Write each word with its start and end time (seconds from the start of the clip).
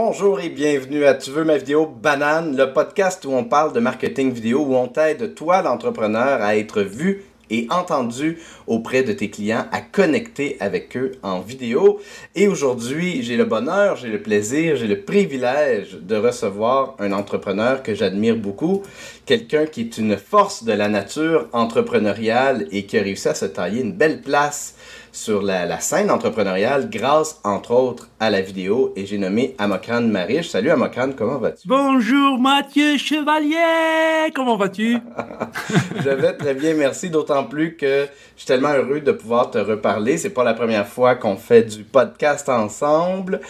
Bonjour 0.00 0.38
et 0.38 0.48
bienvenue 0.48 1.04
à 1.06 1.14
Tu 1.14 1.32
veux 1.32 1.42
ma 1.42 1.58
vidéo 1.58 1.84
banane, 1.84 2.56
le 2.56 2.72
podcast 2.72 3.24
où 3.24 3.32
on 3.32 3.42
parle 3.42 3.72
de 3.72 3.80
marketing 3.80 4.30
vidéo, 4.30 4.60
où 4.60 4.76
on 4.76 4.86
t'aide, 4.86 5.34
toi 5.34 5.60
l'entrepreneur, 5.60 6.40
à 6.40 6.56
être 6.56 6.82
vu 6.82 7.24
et 7.50 7.66
entendu 7.68 8.38
auprès 8.68 9.02
de 9.02 9.12
tes 9.12 9.28
clients, 9.28 9.66
à 9.72 9.80
connecter 9.80 10.56
avec 10.60 10.96
eux 10.96 11.12
en 11.24 11.40
vidéo. 11.40 11.98
Et 12.36 12.46
aujourd'hui, 12.46 13.24
j'ai 13.24 13.36
le 13.36 13.44
bonheur, 13.44 13.96
j'ai 13.96 14.06
le 14.06 14.22
plaisir, 14.22 14.76
j'ai 14.76 14.86
le 14.86 15.00
privilège 15.00 15.98
de 16.00 16.14
recevoir 16.14 16.94
un 17.00 17.10
entrepreneur 17.10 17.82
que 17.82 17.96
j'admire 17.96 18.36
beaucoup, 18.36 18.84
quelqu'un 19.26 19.66
qui 19.66 19.80
est 19.80 19.98
une 19.98 20.16
force 20.16 20.62
de 20.62 20.74
la 20.74 20.88
nature 20.88 21.48
entrepreneuriale 21.52 22.68
et 22.70 22.86
qui 22.86 22.98
a 22.98 23.02
réussi 23.02 23.28
à 23.30 23.34
se 23.34 23.46
tailler 23.46 23.82
une 23.82 23.94
belle 23.94 24.22
place 24.22 24.76
sur 25.12 25.42
la, 25.42 25.80
scène 25.80 26.10
entrepreneuriale 26.10 26.90
grâce, 26.90 27.40
entre 27.44 27.72
autres, 27.72 28.08
à 28.20 28.30
la 28.30 28.40
vidéo. 28.40 28.92
Et 28.96 29.06
j'ai 29.06 29.18
nommé 29.18 29.54
Amokran 29.58 30.02
Mariche. 30.02 30.48
Salut 30.48 30.70
Amokran, 30.70 31.10
comment 31.16 31.38
vas-tu? 31.38 31.66
Bonjour 31.66 32.38
Mathieu 32.38 32.96
Chevalier, 32.96 34.32
comment 34.34 34.56
vas-tu? 34.56 34.98
je 36.04 36.10
vais 36.10 36.32
très 36.34 36.54
bien, 36.54 36.74
merci. 36.74 37.10
D'autant 37.10 37.44
plus 37.44 37.76
que 37.76 38.06
je 38.36 38.40
suis 38.40 38.46
tellement 38.46 38.72
heureux 38.72 39.00
de 39.00 39.12
pouvoir 39.12 39.50
te 39.50 39.58
reparler. 39.58 40.18
C'est 40.18 40.30
pas 40.30 40.44
la 40.44 40.54
première 40.54 40.86
fois 40.86 41.14
qu'on 41.14 41.36
fait 41.36 41.62
du 41.62 41.84
podcast 41.84 42.48
ensemble. 42.48 43.40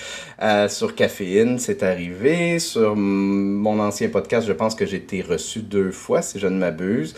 Euh, 0.42 0.68
sur 0.68 0.94
Caféine, 0.94 1.58
c'est 1.58 1.82
arrivé. 1.82 2.58
Sur 2.58 2.96
mon 2.96 3.80
ancien 3.80 4.08
podcast, 4.08 4.46
je 4.46 4.52
pense 4.52 4.74
que 4.74 4.86
j'ai 4.86 4.96
été 4.96 5.22
reçu 5.22 5.60
deux 5.60 5.90
fois, 5.90 6.22
si 6.22 6.38
je 6.38 6.46
ne 6.46 6.58
m'abuse. 6.58 7.14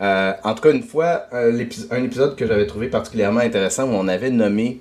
Euh, 0.00 0.32
en 0.44 0.54
tout 0.54 0.62
cas, 0.62 0.72
une 0.72 0.82
fois, 0.82 1.26
un, 1.32 1.58
épisode 1.58 2.34
que 2.36 2.46
j'avais 2.46 2.66
trouvé 2.66 2.88
particulièrement 2.88 3.40
intéressant 3.40 3.84
où 3.84 3.92
on 3.92 4.08
avait 4.08 4.30
nommé 4.30 4.80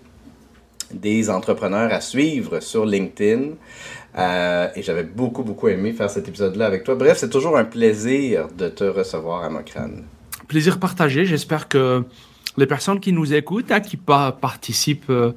des 0.93 1.29
entrepreneurs 1.29 1.91
à 1.91 2.01
suivre 2.01 2.61
sur 2.61 2.85
LinkedIn. 2.85 3.51
Euh, 4.17 4.67
et 4.75 4.81
j'avais 4.81 5.03
beaucoup, 5.03 5.43
beaucoup 5.43 5.67
aimé 5.67 5.91
faire 5.91 6.09
cet 6.09 6.27
épisode-là 6.27 6.65
avec 6.65 6.83
toi. 6.83 6.95
Bref, 6.95 7.17
c'est 7.17 7.29
toujours 7.29 7.57
un 7.57 7.65
plaisir 7.65 8.47
de 8.57 8.69
te 8.69 8.83
recevoir 8.83 9.43
à 9.43 9.49
Mocran. 9.49 9.89
Plaisir 10.47 10.79
partagé. 10.79 11.25
J'espère 11.25 11.67
que 11.67 12.03
les 12.57 12.65
personnes 12.65 12.99
qui 12.99 13.13
nous 13.13 13.33
écoutent, 13.33 13.71
hein, 13.71 13.81
qui 13.81 13.97
participent 13.97 15.09
euh, 15.09 15.33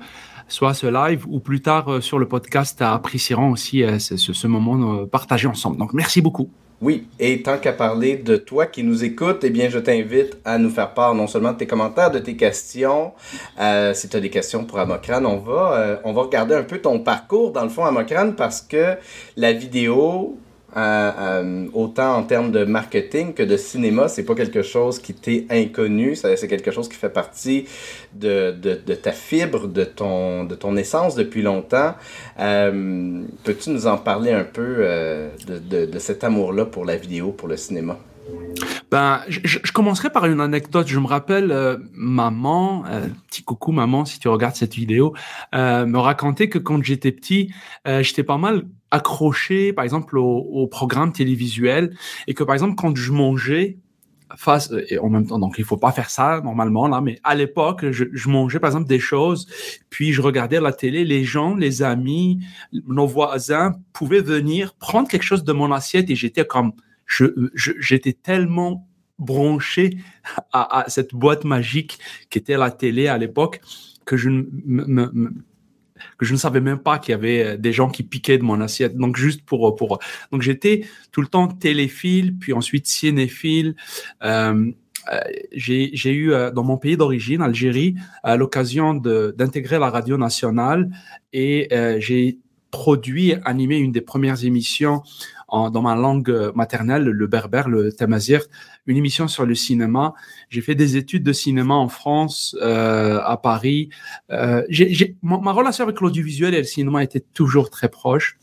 soit 0.48 0.70
à 0.70 0.74
ce 0.74 0.86
live 0.86 1.26
ou 1.28 1.40
plus 1.40 1.60
tard 1.60 2.02
sur 2.02 2.18
le 2.18 2.26
podcast, 2.26 2.80
apprécieront 2.80 3.50
aussi 3.50 3.82
ce, 3.98 4.46
moment 4.46 5.06
partagé 5.06 5.48
ensemble. 5.48 5.76
Donc, 5.76 5.92
merci 5.92 6.20
beaucoup. 6.22 6.50
Oui, 6.82 7.06
et 7.20 7.42
tant 7.42 7.58
qu'à 7.58 7.72
parler 7.72 8.16
de 8.16 8.34
toi 8.34 8.66
qui 8.66 8.82
nous 8.82 9.04
écoute, 9.04 9.44
eh 9.44 9.50
bien, 9.50 9.68
je 9.68 9.78
t'invite 9.78 10.36
à 10.44 10.58
nous 10.58 10.68
faire 10.68 10.92
part 10.94 11.14
non 11.14 11.28
seulement 11.28 11.52
de 11.52 11.58
tes 11.58 11.66
commentaires, 11.68 12.10
de 12.10 12.18
tes 12.18 12.34
questions. 12.34 13.12
Euh, 13.60 13.94
si 13.94 14.08
tu 14.08 14.16
as 14.16 14.20
des 14.20 14.30
questions 14.30 14.64
pour 14.64 14.80
Amokran, 14.80 15.24
on 15.24 15.36
va, 15.36 15.74
euh, 15.74 15.96
on 16.02 16.12
va 16.12 16.22
regarder 16.22 16.56
un 16.56 16.64
peu 16.64 16.78
ton 16.78 16.98
parcours 16.98 17.52
dans 17.52 17.62
le 17.62 17.68
fond, 17.68 17.84
Amokran, 17.84 18.32
parce 18.36 18.62
que 18.62 18.96
la 19.36 19.52
vidéo, 19.52 20.36
autant 20.74 22.16
en 22.16 22.22
termes 22.22 22.50
de 22.50 22.64
marketing 22.64 23.34
que 23.34 23.42
de 23.42 23.56
cinéma, 23.56 24.08
c'est 24.08 24.24
pas 24.24 24.34
quelque 24.34 24.62
chose 24.62 24.98
qui 24.98 25.14
t'est 25.14 25.46
inconnu, 25.50 26.16
c'est 26.16 26.48
quelque 26.48 26.70
chose 26.70 26.88
qui 26.88 26.96
fait 26.96 27.10
partie 27.12 27.66
de, 28.14 28.50
de, 28.52 28.94
ta 28.94 29.12
fibre, 29.12 29.68
de 29.68 29.84
ton, 29.84 30.44
de 30.44 30.54
ton 30.54 30.76
essence 30.76 31.14
depuis 31.14 31.42
longtemps. 31.42 31.94
Euh, 32.38 33.22
Peux-tu 33.44 33.70
nous 33.70 33.86
en 33.86 33.98
parler 33.98 34.32
un 34.32 34.44
peu 34.44 34.76
euh, 34.78 35.28
de, 35.46 35.98
cet 35.98 36.24
amour-là 36.24 36.64
pour 36.64 36.84
la 36.84 36.96
vidéo, 36.96 37.32
pour 37.32 37.48
le 37.48 37.56
cinéma? 37.56 37.98
Ben, 38.92 39.22
je, 39.28 39.72
commencerai 39.72 40.10
par 40.10 40.26
une 40.26 40.40
anecdote. 40.42 40.86
Je 40.86 40.98
me 40.98 41.06
rappelle, 41.06 41.50
euh, 41.50 41.78
maman, 41.94 42.84
euh, 42.86 43.06
petit 43.26 43.42
coucou 43.42 43.72
maman, 43.72 44.04
si 44.04 44.18
tu 44.18 44.28
regardes 44.28 44.54
cette 44.54 44.74
vidéo, 44.74 45.14
euh, 45.54 45.86
me 45.86 45.98
racontait 45.98 46.50
que 46.50 46.58
quand 46.58 46.84
j'étais 46.84 47.10
petit, 47.10 47.50
j'étais 47.86 48.22
pas 48.22 48.36
mal 48.36 48.66
accroché, 48.90 49.72
par 49.72 49.84
exemple, 49.84 50.18
au, 50.18 50.66
programme 50.66 51.10
télévisuel, 51.10 51.96
et 52.26 52.34
que 52.34 52.44
par 52.44 52.54
exemple, 52.54 52.74
quand 52.74 52.94
je 52.94 53.12
mangeais, 53.12 53.78
face 54.36 54.72
et 54.88 54.98
en 54.98 55.10
même 55.10 55.26
temps 55.26 55.38
donc 55.38 55.56
il 55.58 55.64
faut 55.64 55.76
pas 55.76 55.92
faire 55.92 56.08
ça 56.08 56.40
normalement 56.42 56.88
là 56.88 57.02
mais 57.02 57.18
à 57.22 57.34
l'époque 57.34 57.90
je, 57.90 58.28
mangeais 58.30 58.60
par 58.60 58.68
exemple 58.68 58.88
des 58.88 58.98
choses 58.98 59.46
puis 59.90 60.14
je 60.14 60.22
regardais 60.22 60.58
la 60.58 60.72
télé 60.72 61.04
les 61.04 61.22
gens 61.22 61.54
les 61.54 61.82
amis 61.82 62.42
nos 62.86 63.06
voisins 63.06 63.74
pouvaient 63.92 64.22
venir 64.22 64.72
prendre 64.76 65.06
quelque 65.06 65.22
chose 65.24 65.44
de 65.44 65.52
mon 65.52 65.70
assiette 65.70 66.08
et 66.08 66.14
j'étais 66.14 66.46
comme 66.46 66.72
j'étais 67.54 68.12
tellement 68.12 68.88
branché 69.18 69.98
à, 70.52 70.84
cette 70.88 71.14
boîte 71.14 71.44
magique 71.44 71.98
qui 72.30 72.38
était 72.38 72.56
la 72.56 72.70
télé 72.70 73.08
à 73.08 73.18
l'époque 73.18 73.60
que 74.04 74.16
je 74.16 74.28
ne 74.30 75.08
que 76.18 76.24
je 76.24 76.32
ne 76.32 76.38
savais 76.38 76.60
même 76.60 76.80
pas 76.80 76.98
qu'il 76.98 77.12
y 77.12 77.14
avait 77.14 77.44
euh, 77.44 77.56
des 77.56 77.72
gens 77.72 77.88
qui 77.88 78.02
piquaient 78.02 78.38
de 78.38 78.42
mon 78.42 78.60
assiette. 78.60 78.96
Donc 78.96 79.16
juste 79.16 79.44
pour 79.44 79.76
pour 79.76 80.00
donc 80.32 80.42
j'étais 80.42 80.84
tout 81.12 81.20
le 81.20 81.28
temps 81.28 81.46
téléphile, 81.46 82.36
puis 82.38 82.52
ensuite 82.52 82.86
cinéphile. 82.86 83.76
Euh, 84.24 84.72
euh 85.12 85.20
j'ai 85.52 86.12
eu 86.12 86.32
dans 86.54 86.62
mon 86.62 86.76
pays 86.76 86.96
d'origine, 86.96 87.42
Algérie, 87.42 87.96
l'occasion 88.24 88.94
d'intégrer 88.94 89.80
la 89.80 89.90
radio 89.90 90.16
nationale 90.16 90.90
et 91.32 91.68
j'ai 91.98 92.38
produit, 92.70 93.34
animé 93.44 93.78
une 93.78 93.90
des 93.90 94.00
premières 94.00 94.44
émissions 94.44 95.02
dans 95.52 95.82
ma 95.82 95.94
langue 95.94 96.30
euh, 96.30 96.52
maternelle, 96.54 97.04
le 97.04 97.26
berbère, 97.26 97.68
le 97.68 97.92
tamazir, 97.92 98.42
une 98.86 98.96
émission 98.96 99.28
sur 99.28 99.44
le 99.44 99.54
cinéma. 99.54 100.14
J'ai 100.48 100.62
fait 100.62 100.74
des 100.74 100.96
études 100.96 101.22
de 101.22 101.32
cinéma 101.32 101.74
en 101.74 101.88
France, 101.88 102.56
euh, 102.62 103.20
à 103.22 103.36
Paris. 103.36 103.90
Euh, 104.30 104.62
ma, 105.22 105.52
relation 105.52 105.84
avec 105.84 106.00
l'audiovisuel 106.00 106.54
et 106.54 106.58
le 106.58 106.64
cinéma 106.64 107.04
était 107.04 107.20
toujours 107.20 107.68
très 107.68 107.90
proche, 107.90 108.38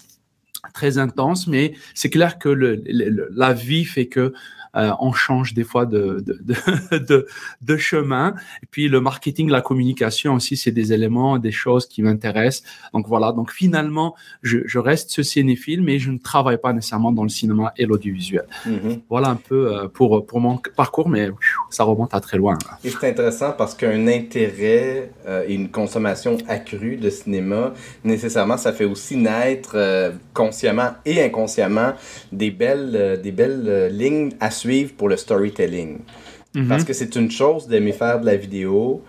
très 0.73 0.99
intense, 0.99 1.47
mais 1.47 1.73
c'est 1.95 2.11
clair 2.11 2.37
que 2.37 2.49
le, 2.49 2.83
la 3.31 3.53
vie 3.53 3.85
fait 3.85 4.07
que 4.07 4.33
euh, 4.75 4.91
on 4.99 5.13
change 5.13 5.53
des 5.53 5.63
fois 5.63 5.85
de, 5.85 6.23
de, 6.91 7.27
de, 7.61 7.77
chemin. 7.77 8.35
Et 8.63 8.67
puis 8.69 8.87
le 8.87 9.01
marketing, 9.01 9.49
la 9.49 9.61
communication 9.61 10.35
aussi, 10.35 10.57
c'est 10.57 10.71
des 10.71 10.93
éléments, 10.93 11.39
des 11.39 11.51
choses 11.51 11.87
qui 11.87 12.01
m'intéressent. 12.01 12.63
Donc 12.93 13.07
voilà, 13.07 13.31
donc 13.31 13.51
finalement, 13.51 14.15
je, 14.43 14.79
reste 14.79 15.11
ce 15.11 15.23
cinéphile, 15.23 15.81
mais 15.81 15.99
je 15.99 16.11
ne 16.11 16.17
travaille 16.17 16.57
pas 16.57 16.71
nécessairement 16.71 17.11
dans 17.11 17.23
le 17.23 17.29
cinéma 17.29 17.73
et 17.77 17.85
l'audiovisuel. 17.85 18.45
Mm-hmm. 18.65 19.01
Voilà 19.09 19.29
un 19.29 19.35
peu 19.35 19.75
euh, 19.75 19.87
pour, 19.87 20.25
pour 20.25 20.39
mon 20.39 20.57
parcours, 20.75 21.09
mais 21.09 21.29
ça 21.69 21.83
remonte 21.83 22.13
à 22.13 22.21
très 22.21 22.37
loin. 22.37 22.57
Et 22.83 22.89
c'est 22.89 23.09
intéressant 23.09 23.51
parce 23.51 23.75
qu'un 23.75 24.07
intérêt 24.07 25.11
euh, 25.27 25.45
et 25.47 25.53
une 25.53 25.69
consommation 25.69 26.37
accrue 26.47 26.95
de 26.95 27.09
cinéma, 27.09 27.73
nécessairement, 28.03 28.57
ça 28.57 28.71
fait 28.71 28.85
aussi 28.85 29.17
naître 29.17 30.13
consciemment 30.33 30.91
et 31.05 31.23
inconsciemment 31.23 31.93
des 32.31 32.51
belles, 32.51 33.19
des 33.21 33.31
belles 33.31 33.89
lignes 33.91 34.31
à 34.39 34.51
suivre 34.59 34.93
pour 34.97 35.09
le 35.09 35.17
storytelling. 35.17 35.99
Parce 36.67 36.83
que 36.83 36.93
c'est 36.93 37.15
une 37.15 37.29
chose 37.29 37.67
d'aimer 37.67 37.91
faire 37.91 38.19
de 38.19 38.25
la 38.25 38.35
vidéo, 38.35 39.03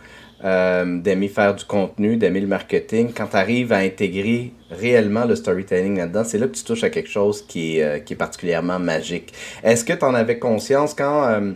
euh, 0.44 1.00
d'aimer 1.00 1.28
faire 1.28 1.55
du 1.55 1.65
contenu, 1.65 2.16
d'aimer 2.16 2.41
le 2.41 2.47
marketing. 2.47 3.12
Quand 3.15 3.27
tu 3.27 3.37
arrives 3.37 3.72
à 3.72 3.78
intégrer 3.78 4.53
réellement 4.71 5.25
le 5.25 5.37
storytelling 5.37 5.99
là-dedans, 5.99 6.25
c'est 6.25 6.39
là 6.39 6.47
que 6.47 6.55
tu 6.55 6.65
touches 6.65 6.84
à 6.84 6.91
quelque 6.91 7.10
chose 7.10 7.44
qui 7.47 7.78
est, 7.78 7.83
euh, 7.83 7.99
qui 7.99 8.12
est 8.12 8.16
particulièrement 8.16 8.78
magique. 8.78 9.33
Est-ce 9.62 9.84
que 9.84 9.93
tu 9.93 10.05
en 10.05 10.15
avais 10.15 10.39
conscience 10.39 10.94
quand... 10.94 11.28
Euh, 11.28 11.53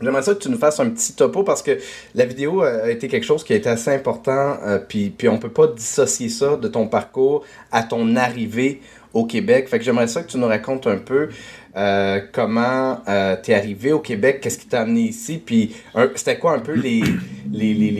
j'aimerais 0.00 0.22
ça 0.22 0.34
que 0.34 0.40
tu 0.40 0.50
nous 0.50 0.58
fasses 0.58 0.80
un 0.80 0.90
petit 0.90 1.12
topo 1.14 1.42
parce 1.42 1.62
que 1.62 1.78
la 2.14 2.24
vidéo 2.24 2.62
a 2.62 2.90
été 2.90 3.08
quelque 3.08 3.26
chose 3.26 3.44
qui 3.44 3.52
a 3.52 3.56
été 3.56 3.68
assez 3.68 3.90
important, 3.90 4.56
puis, 4.88 5.10
puis 5.10 5.28
on 5.28 5.38
peut 5.38 5.50
pas 5.50 5.66
dissocier 5.66 6.28
ça 6.28 6.56
de 6.56 6.68
ton 6.68 6.86
parcours 6.86 7.44
à 7.72 7.82
ton 7.82 8.14
arrivée 8.14 8.80
au 9.14 9.24
Québec. 9.24 9.68
Fait 9.68 9.78
que 9.78 9.84
j'aimerais 9.84 10.08
ça 10.08 10.22
que 10.22 10.30
tu 10.30 10.38
nous 10.38 10.46
racontes 10.46 10.86
un 10.86 10.98
peu 10.98 11.28
euh, 11.76 12.20
comment 12.32 13.00
euh, 13.08 13.36
tu 13.42 13.52
es 13.52 13.54
arrivé 13.54 13.92
au 13.92 14.00
Québec, 14.00 14.40
qu'est-ce 14.40 14.58
qui 14.58 14.66
t'a 14.66 14.80
amené 14.80 15.02
ici, 15.02 15.40
puis 15.44 15.76
c'était 16.16 16.38
quoi 16.38 16.54
un 16.54 16.58
peu 16.58 16.72
les, 16.74 17.02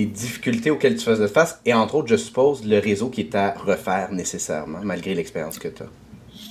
difficultés 0.06 0.70
auxquelles 0.70 0.96
tu 0.96 1.04
faisais 1.04 1.28
face, 1.28 1.60
et 1.64 1.74
entre 1.74 1.96
autres, 1.96 2.08
je 2.08 2.16
suppose, 2.16 2.66
le 2.66 2.78
réseau 2.78 3.08
qui 3.08 3.20
est 3.20 3.34
à 3.34 3.52
refaire 3.52 4.08
nécessairement, 4.10 4.80
malgré 4.82 5.14
l'expérience 5.14 5.58
que 5.58 5.68
tu 5.68 5.82
as. 5.82 6.07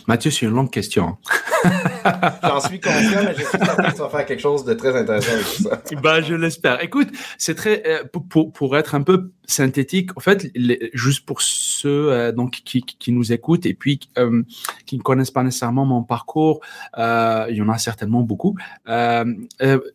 Mathieu, 0.08 0.32
c'est 0.32 0.46
une 0.46 0.54
longue 0.54 0.72
question. 0.72 1.18
J'en 2.44 2.62
suis 2.62 2.80
conscient, 2.80 3.24
mais 3.26 3.36
je 3.36 3.42
suis 3.42 3.58
certain 3.58 3.90
que 3.90 3.92
tu 3.92 3.98
vas 3.98 4.10
faire 4.10 4.26
quelque 4.26 4.40
chose 4.40 4.64
de 4.64 4.74
très 4.74 4.96
intéressant 4.96 5.34
avec 5.34 5.46
ça. 5.46 5.82
ben, 6.02 6.22
je 6.22 6.34
l'espère. 6.34 6.82
Écoute, 6.82 7.10
c'est 7.38 7.56
très, 7.56 7.84
euh, 7.86 8.04
pour, 8.30 8.54
pour, 8.54 8.78
être 8.78 8.96
un 8.96 9.02
peu 9.02 9.32
synthétique, 9.46 10.12
en 10.16 10.22
fait, 10.22 10.50
juste 10.94 11.26
pour 11.26 11.42
ceux 11.42 12.12
euh, 12.12 12.32
donc 12.32 12.62
qui, 12.64 12.84
qui, 12.84 13.12
nous 13.12 13.34
écoutent 13.34 13.66
et 13.66 13.74
puis 13.74 14.00
euh, 14.18 14.44
qui 14.86 14.98
ne 14.98 15.02
connaissent 15.02 15.32
pas 15.32 15.44
nécessairement 15.44 15.86
mon 15.86 16.04
parcours, 16.04 16.62
il 16.98 17.56
y 17.56 17.62
en 17.62 17.70
a 17.70 17.78
certainement 17.78 18.22
beaucoup. 18.22 18.56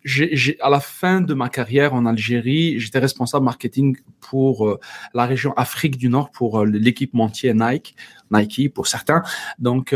j'ai, 0.04 0.58
à 0.60 0.70
la 0.70 0.80
fin 0.80 1.22
de 1.22 1.32
ma 1.32 1.48
carrière 1.48 1.94
en 1.94 2.04
Algérie, 2.04 2.78
j'étais 2.78 2.98
responsable 2.98 3.46
marketing 3.46 3.96
pour 4.22 4.78
la 5.12 5.26
région 5.26 5.52
Afrique 5.56 5.98
du 5.98 6.08
Nord 6.08 6.30
pour 6.30 6.64
l'équipementier 6.64 7.52
Nike, 7.52 7.96
Nike 8.30 8.72
pour 8.72 8.86
certains. 8.86 9.22
Donc 9.58 9.94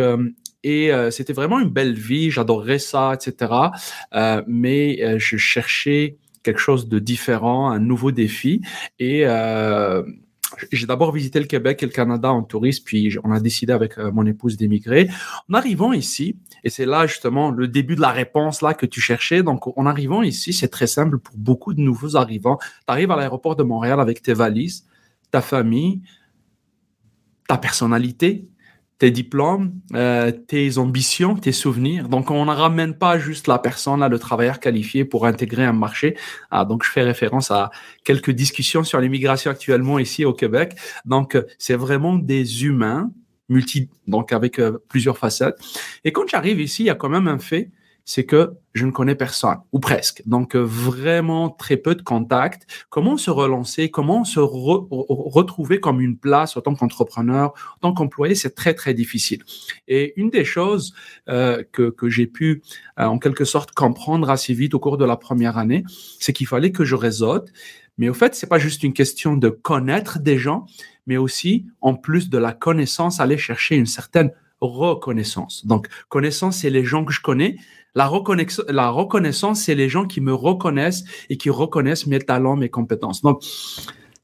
et 0.67 0.93
euh, 0.93 1.13
c'était 1.13 1.33
vraiment 1.33 1.61
une 1.61 1.69
belle 1.69 1.95
vie, 1.95 2.33
j'adorais 2.33 2.81
ça, 2.81 3.15
etc. 3.15 3.53
Euh, 4.15 4.43
mais 4.49 5.01
euh, 5.01 5.17
je 5.17 5.37
cherchais 5.37 6.17
quelque 6.43 6.59
chose 6.59 6.89
de 6.89 6.99
différent, 6.99 7.71
un 7.71 7.79
nouveau 7.79 8.11
défi. 8.11 8.63
Et 8.99 9.25
j'ai 10.73 10.87
d'abord 10.87 11.13
visité 11.13 11.39
le 11.39 11.47
Québec 11.47 11.83
et 11.83 11.87
le 11.87 11.93
Canada 11.93 12.31
en 12.31 12.43
touriste, 12.43 12.85
puis 12.85 13.17
on 13.25 13.33
a 13.33 13.41
décidé 13.41 13.73
avec 13.73 13.99
euh, 13.99 14.11
mon 14.13 14.25
épouse 14.27 14.57
d'émigrer. 14.57 15.09
En 15.51 15.55
arrivant 15.55 15.93
ici, 15.93 16.37
et 16.65 16.71
c'est 16.71 16.87
là 16.87 17.07
justement 17.07 17.51
le 17.51 17.69
début 17.69 17.97
de 17.97 18.01
la 18.01 18.11
réponse 18.11 18.63
là 18.63 18.75
que 18.75 18.87
tu 18.87 19.01
cherchais. 19.01 19.43
Donc, 19.43 19.67
en 19.77 19.87
arrivant 19.87 20.23
ici, 20.23 20.53
c'est 20.53 20.69
très 20.69 20.87
simple 20.87 21.19
pour 21.19 21.37
beaucoup 21.37 21.75
de 21.75 21.81
nouveaux 21.81 22.17
arrivants. 22.17 22.59
Tu 22.59 22.85
arrives 22.89 23.11
à 23.11 23.17
l'aéroport 23.17 23.57
de 23.57 23.63
Montréal 23.63 24.01
avec 24.01 24.23
tes 24.23 24.35
valises, 24.35 24.87
ta 25.31 25.41
famille, 25.41 26.03
ta 27.49 27.59
personnalité, 27.59 28.49
tes 28.99 29.11
diplômes, 29.11 29.73
euh, 29.95 30.31
tes 30.31 30.79
ambitions, 30.79 31.37
tes 31.37 31.53
souvenirs. 31.53 32.09
Donc, 32.09 32.31
on 32.31 32.47
ne 32.47 32.51
ramène 32.51 32.97
pas 32.97 33.19
juste 33.19 33.47
la 33.47 33.59
personne, 33.59 34.01
là, 34.01 34.09
le 34.09 34.19
travailleur 34.19 34.59
qualifié 34.59 35.05
pour 35.05 35.27
intégrer 35.27 35.65
un 35.65 35.75
marché. 35.75 36.17
Ah, 36.51 36.65
donc, 36.65 36.83
je 36.83 36.91
fais 36.91 37.03
référence 37.03 37.51
à 37.51 37.71
quelques 38.05 38.31
discussions 38.31 38.85
sur 38.85 39.01
l'immigration 39.01 39.51
actuellement 39.51 39.99
ici 39.99 40.25
au 40.25 40.33
Québec. 40.33 40.77
Donc, 41.05 41.37
c'est 41.59 41.77
vraiment 41.77 42.15
des 42.17 42.65
humains, 42.65 43.11
multi, 43.49 43.91
donc 44.07 44.33
avec 44.33 44.59
euh, 44.59 44.79
plusieurs 44.89 45.19
facettes. 45.19 45.57
Et 46.05 46.13
quand 46.13 46.27
j'arrive 46.29 46.61
ici, 46.61 46.85
il 46.85 46.87
y 46.87 46.91
a 46.91 46.95
quand 46.95 47.11
même 47.11 47.29
un 47.29 47.39
fait, 47.39 47.71
c'est 48.07 48.25
que 48.25 48.53
je 48.73 48.87
ne 48.87 48.93
connais 48.93 49.17
personne, 49.17 49.59
ou 49.73 49.81
presque. 49.81 50.23
Donc, 50.27 50.55
euh, 50.55 50.61
vraiment 50.61 51.51
très 51.51 51.77
peu 51.77 51.97
de 51.97 52.03
contacts. 52.03 52.67
Comment 52.89 53.17
se 53.17 53.31
relancer, 53.31 53.91
comment 53.91 54.25
se 54.25 54.39
retrouver 54.39 55.81
comme 55.81 56.01
une 56.01 56.17
place 56.17 56.57
en 56.57 56.61
tant 56.61 56.75
qu'entrepreneur, 56.75 57.53
en 57.77 57.79
tant 57.81 57.93
qu'employé, 57.93 58.37
c'est 58.37 58.55
très, 58.55 58.75
très 58.75 58.95
difficile. 58.95 59.43
Et 59.89 60.19
une 60.19 60.31
des 60.31 60.45
choses 60.45 60.95
euh, 61.29 61.65
que, 61.73 61.91
que 61.91 62.09
j'ai 62.09 62.29
pu, 62.29 62.63
euh, 63.01 63.05
en 63.07 63.19
quelque 63.19 63.45
sorte, 63.45 63.73
comprendre 63.73 64.31
assez 64.31 64.55
vite 64.55 64.75
au 64.75 64.79
cours 64.79 64.99
de 64.99 65.05
la 65.05 65.17
première 65.17 65.59
année, 65.59 65.83
c'est 66.21 66.33
qu'il 66.33 66.47
fallait 66.47 66.71
que 66.71 66.85
je 66.85 66.95
réseaute. 66.95 67.53
Mais 67.99 68.09
au 68.09 68.15
fait, 68.15 68.37
c'est 68.37 68.47
pas 68.47 68.59
juste 68.59 68.85
une 68.85 68.93
question 68.93 69.37
de 69.37 69.49
connaître 69.49 70.21
des 70.21 70.39
gens, 70.39 70.67
mais 71.07 71.17
aussi, 71.17 71.67
en 71.81 71.95
plus 71.95 72.31
de 72.31 72.39
la 72.39 72.53
connaissance, 72.53 73.19
aller 73.19 73.39
chercher 73.39 73.77
une 73.77 73.87
certaine 73.87 74.31
reconnaissance. 74.67 75.67
Donc, 75.67 75.89
connaissance, 76.09 76.59
c'est 76.59 76.71
les 76.71 76.85
gens 76.85 77.05
que 77.05 77.13
je 77.13 77.21
connais, 77.21 77.57
la, 77.95 78.11
la 78.69 78.91
reconnaissance, 78.91 79.63
c'est 79.63 79.75
les 79.75 79.89
gens 79.89 80.07
qui 80.07 80.21
me 80.21 80.35
reconnaissent 80.35 81.05
et 81.31 81.37
qui 81.37 81.49
reconnaissent 81.51 82.07
mes 82.07 82.19
talents, 82.19 82.57
mes 82.57 82.69
compétences. 82.69 83.23
Donc, 83.23 83.43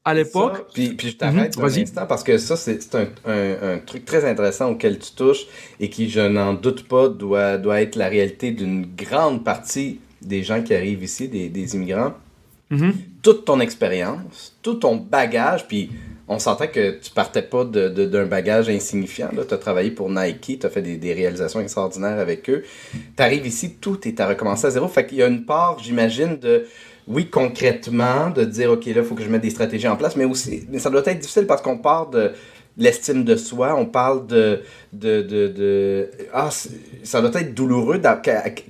à 0.05 0.13
l'époque. 0.13 0.67
Puis, 0.73 0.89
puis, 0.89 1.09
je 1.09 1.17
t'arrête 1.17 1.57
mhm, 1.57 1.63
un 1.63 1.67
instant 1.67 2.05
parce 2.05 2.23
que 2.23 2.37
ça, 2.37 2.55
c'est 2.55 2.95
un, 2.95 3.07
un, 3.25 3.79
truc 3.79 4.05
très 4.05 4.29
intéressant 4.29 4.69
auquel 4.69 4.99
tu 4.99 5.11
touches 5.13 5.45
et 5.79 5.89
qui, 5.89 6.09
je 6.09 6.19
n'en 6.19 6.53
doute 6.53 6.87
pas, 6.87 7.09
doit, 7.09 7.57
doit 7.57 7.81
être 7.81 7.95
la 7.95 8.09
réalité 8.09 8.51
d'une 8.51 8.85
grande 8.85 9.43
partie 9.43 9.99
des 10.21 10.43
gens 10.43 10.61
qui 10.61 10.73
arrivent 10.73 11.03
ici, 11.03 11.27
des, 11.27 11.49
des 11.49 11.75
immigrants. 11.75 12.13
Mhm. 12.69 12.93
Toute 13.21 13.45
ton 13.45 13.59
expérience, 13.59 14.57
tout 14.61 14.75
ton 14.75 14.97
bagage, 14.97 15.67
puis 15.67 15.91
on 16.27 16.39
sentait 16.39 16.69
que 16.69 16.99
tu 16.99 17.11
partais 17.11 17.41
pas 17.41 17.65
d'un 17.65 17.89
de, 17.89 18.23
bagage 18.23 18.69
insignifiant. 18.69 19.29
Tu 19.47 19.53
as 19.53 19.57
travaillé 19.57 19.91
pour 19.91 20.09
Nike, 20.09 20.59
tu 20.59 20.65
as 20.65 20.69
fait 20.69 20.81
des, 20.81 21.13
réalisations 21.13 21.59
extraordinaires 21.59 22.19
avec 22.19 22.49
eux. 22.49 22.63
Tu 22.93 23.23
arrives 23.23 23.45
ici, 23.45 23.75
tout 23.81 24.07
est 24.07 24.19
à 24.19 24.27
recommencer 24.27 24.67
à 24.67 24.69
zéro. 24.69 24.87
Fait 24.87 25.05
qu'il 25.05 25.17
y 25.17 25.23
a 25.23 25.27
une 25.27 25.45
part, 25.45 25.79
j'imagine, 25.79 26.37
de, 26.37 26.65
oui, 27.07 27.29
concrètement, 27.29 28.29
de 28.29 28.45
dire, 28.45 28.71
OK, 28.71 28.85
là, 28.85 28.93
il 28.97 29.03
faut 29.03 29.15
que 29.15 29.23
je 29.23 29.29
mette 29.29 29.41
des 29.41 29.49
stratégies 29.49 29.87
en 29.87 29.97
place, 29.97 30.15
mais 30.15 30.25
aussi, 30.25 30.65
mais 30.69 30.79
ça 30.79 30.89
doit 30.89 31.01
être 31.05 31.19
difficile 31.19 31.45
parce 31.45 31.61
qu'on 31.61 31.77
part 31.77 32.09
de 32.09 32.31
l'estime 32.77 33.23
de 33.23 33.35
soi, 33.35 33.75
on 33.77 33.85
parle 33.85 34.25
de... 34.25 34.61
de, 34.93 35.21
de, 35.21 36.09
ah, 36.33 36.49
ça 37.03 37.21
doit 37.21 37.39
être 37.39 37.53
douloureux, 37.53 38.01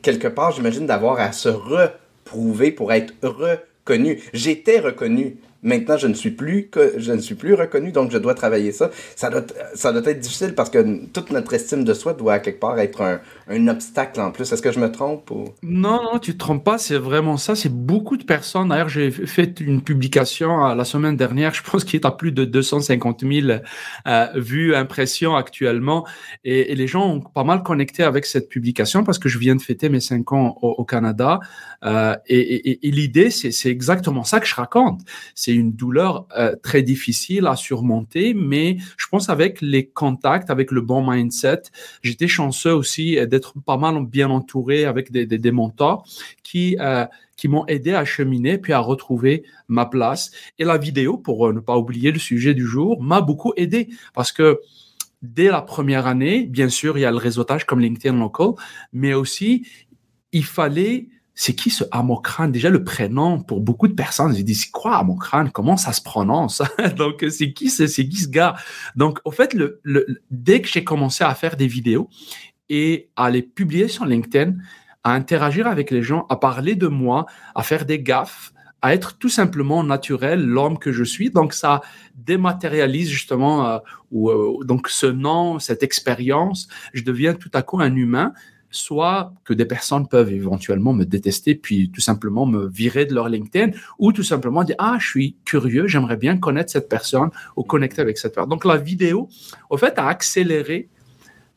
quelque 0.02 0.28
part, 0.28 0.52
j'imagine, 0.52 0.88
d'avoir 0.88 1.20
à 1.20 1.32
se 1.32 1.50
reprouver 1.50 2.72
pour 2.72 2.92
être 2.92 3.14
reconnu. 3.22 4.22
J'étais 4.34 4.80
reconnu 4.80 5.38
Maintenant, 5.64 5.98
je 5.98 6.08
ne 6.08 6.14
suis 6.14 6.32
plus 6.32 6.70
je 6.98 7.12
ne 7.14 7.20
suis 7.22 7.36
plus 7.36 7.54
reconnu, 7.54 7.92
donc 7.92 8.12
je 8.12 8.18
dois 8.18 8.34
travailler 8.34 8.72
ça. 8.72 8.92
Ça 9.16 9.30
doit, 9.30 9.44
ça 9.76 9.92
doit 9.92 10.02
être 10.06 10.20
difficile 10.20 10.56
parce 10.56 10.70
que 10.70 11.06
toute 11.08 11.32
notre 11.32 11.54
estime 11.54 11.84
de 11.84 11.94
soi 11.94 12.14
doit 12.14 12.40
quelque 12.40 12.60
part 12.60 12.80
être 12.80 13.02
un, 13.02 13.22
un 13.48 13.68
obstacle 13.68 14.22
en 14.22 14.32
plus. 14.32 14.52
Est-ce 14.52 14.62
que 14.62 14.72
je 14.72 14.80
me 14.80 14.92
trompe 14.92 15.30
ou... 15.32 15.46
Non, 15.62 16.02
non, 16.04 16.20
tu 16.20 16.34
te 16.34 16.38
trompes 16.38 16.64
pas. 16.64 16.78
C'est 16.78 16.98
vraiment 16.98 17.38
ça. 17.38 17.56
C'est 17.56 17.74
beaucoup 17.74 18.18
de 18.18 18.24
personnes. 18.24 18.70
D'ailleurs, 18.70 18.90
j'ai 18.90 19.12
fait 19.12 19.60
une 19.60 19.82
publication 19.82 20.66
euh, 20.66 20.76
la 20.76 20.86
semaine 20.86 21.18
dernière. 21.18 21.54
Je 21.64 21.64
pense 21.64 21.84
qu'il 21.84 22.00
est 22.00 22.06
à 22.06 22.12
plus 22.12 22.32
de 22.32 22.46
250 22.46 23.22
000 23.22 23.60
euh, 24.08 24.28
vues, 24.36 24.76
impressions 24.76 25.36
actuellement. 25.36 26.06
Et, 26.44 26.74
les 26.74 26.88
gens 26.88 27.08
ont 27.08 27.20
pas 27.20 27.44
mal 27.44 27.62
connecté 27.64 28.04
avec 28.04 28.26
cette 28.26 28.50
publication 28.50 29.04
parce 29.04 29.20
que 29.20 29.30
je 29.30 29.38
viens 29.38 29.56
de 29.56 29.62
fêter 29.62 29.90
mes 29.90 30.00
cinq 30.00 30.32
ans 30.32 30.58
au, 30.62 30.84
Canada. 30.86 31.40
Euh, 31.86 32.16
et, 32.28 32.88
et 32.88 32.92
l'idée, 32.92 33.30
c'est 33.30 33.70
exactement 33.70 34.24
ça 34.24 34.40
que 34.40 34.48
je 34.48 34.56
raconte. 34.56 35.02
C'est 35.36 35.54
une 35.54 35.74
douleur 35.74 36.28
très 36.64 36.82
difficile 36.82 37.46
à 37.48 37.56
surmonter, 37.56 38.34
mais 38.34 38.78
je 38.98 39.08
pense 39.08 39.30
avec 39.30 39.62
les 39.62 39.86
contacts, 39.86 40.50
avec 40.50 40.72
le 40.72 40.82
bon 40.82 41.10
mindset, 41.10 41.64
j'étais 42.02 42.28
chanceux 42.28 42.74
aussi 42.74 43.18
d'être 43.34 43.60
pas 43.60 43.78
mal 43.78 44.06
bien 44.06 44.30
entouré 44.30 44.86
avec 44.86 45.12
des, 45.12 45.26
des, 45.26 45.52
mentors 45.52 46.06
qui 46.44 46.78
euh, 46.80 47.06
qui 47.36 47.48
m'ont 47.48 47.66
aidé 47.66 47.94
à 47.96 48.06
cheminer 48.06 48.60
puis 48.60 48.74
à 48.74 48.80
retrouver 48.80 49.44
ma 49.68 49.88
place. 49.88 50.30
Et 50.60 50.64
la 50.64 50.78
vidéo, 50.78 51.18
pour 51.18 51.48
euh, 51.48 51.54
ne 51.54 51.60
pas 51.60 51.76
oublier 51.78 52.12
le 52.12 52.20
sujet 52.20 52.54
du 52.54 52.68
jour, 52.68 53.02
m'a 53.02 53.22
beaucoup 53.22 53.54
aidé 53.58 53.90
parce 54.14 54.32
que 54.32 54.62
dès 55.24 55.50
la 55.50 55.64
première 55.64 56.06
année, 56.06 56.46
bien 56.46 56.70
sûr, 56.70 56.96
il 56.98 57.02
y 57.02 57.06
a 57.06 57.12
le 57.12 57.18
réseautage 57.18 57.66
comme 57.66 57.80
LinkedIn 57.80 58.18
Local, 58.20 58.52
mais 58.92 59.16
aussi 59.16 59.66
il 60.32 60.46
fallait 60.46 61.08
c'est 61.36 61.56
qui 61.56 61.70
ce 61.70 61.84
Amokran? 61.92 62.48
Déjà, 62.50 62.70
le 62.70 62.84
prénom, 62.84 63.42
pour 63.42 63.62
beaucoup 63.62 63.88
de 63.88 63.94
personnes, 63.94 64.36
ils 64.36 64.44
disent, 64.44 64.66
c'est 64.66 64.72
quoi 64.72 64.98
Amokran? 64.98 65.48
Comment 65.50 65.78
ça 65.78 65.94
se 65.94 66.02
prononce? 66.02 66.62
Donc, 66.98 67.26
c'est 67.30 67.54
qui, 67.54 67.70
c'est 67.70 67.88
qui 67.88 68.18
ce 68.18 68.28
gars? 68.28 68.56
Donc, 68.96 69.20
au 69.26 69.32
fait, 69.32 69.54
le, 69.54 69.82
dès 70.30 70.62
que 70.62 70.68
j'ai 70.68 70.84
commencé 70.84 71.24
à 71.24 71.34
faire 71.34 71.58
des 71.58 71.68
vidéos 71.68 72.10
et 72.70 73.10
à 73.16 73.30
les 73.30 73.42
publier 73.42 73.88
sur 73.88 74.06
LinkedIn, 74.06 74.56
à 75.04 75.14
interagir 75.14 75.68
avec 75.68 75.92
les 75.92 76.02
gens, 76.02 76.26
à 76.30 76.38
parler 76.38 76.76
de 76.76 76.88
moi, 76.88 77.26
à 77.56 77.64
faire 77.64 77.86
des 77.86 78.02
gaffes, 78.02 78.54
à 78.82 78.94
être 78.94 79.18
tout 79.18 79.30
simplement 79.30 79.84
naturel, 79.84 80.46
l'homme 80.46 80.78
que 80.78 80.92
je 80.92 81.04
suis. 81.04 81.30
Donc, 81.30 81.54
ça 81.54 81.82
dématérialise 82.16 83.10
justement 83.10 83.68
euh, 83.68 83.78
euh, 84.14 84.64
donc 84.66 84.90
ce 84.90 85.06
nom, 85.06 85.60
cette 85.60 85.84
expérience. 85.84 86.68
Je 86.94 87.04
deviens 87.04 87.34
tout 87.34 87.52
à 87.54 87.62
coup 87.62 87.80
un 87.80 87.96
humain 87.96 88.34
soit 88.74 89.34
que 89.46 89.54
des 89.54 89.66
personnes 89.66 90.08
peuvent 90.08 90.32
éventuellement 90.32 90.94
me 90.94 91.06
détester 91.06 91.56
puis 91.56 91.92
tout 91.92 92.02
simplement 92.02 92.46
me 92.46 92.68
virer 92.68 93.06
de 93.06 93.14
leur 93.14 93.30
LinkedIn 93.30 93.72
ou 94.00 94.12
tout 94.12 94.24
simplement 94.24 94.64
dire 94.64 94.76
ah 94.80 94.98
je 95.00 95.08
suis 95.08 95.36
curieux 95.46 95.86
j'aimerais 95.86 96.18
bien 96.18 96.38
connaître 96.38 96.72
cette 96.72 96.90
personne 96.90 97.30
ou 97.56 97.64
connecter 97.64 98.02
avec 98.02 98.18
cette 98.18 98.34
personne 98.34 98.50
donc 98.50 98.66
la 98.66 98.78
vidéo 98.78 99.30
au 99.70 99.78
fait 99.78 100.00
a 100.00 100.08
accéléré 100.08 100.90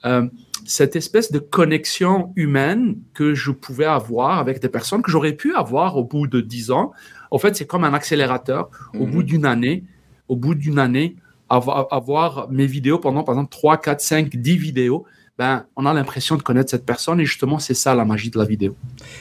euh, 0.05 0.29
cette 0.65 0.97
espèce 0.97 1.31
de 1.33 1.39
connexion 1.39 2.33
humaine 2.37 2.97
que 3.15 3.35
je 3.35 3.51
pouvais 3.51 3.85
avoir 3.85 4.39
avec 4.39 4.61
des 4.61 4.69
personnes 4.69 5.03
que 5.03 5.11
j'aurais 5.11 5.35
pu 5.35 5.55
avoir 5.55 5.97
au 5.97 6.05
bout 6.05 6.27
de 6.27 6.41
dix 6.41 6.71
ans 6.71 6.93
au 7.31 7.39
fait 7.39 7.55
c'est 7.57 7.67
comme 7.67 7.85
un 7.85 7.95
accélérateur 7.95 8.71
au 8.95 9.07
bout 9.07 9.19
mhm. 9.19 9.25
d'une 9.25 9.47
année 9.47 9.85
au 10.29 10.37
bout 10.37 10.55
d'une 10.55 10.79
année 10.79 11.17
avoir, 11.49 11.87
avoir 11.93 12.51
mes 12.51 12.67
vidéos 12.67 12.99
pendant 12.99 13.23
par 13.23 13.35
exemple 13.35 13.51
3, 13.51 13.79
4, 13.79 14.01
5, 14.01 14.37
10 14.37 14.57
vidéos 14.57 15.07
ben, 15.39 15.67
on 15.77 15.85
a 15.85 15.93
l'impression 15.93 16.37
de 16.37 16.43
connaître 16.43 16.71
cette 16.71 16.87
personne 16.87 17.21
et 17.21 17.27
justement, 17.27 17.59
c'est 17.59 17.75
ça 17.75 17.95
la 17.95 18.07
magie 18.07 18.31
de 18.31 18.39
la 18.39 18.47
vidéo. 18.47 18.75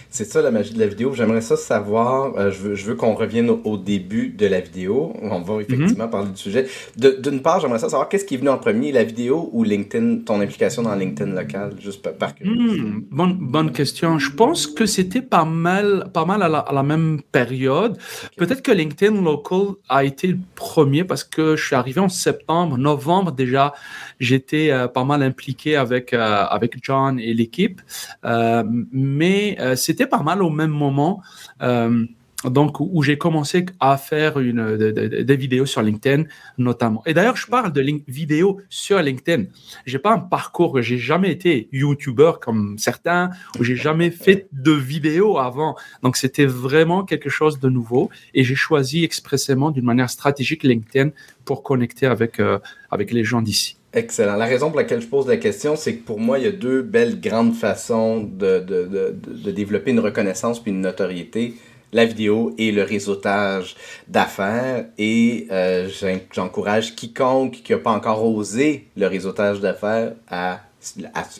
C'est 0.09 0.23
ça 0.23 0.41
la 0.41 0.49
magie 0.49 0.73
de 0.73 0.79
la 0.79 0.87
vidéo. 0.87 1.13
J'aimerais 1.13 1.41
ça 1.41 1.57
savoir, 1.57 2.37
euh, 2.37 2.51
je 2.51 2.59
veux, 2.59 2.75
je 2.75 2.85
veux 2.85 2.95
qu'on 2.95 3.15
revienne 3.15 3.49
au, 3.49 3.75
début 3.75 4.29
de 4.29 4.45
la 4.47 4.61
vidéo. 4.61 5.11
On 5.21 5.41
va 5.41 5.61
effectivement 5.61 6.05
mhm. 6.05 6.09
parler 6.09 6.29
du 6.29 6.37
sujet. 6.37 6.67
D'une 6.95 7.41
part, 7.41 7.59
j'aimerais 7.59 7.79
ça 7.79 7.89
savoir 7.89 8.07
qu'est-ce 8.07 8.23
qui 8.23 8.35
est 8.35 8.37
venu 8.37 8.49
en 8.49 8.57
premier, 8.57 8.93
la 8.93 9.03
vidéo 9.03 9.49
ou 9.51 9.65
LinkedIn, 9.65 10.19
ton 10.25 10.39
implication 10.39 10.83
dans 10.83 10.95
LinkedIn 10.95 11.31
local, 11.31 11.73
juste 11.79 12.01
par, 12.01 12.33
curiosité. 12.33 12.81
Hmm, 12.81 13.03
bonne, 13.11 13.37
bonne 13.37 13.71
question. 13.73 14.17
Je 14.17 14.31
pense 14.31 14.67
que 14.67 14.85
c'était 14.85 15.21
pas 15.21 15.43
mal, 15.43 16.09
pas 16.13 16.23
mal 16.23 16.41
à 16.41 16.47
la, 16.47 16.83
même 16.83 17.21
période. 17.33 17.97
Peut-être 18.37 18.61
que 18.61 18.71
LinkedIn 18.71 19.21
local 19.21 19.75
a 19.89 20.05
été 20.05 20.27
le 20.27 20.37
premier 20.55 21.03
parce 21.03 21.25
que 21.25 21.57
je 21.57 21.65
suis 21.65 21.75
arrivé 21.75 21.99
en 21.99 22.09
septembre, 22.09 22.77
novembre 22.77 23.33
déjà, 23.33 23.73
j'étais 24.19 24.71
euh, 24.71 24.87
pas 24.87 25.03
mal 25.03 25.23
impliqué 25.23 25.75
avec 25.75 26.13
euh, 26.13 26.45
avec, 26.45 26.77
John 26.81 27.19
et 27.19 27.33
l'équipe. 27.33 27.81
Euh, 28.23 28.63
mais 28.91 29.57
c'était 29.75 30.07
pas 30.07 30.21
mal 30.23 30.43
au 30.43 30.49
même 30.49 30.71
moment 30.71 31.21
donc 32.43 32.79
où 32.79 33.01
j'ai 33.01 33.17
commencé 33.17 33.65
à 33.79 33.97
faire 33.97 34.39
une, 34.39 34.77
des 34.77 35.35
vidéos 35.35 35.65
sur 35.65 35.81
LinkedIn 35.81 36.25
notamment. 36.59 37.01
Et 37.07 37.13
d'ailleurs, 37.15 37.37
je 37.37 37.47
parle 37.47 37.71
de 37.71 37.83
vidéos 38.07 38.61
sur 38.69 39.01
LinkedIn. 39.01 39.45
J'ai 39.87 39.97
pas 39.97 40.13
un 40.13 40.19
parcours, 40.19 40.79
j'ai 40.81 40.99
jamais 40.99 41.31
été 41.31 41.69
YouTuber 41.71 42.33
comme 42.41 42.77
certains, 42.77 43.31
ou 43.57 43.63
j'ai 43.63 43.75
jamais 43.75 44.11
fait 44.11 44.47
de 44.51 44.73
vidéos 44.73 45.39
avant. 45.39 45.75
Donc 46.03 46.17
c'était 46.17 46.45
vraiment 46.45 47.03
quelque 47.03 47.29
chose 47.29 47.59
de 47.59 47.69
nouveau 47.69 48.11
et 48.35 48.43
j'ai 48.43 48.55
choisi 48.55 49.03
expressément 49.03 49.71
d'une 49.71 49.85
manière 49.85 50.11
stratégique 50.11 50.61
LinkedIn 50.61 51.11
pour 51.45 51.63
connecter 51.63 52.05
avec, 52.05 52.39
avec 52.91 53.11
les 53.11 53.23
gens 53.23 53.41
d'ici. 53.41 53.77
Excellent. 53.95 54.35
La 54.35 54.45
raison 54.45 54.71
pour 54.71 54.79
laquelle 54.79 55.01
je 55.01 55.07
pose 55.07 55.25
la 55.25 55.37
question, 55.37 55.77
c'est 55.77 55.95
que 55.95 56.05
pour 56.05 56.19
moi, 56.19 56.37
il 56.37 56.43
y 56.43 56.47
a 56.49 56.51
deux 56.51 56.81
belles 56.81 57.21
grandes 57.21 57.55
façons 57.55 58.19
de, 58.21 58.59
développer 59.51 59.91
une 59.91 60.01
reconnaissance 60.01 60.61
puis 60.61 60.71
une 60.71 60.81
notoriété. 60.81 61.53
la 61.93 62.03
vidéo 62.03 62.53
et 62.57 62.73
le 62.73 62.83
réseautage 62.83 63.77
d'affaires. 64.09 64.85
Et 64.97 65.47
euh, 65.49 65.87
j'encourage 66.33 66.93
quiconque 66.93 67.61
qui 67.63 67.71
n'a 67.71 67.77
pas 67.77 67.91
encore 67.91 68.25
osé 68.25 68.87
le 68.97 69.07
réseautage 69.07 69.61
d'affaires 69.61 70.11
à 70.29 70.59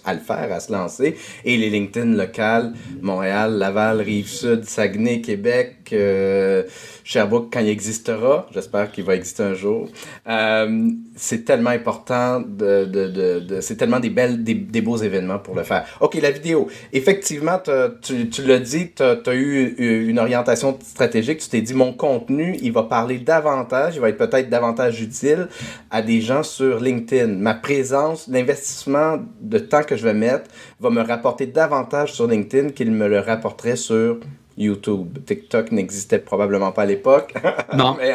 à, 0.04 0.14
le 0.14 0.20
faire, 0.20 0.52
à 0.52 0.60
se 0.60 0.72
lancer. 0.72 1.16
Et 1.44 1.58
les 1.58 1.70
LinkedIn 1.70 2.16
locales, 2.16 2.74
Montréal, 3.02 3.58
Laval, 3.58 4.02
Rive-Sud, 4.02 4.66
Saguenay, 4.66 5.22
Québec, 5.22 5.78
euh, 5.94 6.64
Sherbrooke, 7.04 7.52
quand 7.52 7.60
il 7.60 7.70
existera, 7.70 8.48
j'espère 8.54 8.92
qu'il 8.92 9.04
va 9.04 9.16
exister 9.16 9.44
un 9.44 9.54
jour, 9.54 9.90
euh, 10.28 10.90
c'est 11.16 11.46
tellement 11.46 11.70
important, 11.70 12.42
de, 12.42 12.86
de, 12.86 13.08
de, 13.08 13.40
de 13.40 13.62
c'est 13.62 13.76
tellement 13.76 14.00
des, 14.00 14.10
belles, 14.10 14.44
des, 14.44 14.54
des, 14.54 14.82
beaux 14.82 14.98
événements 14.98 15.40
pour 15.40 15.56
le 15.56 15.64
faire. 15.64 15.86
OK, 16.02 16.16
la 16.22 16.32
vidéo. 16.32 16.68
Effectivement, 16.94 17.62
tu, 18.02 18.30
tu 18.30 18.44
l'as 18.44 18.60
dit, 18.60 18.92
tu 18.92 19.04
as, 19.04 19.36
eu 19.36 20.08
une 20.10 20.20
orientation 20.20 20.78
stratégique, 20.82 21.40
tu 21.40 21.50
t'es 21.50 21.62
dit, 21.62 21.74
mon 21.74 21.94
contenu, 21.94 22.58
il 22.62 22.72
va 22.72 22.84
parler 22.84 23.20
davantage, 23.20 23.96
il 23.96 24.02
va 24.02 24.10
être 24.10 24.18
peut-être 24.18 24.50
davantage 24.50 25.02
utile 25.02 25.48
à 25.92 26.02
des 26.02 26.22
gens 26.22 26.44
sur 26.44 26.80
LinkedIn. 26.80 27.28
Ma 27.28 27.54
présence, 27.54 28.28
l'investissement 28.28 29.20
de 29.42 29.60
temps 29.60 29.84
que 29.84 29.96
je 29.96 30.04
vais 30.04 30.14
mettre 30.14 30.50
va 30.80 30.90
me 30.90 31.02
rapporter 31.02 31.48
davantage 31.48 32.14
sur 32.14 32.28
LinkedIn 32.28 32.70
qu'il 32.70 32.92
me 32.92 33.08
le 33.08 33.20
rapporterait 33.20 33.76
sur 33.76 34.20
YouTube. 34.58 35.18
TikTok 35.26 35.72
n'existait 35.72 36.20
probablement 36.20 36.72
pas 36.72 36.84
à 36.84 36.86
l'époque. 36.86 37.34
Non. 37.76 37.98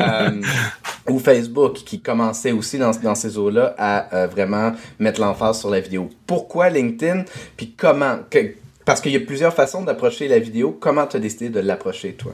Euh, 0.00 0.40
ou 1.08 1.18
Facebook, 1.18 1.74
qui 1.74 2.00
commençait 2.00 2.52
aussi 2.52 2.78
dans, 2.78 2.90
dans 3.02 3.14
ces 3.14 3.36
eaux-là 3.36 3.74
à 3.76 4.14
euh, 4.14 4.26
vraiment 4.26 4.72
mettre 4.98 5.20
l'emphase 5.20 5.60
sur 5.60 5.70
la 5.70 5.80
vidéo. 5.80 6.08
Pourquoi 6.26 6.70
LinkedIn? 6.70 7.24
Puis 7.56 7.74
comment? 7.76 8.18
parce 8.84 9.00
qu'il 9.00 9.12
y 9.12 9.16
a 9.16 9.20
plusieurs 9.20 9.54
façons 9.54 9.82
d'approcher 9.82 10.28
la 10.28 10.38
vidéo. 10.38 10.76
Comment 10.78 11.06
tu 11.06 11.16
as 11.16 11.20
décidé 11.20 11.50
de 11.50 11.60
l'approcher, 11.60 12.14
toi? 12.14 12.32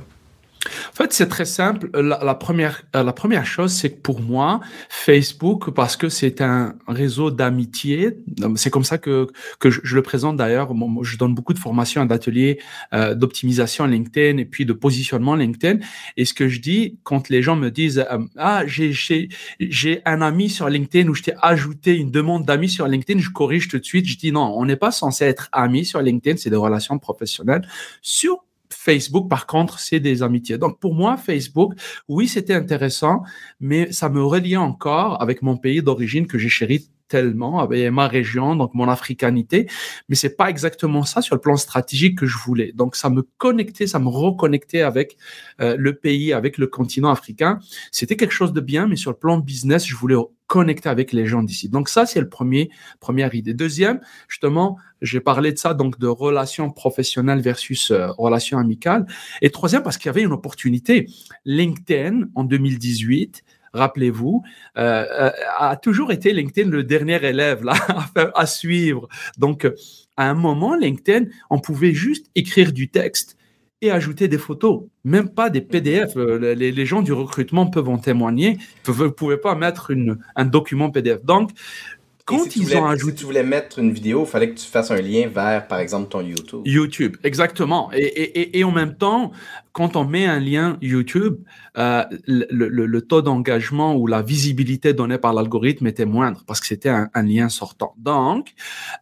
En 0.96 1.02
fait, 1.02 1.12
c'est 1.12 1.28
très 1.28 1.44
simple. 1.44 1.90
La, 1.92 2.34
première, 2.34 2.82
euh, 2.96 3.02
la 3.02 3.12
première 3.12 3.44
chose, 3.44 3.70
c'est 3.70 3.90
que 3.90 4.00
pour 4.00 4.22
moi, 4.22 4.60
Facebook, 4.88 5.70
parce 5.72 5.94
que 5.94 6.08
c'est 6.08 6.40
un 6.40 6.74
réseau 6.88 7.30
d'amitié, 7.30 8.16
c'est 8.54 8.70
comme 8.70 8.82
ça 8.82 8.96
que, 8.96 9.26
que 9.60 9.68
je, 9.68 9.94
le 9.94 10.00
présente 10.00 10.38
d'ailleurs. 10.38 10.72
je 11.02 11.18
donne 11.18 11.34
beaucoup 11.34 11.52
de 11.52 11.58
formations 11.58 12.06
d'ateliers 12.06 12.60
euh, 12.94 13.14
d'optimisation 13.14 13.84
LinkedIn 13.84 14.38
et 14.38 14.46
puis 14.46 14.64
de 14.64 14.72
positionnement 14.72 15.34
LinkedIn. 15.34 15.84
Et 16.16 16.24
ce 16.24 16.32
que 16.32 16.48
je 16.48 16.62
dis 16.62 16.98
quand 17.02 17.28
les 17.28 17.42
gens 17.42 17.56
me 17.56 17.70
disent 17.70 18.02
euh, 18.10 18.18
Ah, 18.38 18.62
j'ai 18.66 20.00
un 20.06 20.22
ami 20.22 20.48
sur 20.48 20.70
LinkedIn 20.70 21.10
ou 21.10 21.14
je 21.14 21.24
t'ai 21.24 21.34
ajouté 21.42 21.94
une 21.94 22.10
demande 22.10 22.46
d'amis 22.46 22.70
sur 22.70 22.86
LinkedIn, 22.86 23.20
je 23.20 23.28
corrige 23.28 23.68
tout 23.68 23.78
de 23.78 23.84
suite. 23.84 24.06
Je 24.06 24.16
dis 24.16 24.32
non, 24.32 24.54
on 24.56 24.64
n'est 24.64 24.76
pas 24.76 24.92
censé 24.92 25.26
être 25.26 25.50
amis 25.52 25.84
sur 25.84 26.00
LinkedIn, 26.00 26.38
c'est 26.38 26.48
des 26.48 26.56
relations 26.56 26.98
professionnelles. 26.98 27.68
Sur 28.00 28.45
Facebook, 28.72 29.28
par 29.28 29.46
contre, 29.46 29.78
c'est 29.78 30.00
des 30.00 30.22
amitiés. 30.22 30.58
Donc, 30.58 30.78
pour 30.80 30.94
moi, 30.94 31.16
Facebook, 31.16 31.74
oui, 32.08 32.28
c'était 32.28 32.54
intéressant, 32.54 33.22
mais 33.60 33.92
ça 33.92 34.08
me 34.08 34.22
reliait 34.22 34.56
encore 34.56 35.20
avec 35.22 35.42
mon 35.42 35.56
pays 35.56 35.82
d'origine 35.82 36.26
que 36.26 36.38
j'ai 36.38 36.48
chéri 36.48 36.88
tellement 37.08 37.60
avec 37.60 37.90
ma 37.90 38.08
région, 38.08 38.56
donc 38.56 38.74
mon 38.74 38.88
africanité, 38.88 39.68
mais 40.08 40.16
c'est 40.16 40.36
pas 40.36 40.50
exactement 40.50 41.04
ça 41.04 41.22
sur 41.22 41.34
le 41.34 41.40
plan 41.40 41.56
stratégique 41.56 42.18
que 42.18 42.26
je 42.26 42.38
voulais. 42.38 42.72
Donc 42.72 42.96
ça 42.96 43.10
me 43.10 43.22
connectait, 43.38 43.86
ça 43.86 43.98
me 43.98 44.08
reconnectait 44.08 44.82
avec 44.82 45.16
euh, 45.60 45.76
le 45.78 45.94
pays, 45.94 46.32
avec 46.32 46.58
le 46.58 46.66
continent 46.66 47.10
africain. 47.10 47.58
C'était 47.92 48.16
quelque 48.16 48.34
chose 48.34 48.52
de 48.52 48.60
bien, 48.60 48.86
mais 48.86 48.96
sur 48.96 49.10
le 49.10 49.16
plan 49.16 49.38
business, 49.38 49.86
je 49.86 49.96
voulais 49.96 50.16
connecter 50.46 50.88
avec 50.88 51.12
les 51.12 51.26
gens 51.26 51.42
d'ici. 51.42 51.68
Donc 51.68 51.88
ça, 51.88 52.06
c'est 52.06 52.20
le 52.20 52.28
premier 52.28 52.70
première 53.00 53.34
idée. 53.34 53.54
Deuxième, 53.54 54.00
justement, 54.28 54.78
j'ai 55.02 55.20
parlé 55.20 55.52
de 55.52 55.58
ça, 55.58 55.74
donc 55.74 55.98
de 55.98 56.06
relations 56.06 56.70
professionnelles 56.70 57.40
versus 57.40 57.90
euh, 57.90 58.08
relations 58.12 58.58
amicales. 58.58 59.06
Et 59.42 59.50
troisième, 59.50 59.82
parce 59.82 59.98
qu'il 59.98 60.06
y 60.06 60.10
avait 60.10 60.22
une 60.22 60.32
opportunité. 60.32 61.08
LinkedIn 61.44 62.28
en 62.34 62.44
2018 62.44 63.42
rappelez-vous, 63.72 64.42
euh, 64.78 65.04
euh, 65.10 65.30
a 65.58 65.76
toujours 65.76 66.12
été 66.12 66.32
LinkedIn 66.32 66.70
le 66.70 66.84
dernier 66.84 67.24
élève 67.24 67.64
là, 67.64 67.74
à, 68.34 68.46
suivre. 68.46 69.08
Donc, 69.38 69.66
à 70.16 70.28
un 70.28 70.34
moment, 70.34 70.74
LinkedIn, 70.74 71.26
on 71.50 71.58
pouvait 71.58 71.92
juste 71.92 72.26
écrire 72.34 72.72
du 72.72 72.88
texte 72.88 73.36
et 73.82 73.90
ajouter 73.90 74.26
des 74.28 74.38
photos, 74.38 74.84
même 75.04 75.28
pas 75.28 75.50
des 75.50 75.60
PDF. 75.60 76.16
Euh, 76.16 76.54
les, 76.54 76.86
gens 76.86 77.02
du 77.02 77.12
recrutement 77.12 77.66
peuvent 77.66 77.88
en 77.88 77.98
témoigner. 77.98 78.58
Vous 78.84 79.04
ne 79.04 79.08
pouvez 79.08 79.36
pas 79.36 79.54
mettre 79.54 79.90
une, 79.90 80.18
un 80.34 80.46
document 80.46 80.90
PDF. 80.90 81.24
Donc, 81.24 81.50
quand 82.26 82.56
ils 82.56 82.76
ont 82.76 82.86
ajouté. 82.86 83.12
Si 83.12 83.18
tu 83.20 83.24
voulais 83.24 83.44
mettre 83.44 83.78
une 83.78 83.92
vidéo, 83.92 84.24
il 84.24 84.28
fallait 84.28 84.50
que 84.50 84.58
tu 84.58 84.66
fasses 84.66 84.90
un 84.90 85.00
lien 85.00 85.28
vers, 85.28 85.66
par 85.68 85.78
exemple, 85.78 86.08
ton 86.08 86.20
YouTube. 86.20 86.62
YouTube, 86.64 87.16
exactement. 87.22 87.90
Et, 87.94 88.02
et, 88.02 88.58
et 88.58 88.64
en 88.64 88.72
même 88.72 88.96
temps, 88.96 89.30
quand 89.72 89.94
on 89.94 90.04
met 90.04 90.26
un 90.26 90.40
lien 90.40 90.76
YouTube, 90.82 91.36
euh, 91.78 92.04
le, 92.26 92.46
le, 92.50 92.86
le, 92.86 93.02
taux 93.02 93.22
d'engagement 93.22 93.94
ou 93.94 94.08
la 94.08 94.22
visibilité 94.22 94.92
donnée 94.92 95.18
par 95.18 95.34
l'algorithme 95.34 95.86
était 95.86 96.04
moindre 96.04 96.42
parce 96.46 96.60
que 96.60 96.66
c'était 96.66 96.88
un, 96.88 97.08
un, 97.14 97.22
lien 97.22 97.48
sortant. 97.48 97.94
Donc, 97.96 98.54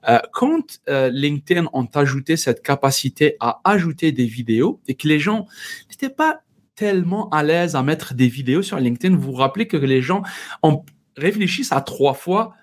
euh, 0.09 0.19
quand 0.33 0.81
euh, 0.91 1.09
LinkedIn 1.09 1.69
ont 1.73 1.89
ajouté 1.95 2.37
cette 2.37 2.63
capacité 2.63 3.37
à 3.41 3.61
ajouter 3.65 4.13
des 4.13 4.27
vidéos 4.27 4.81
et 4.87 4.97
que 4.97 5.09
les 5.09 5.19
gens 5.19 5.47
n'étaient 5.89 6.15
pas 6.15 6.41
tellement 6.77 7.31
à 7.31 7.43
l'aise 7.43 7.75
à 7.75 7.83
mettre 7.83 8.13
des 8.13 8.29
vidéos 8.29 8.63
sur 8.63 8.79
LinkedIn, 8.79 9.17
vous 9.17 9.33
vous 9.33 9.33
rappelez 9.33 9.67
que 9.67 9.79
les 9.79 10.03
gens 10.03 10.23
ont 10.63 10.85
réfléchissent 11.17 11.73
à 11.73 11.81
trois 11.81 12.15
fois 12.15 12.55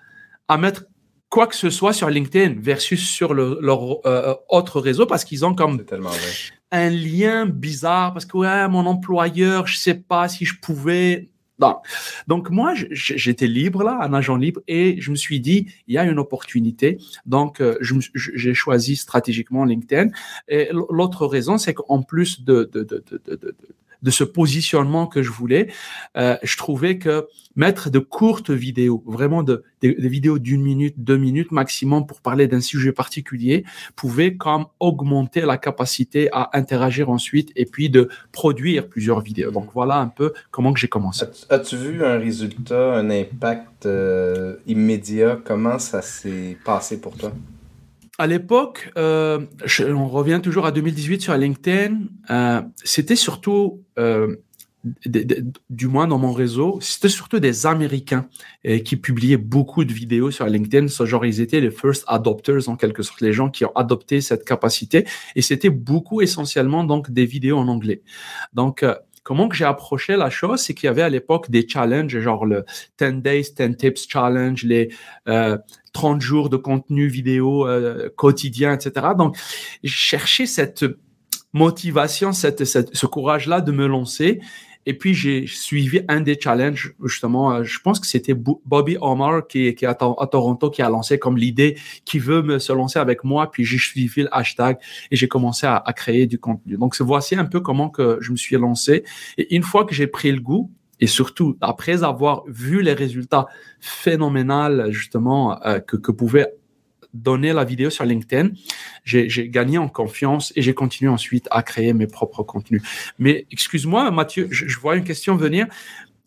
à 0.52 0.58
mettre 0.58 0.84
quoi 1.30 1.46
que 1.46 1.56
ce 1.56 1.70
soit 1.70 1.94
sur 1.94 2.10
LinkedIn 2.10 2.60
versus 2.60 3.08
sur 3.08 3.32
leur 3.32 4.06
euh, 4.06 4.34
autre 4.50 4.80
réseau 4.80 5.06
parce 5.06 5.24
qu'ils 5.24 5.46
ont 5.46 5.54
comme 5.54 5.82
un 6.70 6.90
lien 6.90 7.46
bizarre 7.46 8.12
parce 8.12 8.26
que 8.26 8.36
ouais, 8.36 8.68
mon 8.68 8.84
employeur, 8.86 9.66
je 9.66 9.78
sais 9.78 9.94
pas 9.94 10.28
si 10.28 10.44
je 10.44 10.60
pouvais. 10.60 11.30
Non. 11.58 11.76
Donc 12.26 12.50
moi, 12.50 12.74
j'étais 12.90 13.46
libre 13.46 13.84
là, 13.84 13.98
un 14.02 14.12
agent 14.14 14.36
libre, 14.36 14.60
et 14.66 15.00
je 15.00 15.10
me 15.10 15.16
suis 15.16 15.38
dit, 15.38 15.72
il 15.86 15.94
y 15.94 15.98
a 15.98 16.04
une 16.04 16.18
opportunité. 16.18 16.98
Donc 17.24 17.60
euh, 17.60 17.78
j'ai 18.14 18.54
choisi 18.54 18.96
stratégiquement 18.96 19.64
LinkedIn. 19.64 20.08
Et 20.48 20.70
l'autre 20.72 21.26
raison, 21.26 21.58
c'est 21.58 21.74
qu'en 21.74 22.02
plus 22.02 22.42
de, 22.42 22.68
de, 22.72 22.82
de, 22.82 23.04
de 23.26 23.56
de 24.02 24.10
ce 24.10 24.24
positionnement 24.24 25.06
que 25.06 25.22
je 25.22 25.30
voulais, 25.30 25.68
euh, 26.16 26.36
je 26.42 26.56
trouvais 26.56 26.98
que 26.98 27.26
mettre 27.56 27.90
de 27.90 27.98
courtes 27.98 28.50
vidéos, 28.50 29.02
vraiment 29.06 29.42
de, 29.42 29.62
des, 29.80 29.94
vidéos 30.08 30.38
d'une 30.38 30.62
minute, 30.62 30.94
deux 30.98 31.16
minutes 31.16 31.52
maximum 31.52 32.06
pour 32.06 32.20
parler 32.20 32.46
d'un 32.46 32.60
sujet 32.60 32.92
particulier, 32.92 33.64
pouvait 33.96 34.36
comme 34.36 34.66
augmenter 34.80 35.42
la 35.42 35.58
capacité 35.58 36.28
à 36.32 36.50
interagir 36.54 37.10
ensuite 37.10 37.52
et 37.56 37.66
puis 37.66 37.90
de 37.90 38.08
produire 38.32 38.88
plusieurs 38.88 39.20
vidéos. 39.20 39.50
Donc 39.50 39.70
voilà 39.74 39.96
un 39.98 40.08
peu 40.08 40.32
comment 40.50 40.72
que 40.72 40.80
j'ai 40.80 40.88
commencé. 40.88 41.26
As-tu 41.50 41.76
vu 41.76 42.04
un 42.04 42.18
résultat, 42.18 42.94
un 42.94 43.10
impact 43.10 43.86
euh, 43.86 44.56
immédiat? 44.66 45.38
Comment 45.44 45.78
ça 45.78 46.02
s'est 46.02 46.56
passé 46.64 47.00
pour 47.00 47.16
toi? 47.16 47.32
À 48.18 48.26
l'époque, 48.26 48.92
euh, 48.98 49.46
on 49.80 50.08
revient 50.08 50.40
toujours 50.42 50.66
à 50.66 50.72
2018 50.72 51.22
sur 51.22 51.36
LinkedIn, 51.36 52.00
euh, 52.30 52.62
c'était 52.84 53.16
surtout, 53.16 53.82
euh, 53.98 54.36
du 55.70 55.86
moins 55.86 56.08
dans 56.08 56.18
mon 56.18 56.32
réseau, 56.32 56.78
c'était 56.80 57.08
surtout 57.08 57.38
des 57.38 57.66
Américains 57.66 58.26
qui 58.84 58.96
publiaient 58.96 59.36
beaucoup 59.36 59.84
de 59.84 59.92
vidéos 59.92 60.32
sur 60.32 60.44
LinkedIn. 60.44 60.88
Ce 60.88 61.06
genre, 61.06 61.24
ils 61.24 61.40
étaient 61.40 61.60
les 61.60 61.70
first 61.70 62.02
adopters 62.08 62.68
en 62.68 62.74
quelque 62.74 63.04
sorte, 63.04 63.20
les 63.20 63.32
gens 63.32 63.48
qui 63.48 63.64
ont 63.64 63.70
adopté 63.76 64.20
cette 64.20 64.44
capacité. 64.44 65.06
Et 65.36 65.42
c'était 65.42 65.70
beaucoup 65.70 66.20
essentiellement 66.20 66.82
donc 66.82 67.12
des 67.12 67.26
vidéos 67.26 67.58
en 67.58 67.68
anglais. 67.68 68.02
Donc, 68.54 68.84
comment 69.22 69.48
que 69.48 69.56
j'ai 69.56 69.64
approché 69.64 70.16
la 70.16 70.30
chose, 70.30 70.60
c'est 70.60 70.74
qu'il 70.74 70.86
y 70.86 70.90
avait 70.90 71.02
à 71.02 71.08
l'époque 71.08 71.50
des 71.50 71.66
challenges, 71.68 72.18
genre 72.18 72.46
le 72.46 72.64
10 72.98 73.22
Days, 73.22 73.54
10 73.56 73.76
Tips 73.76 74.08
Challenge, 74.08 74.62
les 74.64 74.90
30 75.92 76.20
jours 76.20 76.48
de 76.48 76.56
contenu 76.56 77.06
vidéo 77.06 77.66
euh, 77.66 78.08
quotidien, 78.16 78.72
etc. 78.72 79.08
Donc, 79.16 79.36
je 79.82 79.92
cherchais 79.92 80.46
cette 80.46 80.84
motivation, 81.52 82.32
ce 82.32 83.06
courage-là 83.06 83.60
de 83.60 83.72
me 83.72 83.86
lancer. 83.86 84.40
Et 84.86 84.94
puis, 84.94 85.14
j'ai 85.14 85.46
suivi 85.46 86.00
un 86.08 86.20
des 86.20 86.38
challenges, 86.40 86.94
justement, 87.04 87.52
euh, 87.52 87.64
je 87.64 87.78
pense 87.80 88.00
que 88.00 88.06
c'était 88.06 88.34
Bobby 88.34 88.96
Omar 89.00 89.46
qui, 89.46 89.74
qui 89.74 89.84
est 89.84 89.88
à, 89.88 89.94
Toronto, 89.94 90.70
qui 90.70 90.82
a 90.82 90.88
lancé 90.88 91.18
comme 91.18 91.36
l'idée, 91.36 91.78
qui 92.04 92.18
veut 92.18 92.42
me 92.42 92.58
se 92.58 92.72
lancer 92.72 92.98
avec 92.98 93.22
moi. 93.24 93.50
Puis, 93.50 93.64
j'ai 93.64 93.78
suivi 93.78 94.22
le 94.22 94.28
hashtag 94.36 94.78
et 95.10 95.16
j'ai 95.16 95.28
commencé 95.28 95.66
à, 95.66 95.84
créer 95.94 96.26
du 96.26 96.38
contenu. 96.38 96.76
Donc, 96.76 97.00
voici 97.00 97.36
un 97.36 97.44
peu 97.44 97.60
comment 97.60 97.90
que 97.90 98.18
je 98.20 98.32
me 98.32 98.36
suis 98.36 98.56
lancé. 98.56 99.04
Et 99.38 99.54
une 99.54 99.62
fois 99.62 99.84
que 99.84 99.94
j'ai 99.94 100.06
pris 100.06 100.32
le 100.32 100.40
goût, 100.40 100.70
et 101.00 101.06
surtout, 101.06 101.56
après 101.60 102.04
avoir 102.04 102.44
vu 102.46 102.80
les 102.80 102.92
résultats 102.92 103.46
phénoménaux, 103.80 104.90
justement, 104.90 105.60
euh, 105.64 105.80
que, 105.80 105.96
que 105.96 106.12
pouvait 106.12 106.52
donner 107.14 107.52
la 107.52 107.64
vidéo 107.64 107.90
sur 107.90 108.04
LinkedIn, 108.04 108.50
j'ai 109.04 109.48
gagné 109.48 109.78
en 109.78 109.88
confiance 109.88 110.52
et 110.56 110.62
j'ai 110.62 110.74
continué 110.74 111.10
ensuite 111.10 111.46
à 111.50 111.62
créer 111.62 111.92
mes 111.92 112.06
propres 112.06 112.42
contenus. 112.42 112.82
Mais 113.18 113.46
excuse-moi, 113.50 114.10
Mathieu, 114.10 114.48
je, 114.50 114.78
vois 114.78 114.96
une 114.96 115.04
question 115.04 115.36
venir. 115.36 115.66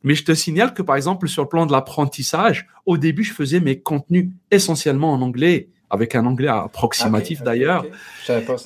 Mais 0.04 0.14
je 0.14 0.24
te 0.24 0.36
signale 0.36 0.74
que, 0.76 0.84
par 0.84 0.96
exemple, 0.96 1.28
sur 1.28 1.44
le 1.44 1.50
plan 1.50 1.66
de 1.66 1.72
l'apprentissage, 1.72 2.68
au 2.86 2.98
début, 2.98 3.24
je 3.24 3.34
faisais 3.34 3.60
mes 3.60 3.80
contenus 3.80 4.30
essentiellement 4.52 5.12
en 5.12 5.22
anglais 5.22 5.70
avec 5.90 6.14
un 6.14 6.26
anglais 6.26 6.48
approximatif 6.48 7.40
Ah, 7.42 7.46
d'ailleurs. 7.46 7.86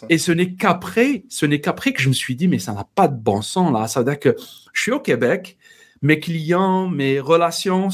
Et 0.10 0.18
ce 0.18 0.32
n'est 0.34 0.54
qu'après, 0.54 1.24
ce 1.30 1.46
n'est 1.46 1.62
qu'après 1.62 1.94
que 1.94 2.02
je 2.02 2.10
me 2.10 2.14
suis 2.14 2.36
dit, 2.36 2.48
mais 2.48 2.60
ça 2.60 2.74
n'a 2.74 2.86
pas 2.96 3.08
de 3.08 3.16
bon 3.16 3.42
sens 3.42 3.72
là. 3.72 3.88
Ça 3.88 4.02
veut 4.02 4.06
dire 4.06 4.20
que 4.20 4.36
je 4.74 4.82
suis 4.82 4.92
au 4.92 5.00
Québec, 5.00 5.58
mes 6.02 6.20
clients, 6.20 6.90
mes 6.90 7.20
relations 7.20 7.90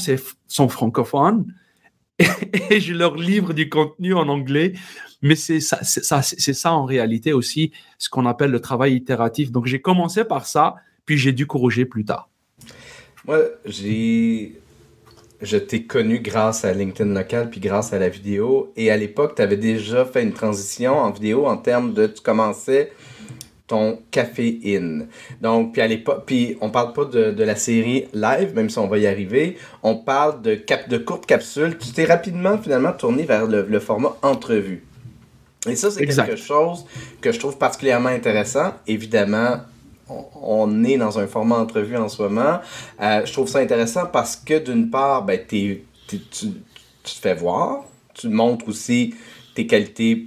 sont 0.48 0.68
francophones 0.68 1.46
et, 2.70 2.80
je 2.80 2.94
leur 2.94 3.16
livre 3.16 3.52
du 3.52 3.68
contenu 3.68 4.14
en 4.14 4.28
anglais. 4.28 4.72
Mais 5.22 5.34
c'est 5.34 5.60
ça, 5.60 5.78
c'est 5.82 6.04
ça, 6.04 6.22
c'est 6.22 6.52
ça 6.52 6.72
en 6.72 6.84
réalité 6.84 7.32
aussi 7.32 7.72
ce 7.98 8.08
qu'on 8.08 8.26
appelle 8.26 8.50
le 8.50 8.60
travail 8.60 8.94
itératif. 8.94 9.50
Donc 9.50 9.66
j'ai 9.66 9.80
commencé 9.80 10.24
par 10.24 10.46
ça, 10.46 10.76
puis 11.04 11.16
j'ai 11.16 11.32
dû 11.32 11.46
corriger 11.46 11.84
plus 11.84 12.04
tard. 12.04 12.28
Moi, 13.26 13.40
j'ai. 13.64 14.60
Je 15.42 15.58
t'ai 15.58 15.82
connu 15.82 16.20
grâce 16.20 16.64
à 16.64 16.72
LinkedIn 16.72 17.12
local 17.12 17.50
puis 17.50 17.60
grâce 17.60 17.92
à 17.92 17.98
la 17.98 18.08
vidéo. 18.08 18.72
Et 18.74 18.90
à 18.90 18.96
l'époque, 18.96 19.34
tu 19.36 19.42
avais 19.42 19.58
déjà 19.58 20.06
fait 20.06 20.22
une 20.22 20.32
transition 20.32 20.96
en 20.96 21.10
vidéo 21.10 21.46
en 21.46 21.58
termes 21.58 21.92
de. 21.92 22.06
Tu 22.06 22.22
commençais 22.22 22.92
ton 23.66 23.98
caféine. 24.10 25.08
Donc, 25.40 25.72
puis 25.72 25.82
à 25.82 25.86
l'époque, 25.86 26.22
puis 26.26 26.56
on 26.60 26.70
parle 26.70 26.92
pas 26.92 27.04
de, 27.04 27.32
de 27.32 27.44
la 27.44 27.56
série 27.56 28.06
live, 28.12 28.54
même 28.54 28.70
si 28.70 28.78
on 28.78 28.86
va 28.86 28.98
y 28.98 29.06
arriver. 29.06 29.56
On 29.82 29.96
parle 29.96 30.42
de, 30.42 30.54
cap, 30.54 30.88
de 30.88 30.98
courtes 30.98 31.26
capsules. 31.26 31.76
Tu 31.78 31.90
t'es 31.90 32.04
rapidement, 32.04 32.58
finalement, 32.58 32.92
tourné 32.92 33.24
vers 33.24 33.46
le, 33.46 33.66
le 33.68 33.80
format 33.80 34.16
entrevue. 34.22 34.84
Et 35.68 35.74
ça, 35.74 35.90
c'est 35.90 36.06
quelque 36.06 36.36
chose 36.36 36.86
que 37.20 37.32
je 37.32 37.38
trouve 37.40 37.58
particulièrement 37.58 38.08
intéressant. 38.08 38.74
Évidemment, 38.86 39.58
on, 40.08 40.84
est 40.84 40.96
dans 40.96 41.18
un 41.18 41.26
format 41.26 41.56
entrevue 41.56 41.96
en 41.96 42.08
ce 42.08 42.22
moment. 42.22 42.60
Euh, 43.00 43.26
je 43.26 43.32
trouve 43.32 43.48
ça 43.48 43.58
intéressant 43.58 44.06
parce 44.06 44.36
que 44.36 44.58
d'une 44.58 44.90
part, 44.90 45.24
ben, 45.24 45.40
tu, 45.46 45.82
tu 46.06 46.20
te 46.30 47.10
fais 47.20 47.34
voir, 47.34 47.84
tu 48.14 48.28
montres 48.28 48.68
aussi 48.68 49.14
tes 49.54 49.66
qualités, 49.66 50.26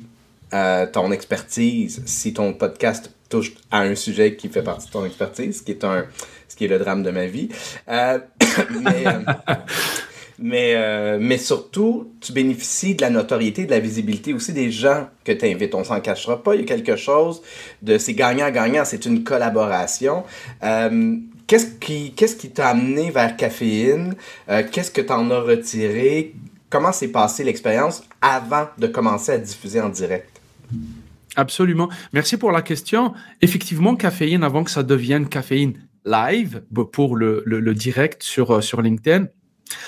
euh, 0.53 0.85
ton 0.91 1.11
expertise, 1.11 2.01
si 2.05 2.33
ton 2.33 2.53
podcast 2.53 3.11
touche 3.29 3.53
à 3.71 3.81
un 3.81 3.95
sujet 3.95 4.35
qui 4.35 4.49
fait 4.49 4.63
partie 4.63 4.87
de 4.87 4.91
ton 4.91 5.05
expertise, 5.05 5.61
qui 5.61 5.71
est, 5.71 5.83
un, 5.83 6.05
ce 6.47 6.55
qui 6.55 6.65
est 6.65 6.67
le 6.67 6.79
drame 6.79 7.03
de 7.03 7.11
ma 7.11 7.27
vie. 7.27 7.49
Euh, 7.87 8.19
mais, 8.81 9.05
euh, 9.05 9.19
euh, 10.41 11.17
mais 11.21 11.37
surtout, 11.37 12.11
tu 12.19 12.33
bénéficies 12.33 12.95
de 12.95 13.01
la 13.01 13.09
notoriété, 13.09 13.65
de 13.65 13.71
la 13.71 13.79
visibilité 13.79 14.33
aussi 14.33 14.51
des 14.51 14.71
gens 14.71 15.07
que 15.23 15.31
tu 15.31 15.45
invites. 15.45 15.75
On 15.75 15.83
s'en 15.83 16.01
cachera 16.01 16.43
pas. 16.43 16.55
Il 16.55 16.61
y 16.61 16.63
a 16.63 16.67
quelque 16.67 16.95
chose 16.95 17.41
de. 17.81 17.97
C'est 17.97 18.13
gagnant-gagnant, 18.13 18.83
c'est 18.85 19.05
une 19.05 19.23
collaboration. 19.23 20.23
Qu'est-ce 20.61 21.65
qui 21.79 22.13
qu'est-ce 22.13 22.35
qui 22.35 22.51
t'a 22.51 22.69
amené 22.69 23.09
vers 23.09 23.35
Caféine? 23.35 24.15
Qu'est-ce 24.71 24.91
que 24.91 25.01
tu 25.01 25.11
en 25.11 25.29
as 25.31 25.39
retiré? 25.39 26.35
Comment 26.69 26.91
s'est 26.91 27.07
passée 27.07 27.43
l'expérience 27.43 28.03
avant 28.21 28.67
de 28.77 28.85
commencer 28.85 29.31
à 29.31 29.37
diffuser 29.39 29.81
en 29.81 29.89
direct? 29.89 30.39
Absolument. 31.35 31.89
Merci 32.13 32.37
pour 32.37 32.51
la 32.51 32.61
question. 32.61 33.13
Effectivement, 33.41 33.95
caféine, 33.95 34.43
avant 34.43 34.63
que 34.63 34.71
ça 34.71 34.83
devienne 34.83 35.27
caféine 35.29 35.73
live 36.05 36.63
pour 36.91 37.15
le 37.15 37.73
direct 37.73 38.23
sur, 38.23 38.51
euh, 38.51 38.61
sur 38.61 38.81
LinkedIn, 38.81 39.27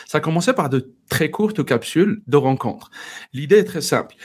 ça 0.06 0.20
commençait 0.20 0.54
par 0.54 0.70
de 0.70 0.94
très 1.10 1.32
courtes 1.32 1.66
capsules 1.66 2.22
de 2.28 2.38
rencontres. 2.38 2.92
L'idée 3.34 3.58
est 3.58 3.64
très 3.64 3.82
simple. 3.82 4.16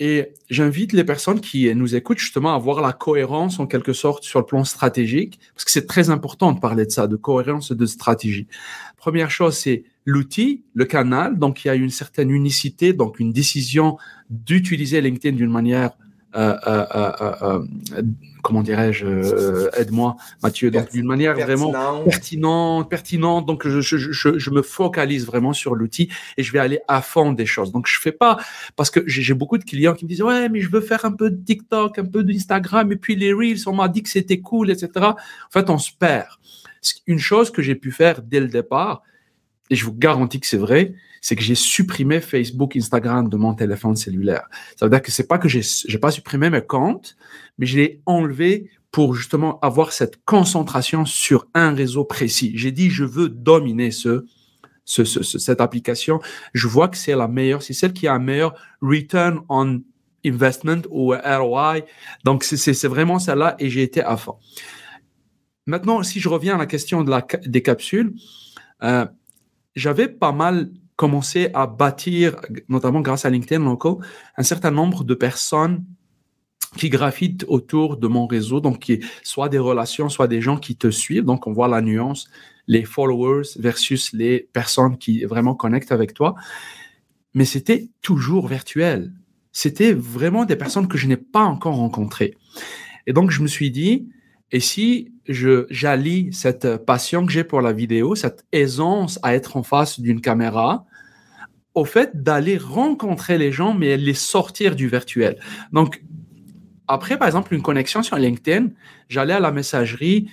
Et 0.00 0.34
j'invite 0.50 0.92
les 0.92 1.04
personnes 1.04 1.40
qui 1.40 1.72
nous 1.74 1.94
écoutent 1.94 2.18
justement 2.18 2.54
à 2.54 2.58
voir 2.58 2.80
la 2.80 2.92
cohérence 2.92 3.60
en 3.60 3.66
quelque 3.68 3.92
sorte 3.92 4.24
sur 4.24 4.40
le 4.40 4.44
plan 4.44 4.64
stratégique, 4.64 5.38
parce 5.54 5.64
que 5.64 5.70
c'est 5.70 5.86
très 5.86 6.10
important 6.10 6.52
de 6.52 6.58
parler 6.58 6.84
de 6.84 6.90
ça, 6.90 7.06
de 7.06 7.14
cohérence 7.14 7.70
et 7.70 7.76
de 7.76 7.86
stratégie. 7.86 8.48
Première 8.96 9.30
chose, 9.30 9.56
c'est 9.56 9.84
l'outil, 10.04 10.64
le 10.74 10.84
canal. 10.84 11.38
Donc, 11.38 11.64
il 11.64 11.68
y 11.68 11.70
a 11.70 11.76
une 11.76 11.90
certaine 11.90 12.30
unicité, 12.30 12.92
donc 12.92 13.20
une 13.20 13.32
décision 13.32 13.96
d'utiliser 14.30 15.00
LinkedIn 15.00 15.36
d'une 15.36 15.52
manière 15.52 15.92
euh, 16.36 16.56
euh, 16.66 17.12
euh, 17.42 18.02
comment 18.42 18.62
dirais-je, 18.62 19.70
aide-moi 19.78 20.16
Mathieu, 20.42 20.70
donc 20.70 20.90
d'une 20.90 21.06
manière 21.06 21.34
vraiment 21.34 22.04
Pertinente. 22.84 23.46
Donc 23.46 23.66
je, 23.66 23.80
je, 23.80 23.96
je, 23.96 24.38
je 24.38 24.50
me 24.50 24.62
focalise 24.62 25.26
vraiment 25.26 25.52
sur 25.52 25.74
l'outil 25.74 26.10
et 26.36 26.42
je 26.42 26.52
vais 26.52 26.58
aller 26.58 26.80
à 26.88 27.02
fond 27.02 27.32
des 27.32 27.46
choses. 27.46 27.72
Donc 27.72 27.86
je 27.86 28.00
fais 28.00 28.12
pas 28.12 28.38
parce 28.76 28.90
que 28.90 29.00
j'ai 29.06 29.22
j'ai 29.22 29.34
beaucoup 29.34 29.58
de 29.58 29.64
clients 29.64 29.94
qui 29.94 30.04
me 30.04 30.10
disent 30.10 30.22
ouais 30.22 30.48
mais 30.48 30.60
je 30.60 30.70
veux 30.70 30.80
faire 30.80 31.04
un 31.04 31.12
peu 31.12 31.30
de 31.30 31.42
TikTok, 31.42 31.98
un 31.98 32.04
peu 32.04 32.24
d'Instagram 32.24 32.90
et 32.92 32.96
puis 32.96 33.16
les 33.16 33.32
reels 33.32 33.66
on 33.66 33.74
m'a 33.74 33.88
dit 33.88 34.02
que 34.02 34.10
c'était 34.10 34.40
cool 34.40 34.70
etc. 34.70 34.90
En 34.96 35.16
fait 35.50 35.70
on 35.70 35.78
se 35.78 35.92
perd. 35.92 36.28
Une 37.06 37.18
chose 37.18 37.50
que 37.50 37.62
j'ai 37.62 37.74
pu 37.74 37.92
faire 37.92 38.20
dès 38.20 38.40
le 38.40 38.48
départ 38.48 39.02
et 39.70 39.76
je 39.76 39.84
vous 39.84 39.94
garantis 39.94 40.40
que 40.40 40.46
c'est 40.46 40.58
vrai, 40.58 40.94
c'est 41.26 41.36
que 41.36 41.42
j'ai 41.42 41.54
supprimé 41.54 42.20
Facebook, 42.20 42.76
Instagram 42.76 43.30
de 43.30 43.36
mon 43.38 43.54
téléphone 43.54 43.96
cellulaire. 43.96 44.46
Ça 44.76 44.84
veut 44.84 44.90
dire 44.90 45.00
que 45.00 45.10
c'est 45.10 45.26
pas 45.26 45.38
que 45.38 45.48
j'ai 45.48 45.62
j'ai 45.62 45.98
pas 45.98 46.10
supprimé 46.10 46.50
mes 46.50 46.60
comptes, 46.60 47.16
mais 47.56 47.64
je 47.64 47.78
l'ai 47.78 48.02
enlevé 48.04 48.68
pour 48.90 49.14
justement 49.14 49.58
avoir 49.60 49.92
cette 49.92 50.22
concentration 50.26 51.06
sur 51.06 51.46
un 51.54 51.72
réseau 51.74 52.04
précis. 52.04 52.52
J'ai 52.56 52.72
dit 52.72 52.90
je 52.90 53.04
veux 53.04 53.30
dominer 53.30 53.90
ce, 53.90 54.26
ce, 54.84 55.04
ce- 55.04 55.22
ce- 55.22 55.38
cette 55.38 55.62
application. 55.62 56.20
Je 56.52 56.68
vois 56.68 56.88
que 56.88 56.98
c'est 56.98 57.16
la 57.16 57.26
meilleure, 57.26 57.62
c'est 57.62 57.72
celle 57.72 57.94
qui 57.94 58.06
a 58.06 58.12
un 58.12 58.18
meilleur 58.18 58.54
return 58.82 59.40
on 59.48 59.80
investment 60.26 60.82
ou 60.90 61.14
ROI. 61.14 61.76
Donc 62.24 62.44
c'est- 62.44 62.86
vraiment 62.86 63.18
celle-là 63.18 63.56
et 63.58 63.70
j'ai 63.70 63.82
été 63.82 64.02
à 64.02 64.18
fond. 64.18 64.36
Maintenant, 65.66 66.02
si 66.02 66.20
je 66.20 66.28
reviens 66.28 66.56
à 66.56 66.58
la 66.58 66.66
question 66.66 67.02
des 67.46 67.62
capsules, 67.62 68.12
euh, 68.82 69.06
j'avais 69.74 70.08
pas 70.08 70.32
mal 70.32 70.70
commencé 70.96 71.50
à 71.54 71.66
bâtir, 71.66 72.36
notamment 72.68 73.00
grâce 73.00 73.24
à 73.24 73.30
LinkedIn 73.30 73.64
Local, 73.64 73.96
un 74.36 74.42
certain 74.42 74.70
nombre 74.70 75.04
de 75.04 75.14
personnes 75.14 75.84
qui 76.76 76.88
graffitent 76.88 77.44
autour 77.48 77.96
de 77.96 78.06
mon 78.08 78.26
réseau, 78.26 78.60
donc 78.60 78.80
qui 78.80 79.00
soit 79.22 79.48
des 79.48 79.58
relations, 79.58 80.08
soit 80.08 80.28
des 80.28 80.40
gens 80.40 80.56
qui 80.56 80.76
te 80.76 80.90
suivent. 80.90 81.24
Donc, 81.24 81.46
on 81.46 81.52
voit 81.52 81.68
la 81.68 81.80
nuance, 81.80 82.28
les 82.66 82.84
followers 82.84 83.48
versus 83.56 84.12
les 84.12 84.48
personnes 84.52 84.98
qui 84.98 85.24
vraiment 85.24 85.54
connectent 85.54 85.92
avec 85.92 86.14
toi. 86.14 86.34
Mais 87.34 87.44
c'était 87.44 87.88
toujours 88.02 88.48
virtuel. 88.48 89.12
C'était 89.52 89.92
vraiment 89.92 90.44
des 90.44 90.56
personnes 90.56 90.88
que 90.88 90.98
je 90.98 91.06
n'ai 91.06 91.16
pas 91.16 91.44
encore 91.44 91.76
rencontrées. 91.76 92.36
Et 93.06 93.12
donc, 93.12 93.30
je 93.30 93.42
me 93.42 93.46
suis 93.46 93.70
dit, 93.70 94.08
et 94.50 94.60
si 94.60 95.12
je 95.28 95.66
j'allie 95.70 96.32
cette 96.32 96.76
passion 96.76 97.24
que 97.24 97.32
j'ai 97.32 97.44
pour 97.44 97.60
la 97.60 97.72
vidéo, 97.72 98.14
cette 98.14 98.44
aisance 98.52 99.18
à 99.22 99.34
être 99.34 99.56
en 99.56 99.62
face 99.62 100.00
d'une 100.00 100.20
caméra, 100.20 100.84
au 101.74 101.84
fait 101.84 102.22
d'aller 102.22 102.56
rencontrer 102.56 103.38
les 103.38 103.52
gens, 103.52 103.74
mais 103.74 103.96
les 103.96 104.14
sortir 104.14 104.76
du 104.76 104.88
virtuel. 104.88 105.38
Donc, 105.72 106.02
après, 106.86 107.16
par 107.16 107.26
exemple, 107.26 107.54
une 107.54 107.62
connexion 107.62 108.02
sur 108.02 108.16
LinkedIn, 108.16 108.68
j'allais 109.08 109.32
à 109.32 109.40
la 109.40 109.50
messagerie. 109.50 110.30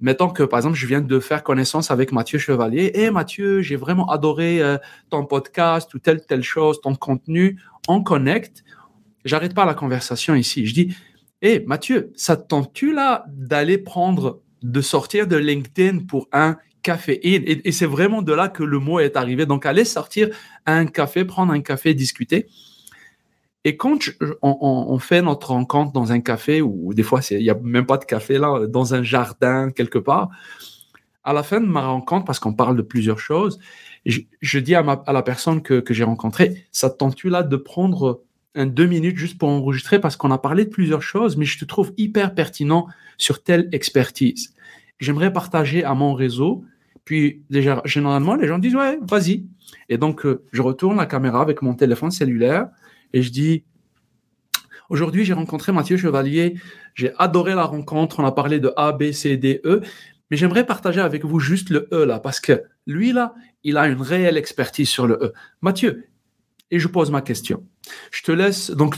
Mettons 0.00 0.28
que, 0.28 0.44
par 0.44 0.60
exemple, 0.60 0.76
je 0.76 0.86
viens 0.86 1.00
de 1.00 1.20
faire 1.20 1.42
connaissance 1.42 1.90
avec 1.90 2.12
Mathieu 2.12 2.38
Chevalier. 2.38 2.92
Et 2.94 3.10
Mathieu, 3.10 3.60
j'ai 3.62 3.74
vraiment 3.74 4.08
adoré 4.08 4.62
euh, 4.62 4.78
ton 5.10 5.26
podcast 5.26 5.92
ou 5.94 5.98
telle, 5.98 6.24
telle 6.24 6.44
chose, 6.44 6.80
ton 6.80 6.94
contenu. 6.94 7.60
On 7.88 8.02
connecte. 8.02 8.62
J'arrête 9.24 9.54
pas 9.54 9.66
la 9.66 9.74
conversation 9.74 10.36
ici. 10.36 10.66
Je 10.66 10.74
dis, 10.74 10.96
hé 11.42 11.64
Mathieu, 11.66 12.12
ça 12.16 12.36
te 12.36 12.46
tente-tu 12.46 12.92
là 12.92 13.24
d'aller 13.28 13.78
prendre, 13.78 14.40
de 14.62 14.80
sortir 14.80 15.26
de 15.26 15.36
LinkedIn 15.36 16.00
pour 16.06 16.28
un 16.32 16.56
café 16.82 17.20
Et, 17.22 17.72
c'est 17.72 17.86
vraiment 17.86 18.22
de 18.22 18.32
là 18.32 18.48
que 18.48 18.62
le 18.62 18.78
mot 18.78 19.00
est 19.00 19.16
arrivé. 19.16 19.46
Donc, 19.46 19.66
aller 19.66 19.84
sortir 19.84 20.30
un 20.66 20.86
café, 20.86 21.24
prendre 21.24 21.52
un 21.52 21.60
café, 21.60 21.94
discuter. 21.94 22.46
Et 23.64 23.76
quand 23.76 23.98
on, 24.40 24.98
fait 24.98 25.20
notre 25.20 25.48
rencontre 25.48 25.92
dans 25.92 26.12
un 26.12 26.20
café, 26.20 26.62
ou 26.62 26.94
des 26.94 27.02
fois, 27.02 27.20
il 27.30 27.38
n'y 27.38 27.50
a 27.50 27.54
même 27.54 27.86
pas 27.86 27.98
de 27.98 28.04
café 28.04 28.38
là, 28.38 28.66
dans 28.66 28.94
un 28.94 29.02
jardin 29.02 29.70
quelque 29.70 29.98
part, 29.98 30.30
à 31.24 31.32
la 31.32 31.42
fin 31.42 31.60
de 31.60 31.66
ma 31.66 31.86
rencontre, 31.86 32.24
parce 32.24 32.38
qu'on 32.38 32.54
parle 32.54 32.76
de 32.76 32.82
plusieurs 32.82 33.18
choses, 33.18 33.58
je, 34.06 34.58
dis 34.58 34.74
à, 34.74 34.82
la 35.06 35.22
personne 35.22 35.60
que, 35.60 35.84
j'ai 35.90 36.04
rencontrée, 36.04 36.66
ça 36.72 36.88
te 36.88 36.96
tente-tu 36.96 37.28
là 37.28 37.42
de 37.42 37.56
prendre 37.56 38.22
un 38.54 38.66
deux 38.66 38.86
minutes 38.86 39.16
juste 39.16 39.38
pour 39.38 39.48
enregistrer 39.48 40.00
parce 40.00 40.16
qu'on 40.16 40.30
a 40.30 40.38
parlé 40.38 40.64
de 40.64 40.70
plusieurs 40.70 41.02
choses, 41.02 41.36
mais 41.36 41.44
je 41.44 41.58
te 41.58 41.64
trouve 41.64 41.92
hyper 41.96 42.34
pertinent 42.34 42.86
sur 43.16 43.42
telle 43.42 43.68
expertise. 43.72 44.54
J'aimerais 44.98 45.32
partager 45.32 45.84
à 45.84 45.94
mon 45.94 46.14
réseau. 46.14 46.64
Puis, 47.04 47.42
déjà, 47.50 47.80
généralement, 47.84 48.34
les 48.34 48.46
gens 48.46 48.58
disent, 48.58 48.74
ouais, 48.74 48.98
vas-y. 49.02 49.46
Et 49.88 49.96
donc, 49.96 50.26
euh, 50.26 50.42
je 50.52 50.60
retourne 50.60 50.96
la 50.96 51.06
caméra 51.06 51.40
avec 51.40 51.62
mon 51.62 51.74
téléphone 51.74 52.10
cellulaire 52.10 52.68
et 53.12 53.22
je 53.22 53.30
dis, 53.30 53.64
aujourd'hui, 54.90 55.24
j'ai 55.24 55.32
rencontré 55.32 55.72
Mathieu 55.72 55.96
Chevalier. 55.96 56.56
J'ai 56.94 57.12
adoré 57.18 57.54
la 57.54 57.64
rencontre. 57.64 58.20
On 58.20 58.24
a 58.24 58.32
parlé 58.32 58.60
de 58.60 58.72
A, 58.76 58.92
B, 58.92 59.12
C, 59.12 59.36
D, 59.36 59.60
E. 59.64 59.82
Mais 60.30 60.36
j'aimerais 60.36 60.66
partager 60.66 61.00
avec 61.00 61.24
vous 61.24 61.40
juste 61.40 61.70
le 61.70 61.88
E 61.92 62.04
là, 62.04 62.20
parce 62.20 62.40
que 62.40 62.62
lui 62.86 63.12
là, 63.12 63.34
il 63.64 63.78
a 63.78 63.86
une 63.86 64.00
réelle 64.00 64.36
expertise 64.36 64.88
sur 64.88 65.06
le 65.06 65.14
E. 65.14 65.32
Mathieu, 65.62 66.07
et 66.70 66.78
je 66.78 66.88
pose 66.88 67.10
ma 67.10 67.22
question. 67.22 67.64
Je 68.10 68.22
te 68.22 68.32
laisse. 68.32 68.70
Donc, 68.70 68.96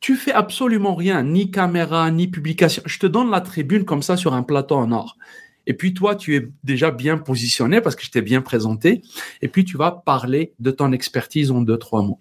tu 0.00 0.14
fais 0.14 0.32
absolument 0.32 0.94
rien, 0.94 1.22
ni 1.22 1.50
caméra, 1.50 2.10
ni 2.10 2.28
publication. 2.28 2.82
Je 2.86 2.98
te 2.98 3.06
donne 3.06 3.30
la 3.30 3.40
tribune 3.40 3.84
comme 3.84 4.02
ça 4.02 4.16
sur 4.16 4.34
un 4.34 4.42
plateau 4.42 4.76
en 4.76 4.92
or. 4.92 5.16
Et 5.66 5.74
puis 5.74 5.92
toi, 5.92 6.16
tu 6.16 6.34
es 6.34 6.48
déjà 6.64 6.90
bien 6.90 7.18
positionné 7.18 7.80
parce 7.80 7.94
que 7.94 8.04
je 8.04 8.10
t'ai 8.10 8.22
bien 8.22 8.40
présenté. 8.40 9.02
Et 9.42 9.48
puis 9.48 9.64
tu 9.64 9.76
vas 9.76 9.90
parler 9.90 10.54
de 10.60 10.70
ton 10.70 10.92
expertise 10.92 11.50
en 11.50 11.60
deux, 11.60 11.76
trois 11.76 12.02
mots. 12.02 12.20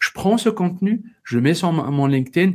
Je 0.00 0.10
prends 0.12 0.38
ce 0.38 0.48
contenu, 0.48 1.02
je 1.22 1.38
mets 1.38 1.54
sur 1.54 1.72
mon 1.72 2.06
LinkedIn 2.06 2.54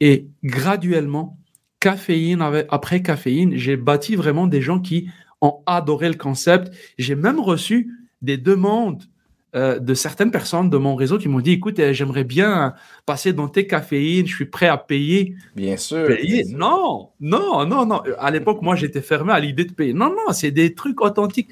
et 0.00 0.26
graduellement, 0.42 1.38
caféine 1.78 2.42
après 2.70 3.02
caféine, 3.02 3.56
j'ai 3.56 3.76
bâti 3.76 4.16
vraiment 4.16 4.46
des 4.46 4.60
gens 4.60 4.80
qui 4.80 5.08
ont 5.40 5.62
adoré 5.66 6.08
le 6.08 6.16
concept. 6.16 6.74
J'ai 6.98 7.14
même 7.14 7.38
reçu 7.38 7.92
des 8.22 8.38
demandes 8.38 9.04
euh, 9.56 9.78
de 9.78 9.94
certaines 9.94 10.30
personnes 10.30 10.68
de 10.68 10.76
mon 10.76 10.94
réseau 10.94 11.16
qui 11.16 11.28
m'ont 11.28 11.40
dit 11.40 11.52
écoute, 11.52 11.78
euh, 11.78 11.94
j'aimerais 11.94 12.24
bien 12.24 12.74
passer 13.06 13.32
dans 13.32 13.48
tes 13.48 13.66
caféines, 13.66 14.26
je 14.26 14.34
suis 14.34 14.44
prêt 14.44 14.68
à 14.68 14.76
payer. 14.76 15.34
Bien 15.54 15.78
sûr. 15.78 16.08
Non, 16.50 17.08
non, 17.20 17.64
non, 17.64 17.86
non. 17.86 18.02
À 18.18 18.30
l'époque, 18.30 18.60
moi, 18.60 18.76
j'étais 18.76 19.00
fermé 19.00 19.32
à 19.32 19.40
l'idée 19.40 19.64
de 19.64 19.72
payer. 19.72 19.94
Non, 19.94 20.10
non, 20.10 20.32
c'est 20.32 20.50
des 20.50 20.74
trucs 20.74 21.00
authentiques. 21.00 21.48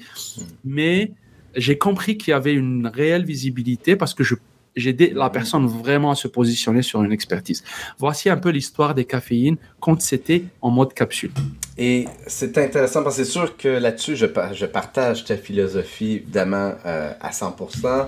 Mais 0.63 1.13
j'ai 1.55 1.79
compris 1.79 2.17
qu'il 2.17 2.31
y 2.31 2.33
avait 2.33 2.53
une 2.53 2.85
réelle 2.85 3.25
visibilité 3.25 3.95
parce 3.95 4.13
que 4.13 4.23
je 4.23 4.35
j'ai 4.75 4.91
aidé 4.91 5.11
la 5.15 5.29
personne 5.29 5.65
vraiment 5.67 6.11
à 6.11 6.15
se 6.15 6.27
positionner 6.27 6.81
sur 6.81 7.03
une 7.03 7.11
expertise. 7.11 7.63
Voici 7.97 8.29
un 8.29 8.37
peu 8.37 8.49
l'histoire 8.49 8.95
des 8.95 9.05
caféines 9.05 9.57
quand 9.79 10.01
c'était 10.01 10.43
en 10.61 10.69
mode 10.69 10.93
capsule. 10.93 11.31
Et 11.77 12.05
c'est 12.27 12.57
intéressant 12.57 13.03
parce 13.03 13.17
que 13.17 13.23
c'est 13.23 13.31
sûr 13.31 13.57
que 13.57 13.67
là-dessus, 13.67 14.15
je, 14.15 14.27
je, 14.53 14.65
partage 14.65 15.25
ta 15.25 15.35
philosophie 15.35 16.13
évidemment 16.15 16.73
euh, 16.85 17.11
à 17.19 17.31
100%. 17.31 18.07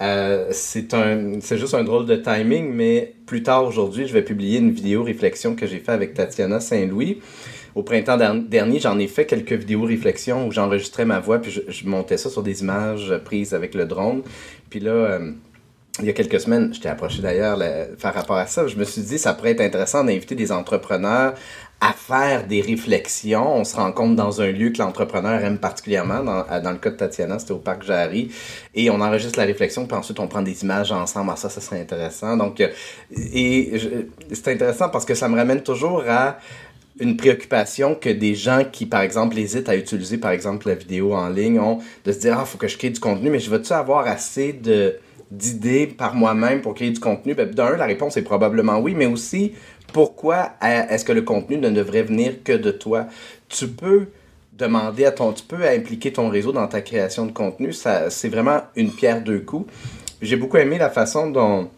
Euh, 0.00 0.48
c'est 0.52 1.58
juste 1.58 1.74
un 1.74 1.82
drôle 1.82 2.06
de 2.06 2.14
timing, 2.14 2.72
mais 2.72 3.14
plus 3.26 3.42
tard 3.42 3.64
aujourd'hui, 3.64 4.06
je 4.06 4.12
vais 4.12 4.22
publier 4.22 4.58
une 4.58 4.70
vidéo 4.70 5.02
réflexion 5.02 5.56
que 5.56 5.66
j'ai 5.66 5.80
fait 5.80 5.92
avec 5.92 6.14
Tatiana 6.14 6.60
Saint-Louis. 6.60 7.20
Au 7.74 7.82
printemps 7.82 8.16
dernier, 8.16 8.80
j'en 8.80 8.98
ai 8.98 9.06
fait 9.06 9.26
quelques 9.26 9.52
vidéos 9.52 9.82
réflexion 9.82 10.46
où 10.46 10.52
j'enregistrais 10.52 11.04
ma 11.04 11.20
voix 11.20 11.38
puis 11.38 11.62
je, 11.68 11.86
montais 11.86 12.16
ça 12.16 12.30
sur 12.30 12.42
des 12.42 12.62
images 12.62 13.12
prises 13.24 13.54
avec 13.54 13.74
le 13.74 13.86
drone. 13.86 14.22
Puis 14.70 14.80
là, 14.80 14.90
euh, 14.90 15.32
il 16.00 16.06
y 16.06 16.10
a 16.10 16.12
quelques 16.12 16.40
semaines, 16.40 16.72
je 16.72 16.80
t'ai 16.80 16.88
approché 16.88 17.22
d'ailleurs 17.22 17.58
par 18.00 18.14
rapport 18.14 18.36
à 18.36 18.46
ça. 18.46 18.66
Je 18.66 18.76
me 18.76 18.84
suis 18.84 19.02
dit, 19.02 19.18
ça 19.18 19.34
pourrait 19.34 19.52
être 19.52 19.60
intéressant 19.60 20.04
d'inviter 20.04 20.34
des 20.34 20.52
entrepreneurs 20.52 21.34
à 21.80 21.92
faire 21.92 22.46
des 22.46 22.60
réflexions. 22.60 23.56
On 23.56 23.64
se 23.64 23.76
rend 23.76 23.92
compte 23.92 24.16
dans 24.16 24.40
un 24.40 24.50
lieu 24.50 24.70
que 24.70 24.78
l'entrepreneur 24.78 25.40
aime 25.40 25.58
particulièrement. 25.58 26.24
Dans, 26.24 26.44
dans, 26.60 26.72
le 26.72 26.78
cas 26.78 26.90
de 26.90 26.96
Tatiana, 26.96 27.38
c'était 27.38 27.52
au 27.52 27.58
parc 27.58 27.84
Jarry. 27.84 28.30
Et 28.74 28.90
on 28.90 29.00
enregistre 29.00 29.38
la 29.38 29.44
réflexion, 29.44 29.86
puis 29.86 29.96
ensuite 29.96 30.18
on 30.18 30.26
prend 30.26 30.42
des 30.42 30.62
images 30.64 30.90
ensemble. 30.90 31.30
Ah, 31.32 31.36
ça, 31.36 31.48
ça 31.48 31.60
serait 31.60 31.80
intéressant. 31.80 32.36
Donc, 32.36 32.60
euh, 32.60 32.68
et 33.16 33.72
c'est 34.32 34.48
intéressant 34.48 34.88
parce 34.88 35.04
que 35.04 35.14
ça 35.14 35.28
me 35.28 35.36
ramène 35.36 35.62
toujours 35.62 36.02
à 36.08 36.38
une 37.00 37.16
préoccupation 37.16 37.94
que 37.94 38.08
des 38.08 38.34
gens 38.34 38.64
qui, 38.70 38.84
par 38.84 39.02
exemple, 39.02 39.38
hésitent 39.38 39.68
à 39.68 39.76
utiliser, 39.76 40.18
par 40.18 40.32
exemple, 40.32 40.68
la 40.68 40.74
vidéo 40.74 41.14
en 41.14 41.28
ligne, 41.28 41.60
ont 41.60 41.78
de 42.04 42.10
se 42.10 42.18
dire, 42.18 42.36
ah, 42.40 42.44
faut 42.44 42.58
que 42.58 42.66
je 42.66 42.76
crée 42.76 42.90
du 42.90 42.98
contenu, 42.98 43.30
mais 43.30 43.38
je 43.38 43.50
veux-tu 43.50 43.72
avoir 43.72 44.08
assez 44.08 44.52
de 44.52 44.96
d'idées 45.30 45.86
par 45.86 46.14
moi-même 46.14 46.62
pour 46.62 46.74
créer 46.74 46.90
du 46.90 47.00
contenu? 47.00 47.34
Ben, 47.34 47.50
D'un, 47.50 47.76
la 47.76 47.86
réponse 47.86 48.16
est 48.16 48.22
probablement 48.22 48.78
oui, 48.78 48.94
mais 48.94 49.06
aussi 49.06 49.52
pourquoi 49.92 50.52
est-ce 50.62 51.04
que 51.04 51.12
le 51.12 51.22
contenu 51.22 51.56
ne 51.56 51.70
devrait 51.70 52.02
venir 52.02 52.42
que 52.44 52.52
de 52.52 52.70
toi? 52.70 53.06
Tu 53.48 53.68
peux 53.68 54.08
demander 54.52 55.04
à 55.04 55.12
ton, 55.12 55.32
tu 55.32 55.44
peux 55.44 55.66
impliquer 55.66 56.12
ton 56.12 56.28
réseau 56.28 56.52
dans 56.52 56.66
ta 56.66 56.82
création 56.82 57.26
de 57.26 57.32
contenu. 57.32 57.72
Ça, 57.72 58.10
c'est 58.10 58.28
vraiment 58.28 58.60
une 58.76 58.90
pierre 58.90 59.22
deux 59.22 59.40
coups. 59.40 59.72
J'ai 60.20 60.36
beaucoup 60.36 60.56
aimé 60.56 60.78
la 60.78 60.90
façon 60.90 61.30
dont 61.30 61.70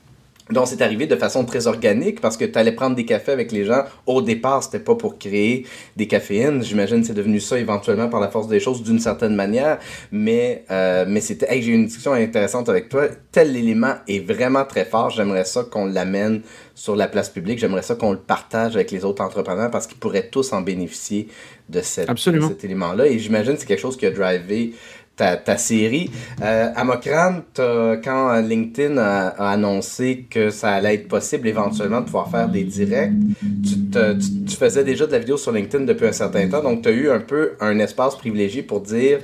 donc, 0.51 0.67
c'est 0.67 0.83
arrivé 0.83 1.07
de 1.07 1.17
façon 1.17 1.45
très 1.45 1.67
organique 1.67 2.21
parce 2.21 2.37
que 2.37 2.45
tu 2.45 2.59
allais 2.59 2.73
prendre 2.73 2.97
des 2.97 3.05
cafés 3.05 3.33
avec 3.33 3.53
les 3.53 3.65
gens. 3.65 3.85
Au 4.07 4.21
départ, 4.23 4.63
c'était 4.63 4.81
pas 4.81 4.95
pour 4.95 5.19
créer 5.19 5.67
des 5.97 6.07
caféines. 6.07 6.63
J'imagine 6.63 7.01
que 7.01 7.07
c'est 7.07 7.15
devenu 7.15 7.41
ça 7.41 7.59
éventuellement 7.59 8.09
par 8.09 8.21
la 8.21 8.29
force 8.29 8.49
des 8.49 8.61
choses 8.61 8.83
d'une 8.83 8.99
certaine 8.99 9.35
manière. 9.35 9.79
Mais, 10.11 10.65
euh, 10.71 11.05
mais 11.07 11.21
c'était, 11.21 11.47
hey, 11.53 11.63
j'ai 11.63 11.73
eu 11.73 11.75
une 11.75 11.87
discussion 11.87 12.13
intéressante 12.13 12.69
avec 12.69 12.89
toi. 12.89 13.09
Tel 13.31 13.57
élément 13.57 13.95
est 14.09 14.21
vraiment 14.21 14.65
très 14.65 14.85
fort. 14.85 15.11
J'aimerais 15.11 15.45
ça 15.45 15.65
qu'on 15.65 15.87
l'amène 15.87 16.43
sur 16.75 16.97
la 16.97 17.07
place 17.07 17.29
publique. 17.29 17.59
J'aimerais 17.59 17.83
ça 17.83 17.95
qu'on 17.95 18.13
le 18.13 18.19
partage 18.19 18.75
avec 18.75 18.91
les 18.91 19.05
autres 19.05 19.23
entrepreneurs 19.23 19.71
parce 19.71 19.87
qu'ils 19.87 19.99
pourraient 19.99 20.29
tous 20.29 20.53
en 20.53 20.63
bénéficier 20.63 21.29
de, 21.69 21.81
cette, 21.81 22.09
de 22.09 22.41
cet 22.41 22.65
élément-là. 22.65 23.07
Et 23.07 23.19
j'imagine 23.19 23.55
que 23.55 23.61
c'est 23.61 23.67
quelque 23.67 23.81
chose 23.81 23.97
qui 23.97 24.07
a 24.07 24.11
drivé 24.11 24.75
ta, 25.44 25.56
série. 25.56 26.11
Euh, 26.42 26.70
Amokran, 26.74 27.42
quand 27.56 28.40
LinkedIn 28.40 28.96
a, 28.98 29.28
annoncé 29.50 30.26
que 30.30 30.50
ça 30.50 30.72
allait 30.72 30.94
être 30.94 31.09
possible 31.09 31.48
éventuellement 31.48 32.00
de 32.00 32.06
pouvoir 32.06 32.30
faire 32.30 32.48
des 32.48 32.64
directs, 32.64 33.12
tu, 33.92 34.56
faisais 34.56 34.85
déjà 34.85 35.06
de 35.06 35.12
la 35.12 35.18
vidéo 35.18 35.37
sur 35.37 35.52
LinkedIn 35.52 35.85
depuis 35.85 36.06
un 36.06 36.12
certain 36.12 36.48
temps, 36.48 36.62
donc 36.62 36.83
tu 36.83 36.88
as 36.88 36.92
eu 36.92 37.11
un 37.11 37.20
peu 37.20 37.52
un 37.61 37.78
espace 37.78 38.16
privilégié 38.16 38.62
pour 38.62 38.80
dire 38.80 39.18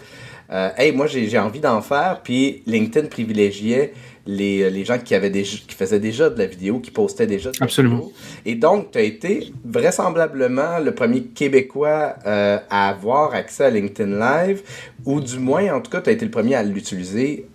euh, 0.50 0.68
Hey, 0.76 0.92
moi 0.92 1.06
j'ai 1.06 1.38
envie 1.38 1.61
d'en 1.61 1.80
faire, 1.80 2.20
puis 2.22 2.62
LinkedIn 2.66 3.09
privilégiait 3.09 3.92
les, 4.27 4.62
euh, 4.62 4.71
les 4.71 4.85
gens 4.85 4.99
qui, 4.99 5.15
avaient 5.15 5.31
des, 5.31 5.43
qui 5.43 5.75
faisaient 5.75 6.01
déjà 6.01 6.31
de 6.31 6.39
la 6.39 6.47
vidéo, 6.47 6.81
qui 6.81 6.91
postaient 6.91 7.27
déjà 7.27 7.51
de 7.51 7.57
la 7.59 7.65
Absolument. 7.65 8.11
Et 8.45 8.55
donc, 8.55 8.93
tu 8.93 8.99
as 8.99 9.03
été 9.03 9.53
vraisemblablement 9.65 10.79
le 10.79 10.95
premier 10.95 11.23
Québécois 11.23 12.17
euh, 12.27 12.59
à 12.69 12.89
avoir 12.89 13.35
accès 13.35 13.65
à 13.65 13.71
LinkedIn 13.71 14.19
Live, 14.19 14.62
ou 15.05 15.21
du 15.21 15.39
moins, 15.39 15.73
en 15.75 15.81
tout 15.81 15.91
cas, 15.91 16.01
tu 16.01 16.11
as 16.11 16.12
été 16.12 16.25
le 16.25 16.31
premier 16.31 16.55
à 16.55 16.62
l'utiliser 16.62 17.47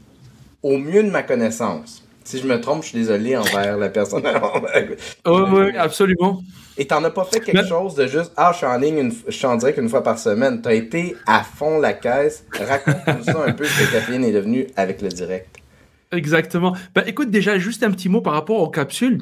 au 0.63 0.77
mieux 0.77 1.03
de 1.03 1.09
ma 1.09 1.23
connaissance. 1.23 2.03
Si 2.23 2.37
je 2.37 2.47
me 2.47 2.61
trompe, 2.61 2.83
je 2.83 2.89
suis 2.89 2.99
désolé 2.99 3.35
envers 3.35 3.77
la 3.77 3.89
personne. 3.89 4.23
oui, 5.25 5.41
oui, 5.51 5.75
absolument. 5.75 6.41
Et 6.77 6.85
t'en 6.85 7.03
as 7.03 7.09
pas 7.09 7.25
fait 7.25 7.39
quelque 7.39 7.65
chose 7.67 7.95
de 7.95 8.07
juste 8.07 8.31
Ah, 8.37 8.51
je 8.53 8.57
suis 8.57 8.65
en 8.65 8.77
ligne, 8.77 8.97
une, 8.99 9.13
je 9.27 9.31
suis 9.31 9.45
en 9.45 9.55
direct 9.55 9.77
une 9.79 9.89
fois 9.89 10.03
par 10.03 10.17
semaine. 10.19 10.61
Tu 10.61 10.69
as 10.69 10.73
été 10.73 11.15
à 11.25 11.43
fond 11.43 11.79
la 11.79 11.93
caisse. 11.93 12.45
Raconte-nous 12.53 13.23
ça 13.23 13.43
un 13.45 13.51
peu 13.53 13.65
ce 13.65 13.83
que 13.83 13.91
Catherine 13.91 14.23
est 14.23 14.31
devenue 14.31 14.67
avec 14.77 15.01
le 15.01 15.09
direct. 15.09 15.60
Exactement. 16.11 16.75
Ben, 16.93 17.03
écoute, 17.07 17.31
déjà, 17.31 17.57
juste 17.57 17.83
un 17.83 17.91
petit 17.91 18.09
mot 18.09 18.21
par 18.21 18.33
rapport 18.33 18.59
aux 18.59 18.69
capsules. 18.69 19.21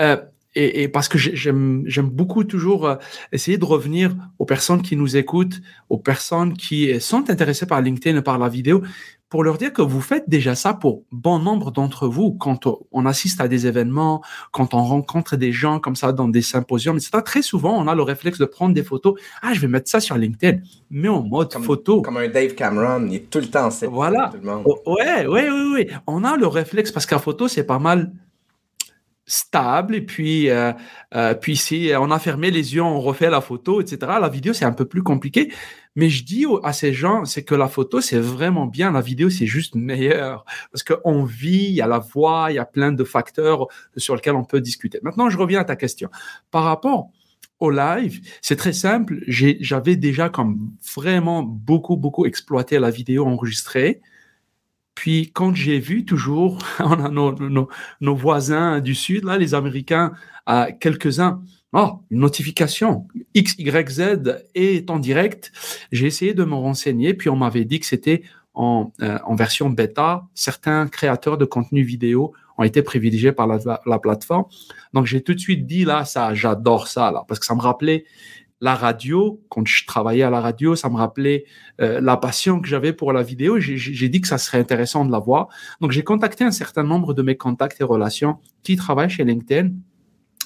Euh, 0.00 0.16
et, 0.56 0.82
et, 0.82 0.88
parce 0.88 1.08
que 1.08 1.18
j'aime 1.18 1.82
j'aime 1.86 2.08
beaucoup 2.08 2.44
toujours 2.44 2.86
euh, 2.86 2.96
essayer 3.32 3.58
de 3.58 3.64
revenir 3.64 4.14
aux 4.38 4.44
personnes 4.44 4.82
qui 4.82 4.96
nous 4.96 5.16
écoutent, 5.16 5.60
aux 5.88 5.98
personnes 5.98 6.54
qui 6.54 7.00
sont 7.00 7.28
intéressées 7.28 7.66
par 7.66 7.80
LinkedIn 7.80 8.18
et 8.18 8.22
par 8.22 8.38
la 8.38 8.48
vidéo, 8.48 8.82
pour 9.34 9.42
leur 9.42 9.58
dire 9.58 9.72
que 9.72 9.82
vous 9.82 10.00
faites 10.00 10.30
déjà 10.30 10.54
ça 10.54 10.74
pour 10.74 11.02
bon 11.10 11.40
nombre 11.40 11.72
d'entre 11.72 12.06
vous 12.06 12.32
quand 12.34 12.68
on 12.92 13.04
assiste 13.04 13.40
à 13.40 13.48
des 13.48 13.66
événements, 13.66 14.22
quand 14.52 14.74
on 14.74 14.84
rencontre 14.84 15.34
des 15.34 15.50
gens 15.50 15.80
comme 15.80 15.96
ça 15.96 16.12
dans 16.12 16.28
des 16.28 16.40
symposiums, 16.40 16.98
etc. 16.98 17.18
Très 17.24 17.42
souvent, 17.42 17.76
on 17.76 17.88
a 17.88 17.96
le 17.96 18.02
réflexe 18.02 18.38
de 18.38 18.44
prendre 18.44 18.74
des 18.74 18.84
photos. 18.84 19.14
Ah, 19.42 19.52
je 19.52 19.58
vais 19.58 19.66
mettre 19.66 19.90
ça 19.90 19.98
sur 19.98 20.16
LinkedIn, 20.16 20.60
mais 20.88 21.08
en 21.08 21.24
mode 21.24 21.52
photo. 21.52 22.00
Comme 22.02 22.18
un 22.18 22.28
Dave 22.28 22.54
Cameron, 22.54 23.08
il 23.08 23.16
est 23.16 23.28
tout 23.28 23.40
le 23.40 23.46
temps 23.46 23.66
en 23.66 23.90
Voilà. 23.90 24.30
Tout 24.32 24.38
le 24.40 24.52
monde. 24.52 24.66
Ouais, 24.86 25.26
ouais, 25.26 25.50
ouais, 25.50 25.72
ouais. 25.72 25.88
On 26.06 26.22
a 26.22 26.36
le 26.36 26.46
réflexe 26.46 26.92
parce 26.92 27.04
qu'en 27.04 27.18
photo, 27.18 27.48
c'est 27.48 27.64
pas 27.64 27.80
mal 27.80 28.12
stable 29.26 29.94
et 29.94 30.02
puis 30.02 30.50
euh, 30.50 30.72
euh, 31.14 31.34
puis 31.34 31.56
si 31.56 31.90
on 31.98 32.10
a 32.10 32.18
fermé 32.18 32.50
les 32.50 32.74
yeux 32.74 32.82
on 32.82 33.00
refait 33.00 33.30
la 33.30 33.40
photo 33.40 33.80
etc 33.80 33.96
la 34.20 34.28
vidéo 34.28 34.52
c'est 34.52 34.64
un 34.64 34.72
peu 34.72 34.84
plus 34.84 35.02
compliqué. 35.02 35.52
Mais 35.96 36.08
je 36.08 36.24
dis 36.24 36.44
à 36.64 36.72
ces 36.72 36.92
gens 36.92 37.24
c'est 37.24 37.44
que 37.44 37.54
la 37.54 37.68
photo 37.68 38.00
c'est 38.00 38.18
vraiment 38.18 38.66
bien. 38.66 38.90
La 38.90 39.00
vidéo 39.00 39.30
c'est 39.30 39.46
juste 39.46 39.76
meilleur. 39.76 40.44
Parce 40.72 40.82
qu'on 40.82 41.24
vit 41.24 41.66
il 41.66 41.74
y 41.74 41.80
a 41.80 41.86
la 41.86 42.00
voix 42.00 42.48
il 42.50 42.56
y 42.56 42.58
a 42.58 42.64
plein 42.64 42.92
de 42.92 43.04
facteurs 43.04 43.68
sur 43.96 44.14
lesquels 44.14 44.34
on 44.34 44.44
peut 44.44 44.60
discuter. 44.60 44.98
Maintenant 45.02 45.30
je 45.30 45.38
reviens 45.38 45.60
à 45.60 45.64
ta 45.64 45.76
question. 45.76 46.10
Par 46.50 46.64
rapport 46.64 47.10
au 47.60 47.70
live 47.70 48.20
c'est 48.42 48.56
très 48.56 48.72
simple. 48.72 49.20
J'avais 49.28 49.96
déjà 49.96 50.28
comme 50.28 50.72
vraiment 50.94 51.42
beaucoup 51.42 51.96
beaucoup 51.96 52.26
exploité 52.26 52.78
la 52.78 52.90
vidéo 52.90 53.26
enregistrée 53.26 54.02
puis 54.94 55.30
quand 55.32 55.54
j'ai 55.54 55.78
vu 55.78 56.04
toujours, 56.04 56.58
on 56.78 57.04
a 57.04 57.08
nos, 57.08 58.16
voisins 58.16 58.80
du 58.80 58.94
Sud, 58.94 59.24
là, 59.24 59.36
les 59.38 59.54
Américains, 59.54 60.12
à 60.46 60.72
quelques-uns, 60.72 61.42
oh, 61.72 62.00
une 62.10 62.20
notification, 62.20 63.06
X, 63.34 63.54
Y, 63.58 63.90
Z 63.90 64.44
est 64.54 64.90
en 64.90 64.98
direct. 64.98 65.52
J'ai 65.90 66.06
essayé 66.06 66.34
de 66.34 66.44
me 66.44 66.54
renseigner, 66.54 67.14
puis 67.14 67.28
on 67.30 67.36
m'avait 67.36 67.64
dit 67.64 67.80
que 67.80 67.86
c'était 67.86 68.22
en, 68.54 68.92
euh, 69.02 69.18
en, 69.24 69.34
version 69.34 69.70
bêta. 69.70 70.24
Certains 70.34 70.86
créateurs 70.86 71.38
de 71.38 71.44
contenu 71.44 71.82
vidéo 71.82 72.32
ont 72.56 72.62
été 72.62 72.82
privilégiés 72.82 73.32
par 73.32 73.46
la, 73.48 73.80
la 73.84 73.98
plateforme. 73.98 74.44
Donc 74.92 75.06
j'ai 75.06 75.22
tout 75.22 75.34
de 75.34 75.40
suite 75.40 75.66
dit 75.66 75.84
là, 75.84 76.04
ça, 76.04 76.34
j'adore 76.34 76.86
ça 76.86 77.10
là, 77.10 77.24
parce 77.26 77.40
que 77.40 77.46
ça 77.46 77.54
me 77.54 77.60
rappelait 77.60 78.04
la 78.60 78.74
radio, 78.74 79.42
quand 79.48 79.66
je 79.66 79.86
travaillais 79.86 80.22
à 80.22 80.30
la 80.30 80.40
radio, 80.40 80.76
ça 80.76 80.88
me 80.88 80.96
rappelait 80.96 81.44
euh, 81.80 82.00
la 82.00 82.16
passion 82.16 82.60
que 82.60 82.68
j'avais 82.68 82.92
pour 82.92 83.12
la 83.12 83.22
vidéo. 83.22 83.58
J'ai 83.58 84.08
dit 84.08 84.20
que 84.20 84.28
ça 84.28 84.38
serait 84.38 84.58
intéressant 84.58 85.04
de 85.04 85.12
la 85.12 85.18
voir. 85.18 85.48
Donc, 85.80 85.90
j'ai 85.90 86.04
contacté 86.04 86.44
un 86.44 86.50
certain 86.50 86.82
nombre 86.82 87.14
de 87.14 87.22
mes 87.22 87.36
contacts 87.36 87.80
et 87.80 87.84
relations 87.84 88.38
qui 88.62 88.76
travaillent 88.76 89.10
chez 89.10 89.24
LinkedIn. 89.24 89.70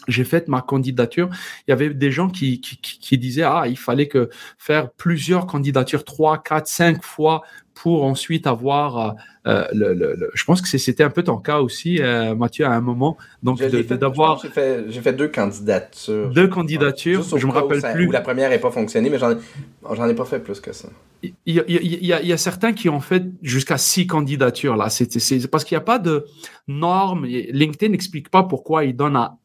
J'ai 0.09 0.25
fait 0.25 0.49
ma 0.49 0.63
candidature, 0.63 1.29
il 1.67 1.71
y 1.71 1.73
avait 1.73 1.91
des 1.91 2.11
gens 2.11 2.29
qui, 2.29 2.61
qui, 2.61 2.79
qui 2.79 3.19
disaient 3.19 3.43
ah 3.43 3.65
il 3.69 3.79
fallait 3.79 4.09
que 4.09 4.31
faire 4.59 4.91
plusieurs 4.91 5.47
candidatures, 5.47 6.05
trois, 6.05 6.43
quatre, 6.43 6.67
cinq 6.67 7.05
fois 7.05 7.43
pour 7.83 8.05
ensuite 8.05 8.47
avoir 8.47 8.99
euh, 8.99 9.13
euh, 9.47 9.65
le, 9.73 9.95
le, 9.95 10.31
Je 10.35 10.45
pense 10.45 10.61
que 10.61 10.67
c'était 10.67 11.05
un 11.05 11.11
peu 11.11 11.23
ton 11.23 11.37
cas 11.37 11.61
aussi, 11.61 12.03
euh, 12.03 12.35
Mathieu, 12.35 12.65
à 12.67 12.73
un 12.73 12.81
moment. 12.81 13.17
Donc, 13.43 13.61
d'avoir. 13.61 14.41
J'ai 14.41 14.49
fait, 14.49 14.91
fait, 14.91 15.13
deux 15.13 15.29
candidatures. 15.29 16.31
Deux 16.31 16.49
candidatures, 16.49 17.23
je 17.23 17.47
me 17.47 17.53
rappelle 17.53 17.83
plus. 17.95 18.09
Où 18.09 18.11
la 18.11 18.21
première 18.21 18.51
n'est 18.51 18.59
pas 18.59 18.71
fonctionné, 18.71 19.11
mais 19.11 19.19
j'en 19.19 19.33
ai, 19.33 20.11
ai 20.11 20.15
pas 20.15 20.25
fait 20.25 20.41
plus 20.41 20.61
que 20.61 20.73
ça. 20.73 20.89
Il 21.23 21.55
y, 21.55 21.61
a, 21.61 21.65
il 21.67 22.05
y 22.07 22.13
a, 22.13 22.21
il 22.21 22.29
y 22.29 22.33
a 22.33 22.37
certains 22.37 22.73
qui 22.73 22.89
ont 22.89 23.01
fait 23.01 23.25
jusqu'à 23.43 23.77
six 23.77 24.07
candidatures 24.07 24.77
là. 24.77 24.89
C'est 24.89 25.49
parce 25.49 25.65
qu'il 25.65 25.75
n'y 25.75 25.81
a 25.81 25.85
pas 25.85 25.99
de 25.99 26.27
normes. 26.69 27.25
LinkedIn 27.27 27.91
n'explique 27.91 28.29
pas 28.29 28.45
pourquoi 28.45 28.85
il 28.85 28.95
donne 28.95 29.17
à 29.17 29.37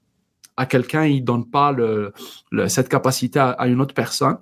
à 0.57 0.65
quelqu'un, 0.65 1.05
il 1.05 1.23
donne 1.23 1.49
pas 1.49 1.71
le, 1.71 2.13
cette 2.67 2.89
capacité 2.89 3.39
à, 3.39 3.49
à, 3.51 3.67
une 3.67 3.81
autre 3.81 3.93
personne. 3.93 4.37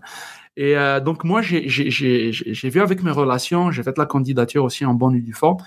Et 0.57 0.77
euh, 0.77 0.99
donc, 0.99 1.23
moi, 1.23 1.41
j'ai 1.41 2.69
vu 2.69 2.81
avec 2.81 3.03
mes 3.03 3.11
relations, 3.11 3.71
j'ai 3.71 3.83
fait 3.83 3.97
la 3.97 4.05
candidature 4.05 4.63
aussi 4.63 4.85
en 4.85 4.93
bonne 4.93 5.15
et 5.15 5.21
due 5.21 5.33
forme. 5.33 5.57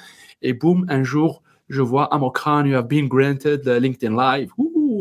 Et 0.43 0.53
boum, 0.53 0.85
un 0.89 1.03
jour, 1.03 1.43
je 1.69 1.81
vois 1.81 2.13
Amokran, 2.13 2.67
you 2.67 2.77
have 2.77 2.87
been 2.87 3.09
granted 3.09 3.67
LinkedIn 3.67 4.15
Live. 4.15 4.51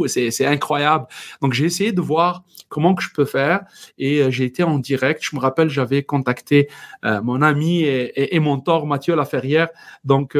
C'est 0.07 0.45
incroyable. 0.45 1.05
Donc, 1.41 1.53
j'ai 1.53 1.65
essayé 1.65 1.91
de 1.91 2.01
voir 2.01 2.43
comment 2.69 2.95
que 2.95 3.03
je 3.03 3.09
peux 3.13 3.25
faire 3.25 3.61
et 3.97 4.21
euh, 4.21 4.31
j'ai 4.31 4.45
été 4.45 4.63
en 4.63 4.79
direct. 4.79 5.21
Je 5.23 5.35
me 5.35 5.41
rappelle, 5.41 5.69
j'avais 5.69 6.03
contacté 6.03 6.69
euh, 7.05 7.21
mon 7.21 7.41
ami 7.41 7.81
et, 7.81 8.05
et, 8.19 8.35
et, 8.35 8.39
mentor 8.39 8.87
Mathieu 8.87 9.15
Laferrière. 9.15 9.67
Donc, 10.03 10.35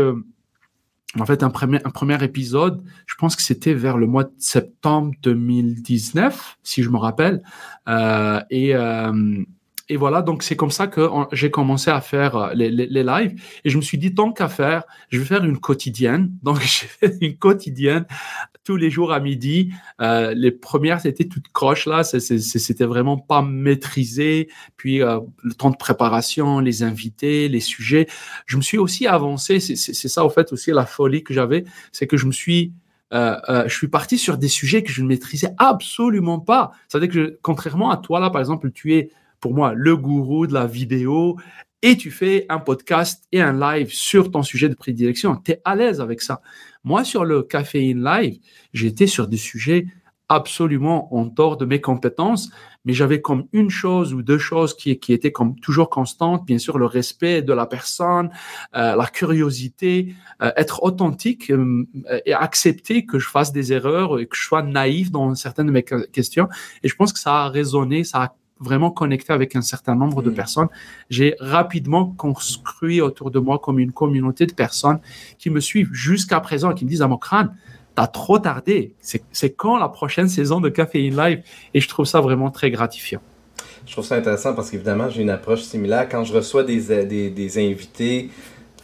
en 1.20 1.26
fait, 1.26 1.44
un 1.44 1.50
premier, 1.50 1.80
un 1.84 1.92
premier 1.92 2.22
épisode, 2.24 2.84
je 3.06 3.16
pense 3.16 3.36
que 3.36 3.44
c'était 3.44 3.74
vers 3.74 3.98
le 3.98 4.08
mois 4.08 4.24
de 4.24 4.34
septembre 4.40 5.14
2019, 5.22 6.58
si 6.64 6.82
je 6.82 6.90
me 6.90 6.98
rappelle. 6.98 7.44
Euh, 7.88 8.42
et, 8.50 8.76
euh, 8.76 9.44
et 9.90 9.98
voilà, 9.98 10.24
donc 10.24 10.42
c'est 10.42 10.56
comme 10.56 10.72
ça 10.72 10.88
que 10.88 11.08
j'ai 11.32 11.52
commencé 11.52 11.92
à 11.92 12.02
faire 12.02 12.36
euh, 12.36 12.54
les, 12.56 12.72
les, 12.72 12.88
les, 12.88 13.04
lives. 13.04 13.40
Et 13.64 13.70
je 13.70 13.78
me 13.78 13.84
suis 13.84 14.00
dit, 14.00 14.16
tant 14.16 14.32
qu'à 14.32 14.48
faire, 14.48 14.84
je 15.10 15.20
vais 15.20 15.26
faire 15.26 15.44
une 15.44 15.60
quotidienne. 15.60 16.32
Donc 16.42 16.60
j'ai 16.62 16.88
fait 16.88 17.16
une 17.22 17.38
quotidienne 17.38 18.06
tous 18.64 18.76
les 18.76 18.90
jours 18.90 19.12
à 19.12 19.20
midi. 19.20 19.72
Euh, 20.02 20.34
les 20.36 20.52
premières, 20.52 21.02
c'était 21.02 21.26
toutes 21.26 21.50
croches 21.50 21.86
là, 21.86 22.04
c'était 22.04 22.86
vraiment 22.86 23.18
pas 23.18 23.42
maîtrisé. 23.42 24.50
Puis 24.78 25.02
euh, 25.02 25.20
le 25.44 25.54
temps 25.54 25.70
de 25.70 25.78
préparation, 25.78 26.60
les 26.60 26.84
invités, 26.84 27.50
les 27.50 27.60
sujets. 27.60 28.08
Je 28.46 28.58
me 28.58 28.62
suis 28.62 28.78
aussi 28.78 29.08
avancé. 29.08 29.60
C'est 29.60 30.08
ça, 30.08 30.26
au 30.26 30.30
fait, 30.30 30.52
aussi 30.54 30.72
la 30.72 30.86
folie 30.86 31.24
que 31.24 31.34
j'avais, 31.34 31.66
c'est 31.92 32.08
que 32.08 32.18
je 32.18 32.26
me 32.26 32.32
suis 32.32 32.74
euh, 33.14 33.68
je 33.68 33.76
suis 33.76 33.90
parti 33.90 34.18
sur 34.18 34.40
des 34.40 34.48
sujets 34.48 34.82
que 34.82 34.92
je 34.92 35.04
ne 35.04 35.08
maîtrisais 35.08 35.54
absolument 35.60 36.40
pas. 36.40 36.72
C'est-à-dire 36.88 37.14
que, 37.14 37.40
contrairement 37.44 37.92
à 37.92 37.98
toi, 37.98 38.20
là, 38.20 38.32
par 38.32 38.42
exemple, 38.42 38.72
tu 38.72 38.96
es 38.96 39.12
pour 39.40 39.54
moi 39.54 39.74
le 39.76 39.96
gourou 39.96 40.48
de 40.48 40.54
la 40.54 40.66
vidéo 40.66 41.38
et 41.84 41.98
tu 41.98 42.10
fais 42.10 42.46
un 42.50 42.60
podcast 42.60 43.28
et 43.32 43.42
un 43.42 43.54
live 43.54 43.92
sur 43.92 44.32
ton 44.32 44.42
sujet 44.42 44.70
de 44.70 44.74
prédilection. 44.74 45.36
Tu 45.36 45.52
es 45.52 45.62
à 45.66 45.76
l'aise 45.76 46.00
avec 46.02 46.22
ça. 46.22 46.42
Moi, 46.86 47.04
sur 47.04 47.26
le 47.26 47.44
Caféine 47.44 48.04
Live, 48.04 48.40
j'étais 48.74 49.06
sur 49.06 49.28
des 49.28 49.38
sujets 49.38 49.86
absolument 50.30 51.14
en 51.14 51.26
dehors 51.26 51.58
de 51.58 51.66
mes 51.66 51.82
compétences, 51.82 52.50
mais 52.86 52.94
j'avais 52.94 53.22
comme 53.22 53.46
une 53.52 53.70
chose 53.70 54.14
ou 54.14 54.24
deux 54.24 54.38
choses 54.38 54.74
qui, 54.76 54.98
qui 54.98 55.12
étaient 55.12 55.34
comme 55.34 55.60
toujours 55.60 55.90
constantes, 55.90 56.46
bien 56.46 56.58
sûr 56.58 56.78
le 56.78 56.86
respect 56.86 57.42
de 57.42 57.52
la 57.52 57.66
personne, 57.66 58.30
euh, 58.76 58.96
la 58.96 59.06
curiosité, 59.06 60.16
euh, 60.42 60.52
être 60.56 60.84
authentique 60.84 61.52
euh, 61.52 61.86
et 62.26 62.34
accepter 62.34 63.06
que 63.06 63.20
je 63.20 63.28
fasse 63.28 63.52
des 63.52 63.74
erreurs 63.74 64.20
et 64.20 64.26
que 64.26 64.36
je 64.36 64.44
sois 64.44 64.64
naïf 64.64 65.12
dans 65.12 65.36
certaines 65.36 65.68
de 65.68 65.72
mes 65.72 65.84
questions. 65.84 66.48
Et 66.82 66.88
je 66.88 66.96
pense 66.96 67.12
que 67.12 67.20
ça 67.20 67.44
a 67.44 67.50
résonné, 67.50 68.06
ça 68.06 68.24
a 68.24 68.36
vraiment 68.64 68.92
connecté 68.92 69.34
avec 69.34 69.56
un 69.56 69.62
certain 69.62 69.96
nombre 69.96 70.22
de 70.22 70.30
mm. 70.30 70.36
personnes. 70.36 70.68
J'ai 71.10 71.36
rapidement 71.40 72.06
construit 72.18 73.02
autour 73.02 73.32
de 73.32 73.40
moi 73.40 73.60
comme 73.60 73.80
une 73.80 73.92
communauté 73.92 74.46
de 74.46 74.54
personnes 74.54 75.00
qui 75.38 75.50
me 75.50 75.60
suivent 75.60 75.94
jusqu'à 75.94 76.40
présent 76.40 76.72
et 76.72 76.76
qui 76.76 76.86
me 76.86 76.90
disent 76.90 77.02
à 77.02 77.08
mon 77.08 77.18
crâne, 77.18 77.56
t'as 77.96 78.08
trop 78.08 78.40
tardé. 78.40 78.94
C'est 79.02 79.52
quand 79.52 79.78
la 79.78 79.90
prochaine 79.90 80.28
saison 80.28 80.60
de 80.60 80.70
Caféine 80.70 81.16
Live? 81.16 81.44
Et 81.74 81.80
je 81.80 81.88
trouve 81.88 82.06
ça 82.06 82.22
vraiment 82.22 82.50
très 82.50 82.72
gratifiant. 82.72 83.22
Je 83.86 83.92
trouve 83.92 84.06
ça 84.06 84.16
intéressant 84.16 84.54
parce 84.54 84.72
qu'évidemment, 84.72 85.10
j'ai 85.10 85.22
une 85.22 85.30
approche 85.30 85.62
similaire. 85.62 86.08
Quand 86.10 86.24
je 86.24 86.34
reçois 86.34 86.64
des, 86.64 86.92
euh, 86.92 87.06
des, 87.06 87.30
des 87.30 87.58
invités 87.58 88.30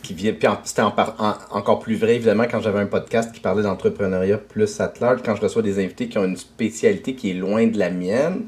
qui 0.02 0.13
viennent, 0.13 0.36
puis 0.36 0.48
c'était 0.63 0.82
encore 0.82 1.80
plus 1.80 1.96
vrai, 1.96 2.15
évidemment, 2.15 2.46
quand 2.50 2.62
j'avais 2.62 2.80
un 2.80 2.86
podcast 2.86 3.32
qui 3.34 3.39
parlait 3.39 3.63
d'entrepreneuriat 3.63 4.38
plus 4.38 4.80
at 4.80 4.94
large, 5.02 5.22
quand 5.24 5.36
je 5.36 5.42
reçois 5.42 5.62
des 5.62 5.84
invités 5.84 6.08
qui 6.08 6.18
ont 6.18 6.26
une 6.26 6.38
spécialité 6.38 7.15
qui 7.15 7.32
est 7.32 7.34
loin 7.34 7.68
de 7.68 7.78
la 7.78 7.89
mienne, 7.89 8.46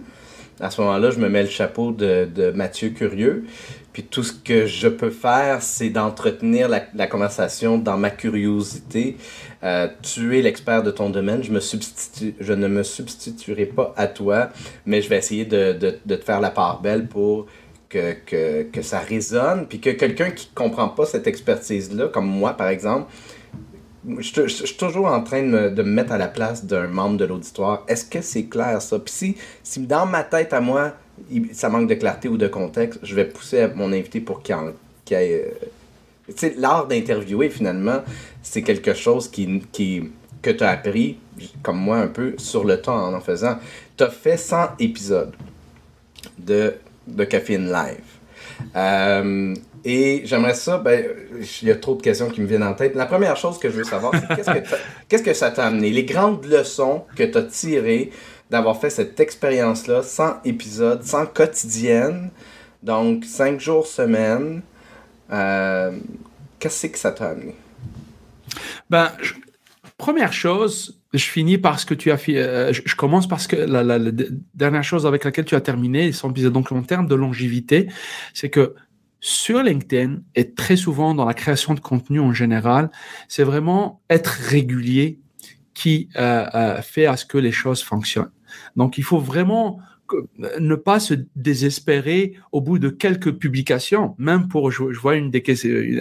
à 0.59 0.69
ce 0.69 0.81
moment-là, 0.81 1.11
je 1.11 1.19
me 1.19 1.29
mets 1.29 1.43
le 1.43 1.49
chapeau 1.49 1.91
de, 1.91 2.27
de, 2.33 2.51
Mathieu 2.51 2.89
Curieux. 2.89 3.45
Puis 3.93 4.03
tout 4.03 4.23
ce 4.23 4.31
que 4.31 4.67
je 4.67 4.87
peux 4.87 5.09
faire, 5.09 5.61
c'est 5.61 5.89
d'entretenir 5.89 6.69
la, 6.69 7.07
conversation 7.07 7.77
dans 7.77 7.97
ma 7.97 8.09
curiosité. 8.09 9.17
Euh, 9.63 9.87
tu 10.01 10.37
es 10.37 10.41
l'expert 10.41 10.83
de 10.83 10.91
ton 10.91 11.09
domaine. 11.09 11.43
Je, 11.43 11.51
me 11.51 11.59
substitue, 11.59 12.35
je 12.39 12.53
ne 12.53 12.67
me 12.67 12.83
substituerai 12.83 13.65
pas 13.65 13.93
à 13.97 14.07
toi, 14.07 14.49
mais 14.85 15.01
je 15.01 15.09
vais 15.09 15.17
essayer 15.17 15.45
de, 15.45 15.73
de, 15.73 15.97
de 16.05 16.15
te 16.15 16.23
faire 16.23 16.39
la 16.39 16.51
part 16.51 16.81
belle 16.81 17.07
pour 17.07 17.47
que, 17.89 18.13
que, 18.25 18.63
que 18.63 18.81
ça 18.81 18.99
résonne. 18.99 19.67
Puis 19.67 19.79
que 19.79 19.89
quelqu'un 19.89 20.31
qui 20.31 20.49
ne 20.49 20.55
comprend 20.55 20.87
pas 20.87 21.05
cette 21.05 21.27
expertise-là, 21.27 22.07
comme 22.07 22.27
moi 22.27 22.53
par 22.53 22.69
exemple, 22.69 23.11
je, 24.19 24.47
suis 24.47 24.77
toujours 24.77 25.07
en 25.07 25.21
train 25.21 25.43
de 25.43 25.47
me, 25.47 25.83
mettre 25.83 26.11
à 26.11 26.17
la 26.17 26.27
place 26.27 26.65
d'un 26.65 26.87
membre 26.87 27.17
de 27.17 27.25
l'auditoire. 27.25 27.83
Est-ce 27.87 28.05
que 28.05 28.21
c'est 28.21 28.45
clair 28.45 28.81
ça? 28.81 28.99
Puis 28.99 29.13
si, 29.13 29.37
si 29.63 29.81
dans 29.81 30.05
ma 30.05 30.23
tête 30.23 30.53
à 30.53 30.61
moi, 30.61 30.93
ça 31.53 31.69
manque 31.69 31.87
de 31.87 31.95
clarté 31.95 32.27
ou 32.27 32.37
de 32.37 32.47
contexte, 32.47 32.99
je 33.03 33.15
vais 33.15 33.25
pousser 33.25 33.67
mon 33.75 33.93
invité 33.93 34.19
pour 34.19 34.41
qu'il 34.41 34.55
qu 35.05 35.13
ait. 35.13 35.45
Euh, 35.45 35.65
tu 36.27 36.33
sais, 36.37 36.55
l'art 36.57 36.87
d'interviewer, 36.87 37.49
finalement, 37.49 38.01
c'est 38.41 38.61
quelque 38.61 38.93
chose 38.93 39.29
qui, 39.29 39.61
qui, 39.71 40.09
que 40.41 40.49
tu 40.49 40.63
as 40.63 40.69
appris, 40.69 41.17
comme 41.61 41.77
moi 41.77 41.97
un 41.97 42.07
peu, 42.07 42.35
sur 42.37 42.63
le 42.63 42.81
temps 42.81 43.07
en 43.07 43.13
en 43.13 43.21
faisant. 43.21 43.57
Tu 43.97 44.03
as 44.03 44.09
fait 44.09 44.37
100 44.37 44.75
épisodes 44.79 45.33
de, 46.37 46.75
de 47.07 47.23
Caffeine 47.25 47.71
Live. 47.71 48.03
Euh, 48.75 49.53
et 49.83 50.21
j'aimerais 50.25 50.53
ça, 50.53 50.77
ben, 50.77 51.03
il 51.61 51.67
y 51.67 51.71
a 51.71 51.75
trop 51.75 51.95
de 51.95 52.01
questions 52.01 52.29
qui 52.29 52.41
me 52.41 52.45
viennent 52.45 52.63
en 52.63 52.73
tête. 52.73 52.95
La 52.95 53.07
première 53.07 53.35
chose 53.35 53.57
que 53.57 53.69
je 53.69 53.77
veux 53.77 53.83
savoir, 53.83 54.13
c'est 54.13 54.35
qu'est-ce 54.35 54.51
que, 54.51 54.75
qu'est-ce 55.07 55.23
que 55.23 55.33
ça 55.33 55.49
t'a 55.51 55.65
amené? 55.65 55.89
Les 55.89 56.03
grandes 56.03 56.45
leçons 56.45 57.05
que 57.15 57.23
tu 57.23 57.37
as 57.37 57.43
tirées 57.43 58.11
d'avoir 58.49 58.79
fait 58.79 58.89
cette 58.89 59.19
expérience-là, 59.19 60.03
sans 60.03 60.35
épisode, 60.45 61.03
sans 61.03 61.25
quotidienne, 61.25 62.29
donc 62.83 63.25
cinq 63.25 63.59
jours 63.59 63.87
semaine. 63.87 64.61
Euh, 65.31 65.91
qu'est-ce 66.59 66.87
que 66.87 66.97
ça 66.97 67.11
t'a 67.11 67.29
amené? 67.29 67.55
Ben, 68.89 69.11
première 69.97 70.33
chose, 70.33 70.99
je 71.13 71.23
finis 71.23 71.57
par 71.57 71.79
ce 71.79 71.85
que 71.85 71.93
tu 71.93 72.11
as 72.11 72.17
fait. 72.17 72.37
Euh, 72.37 72.73
je, 72.73 72.95
commence 72.95 73.27
parce 73.27 73.47
que 73.47 73.55
la, 73.55 73.83
la, 73.83 73.97
la, 73.97 74.11
dernière 74.53 74.83
chose 74.83 75.07
avec 75.07 75.23
laquelle 75.23 75.45
tu 75.45 75.55
as 75.55 75.61
terminé, 75.61 76.11
donc 76.51 76.71
en 76.71 76.83
termes 76.83 77.07
de 77.07 77.15
longévité, 77.15 77.87
c'est 78.33 78.49
que 78.49 78.75
sur 79.21 79.61
LinkedIn 79.61 80.17
et 80.35 80.51
très 80.53 80.75
souvent 80.75 81.13
dans 81.13 81.25
la 81.25 81.35
création 81.35 81.73
de 81.73 81.79
contenu 81.79 82.19
en 82.19 82.33
général, 82.33 82.91
c'est 83.27 83.43
vraiment 83.43 84.01
être 84.09 84.27
régulier 84.27 85.19
qui 85.73 86.09
euh, 86.17 86.45
euh, 86.53 86.81
fait 86.81 87.05
à 87.05 87.15
ce 87.15 87.25
que 87.25 87.37
les 87.37 87.51
choses 87.51 87.81
fonctionnent. 87.81 88.31
Donc, 88.75 88.97
il 88.97 89.03
faut 89.03 89.19
vraiment 89.19 89.79
ne 90.59 90.75
pas 90.75 90.99
se 90.99 91.13
désespérer 91.35 92.33
au 92.51 92.59
bout 92.59 92.79
de 92.79 92.89
quelques 92.89 93.31
publications. 93.31 94.15
Même 94.17 94.49
pour, 94.49 94.71
je, 94.71 94.83
vois 94.99 95.15
une 95.15 95.31
des, 95.31 95.41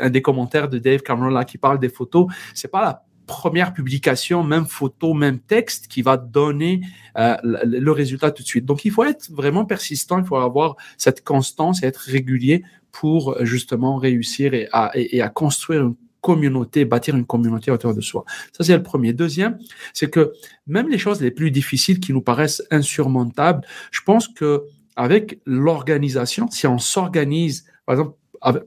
un 0.00 0.10
des 0.10 0.22
commentaires 0.22 0.68
de 0.68 0.78
Dave 0.78 1.02
Cameron 1.02 1.28
là 1.28 1.44
qui 1.44 1.58
parle 1.58 1.78
des 1.78 1.88
photos. 1.88 2.26
C'est 2.54 2.70
pas 2.70 2.82
la 2.82 3.04
première 3.26 3.72
publication, 3.72 4.42
même 4.42 4.66
photo, 4.66 5.14
même 5.14 5.38
texte, 5.38 5.86
qui 5.86 6.02
va 6.02 6.16
donner 6.16 6.80
euh, 7.16 7.36
le 7.44 7.90
résultat 7.92 8.32
tout 8.32 8.42
de 8.42 8.48
suite. 8.48 8.64
Donc, 8.64 8.84
il 8.84 8.90
faut 8.90 9.04
être 9.04 9.30
vraiment 9.30 9.64
persistant, 9.64 10.18
il 10.18 10.24
faut 10.24 10.36
avoir 10.36 10.74
cette 10.98 11.22
constance 11.22 11.84
et 11.84 11.86
être 11.86 11.98
régulier 11.98 12.64
pour 12.92 13.36
justement 13.44 13.96
réussir 13.96 14.54
et 14.54 14.68
à, 14.72 15.28
construire 15.28 15.82
une 15.82 15.94
communauté, 16.20 16.84
bâtir 16.84 17.16
une 17.16 17.24
communauté 17.24 17.70
autour 17.70 17.94
de 17.94 18.00
soi. 18.00 18.24
Ça, 18.52 18.64
c'est 18.64 18.76
le 18.76 18.82
premier. 18.82 19.12
Deuxième, 19.12 19.58
c'est 19.94 20.10
que 20.10 20.32
même 20.66 20.88
les 20.88 20.98
choses 20.98 21.20
les 21.20 21.30
plus 21.30 21.50
difficiles 21.50 21.98
qui 21.98 22.12
nous 22.12 22.20
paraissent 22.20 22.62
insurmontables, 22.70 23.66
je 23.90 24.00
pense 24.04 24.28
que 24.28 24.64
avec 24.96 25.40
l'organisation, 25.46 26.50
si 26.50 26.66
on 26.66 26.78
s'organise, 26.78 27.64
par 27.86 27.94
exemple, 27.94 28.16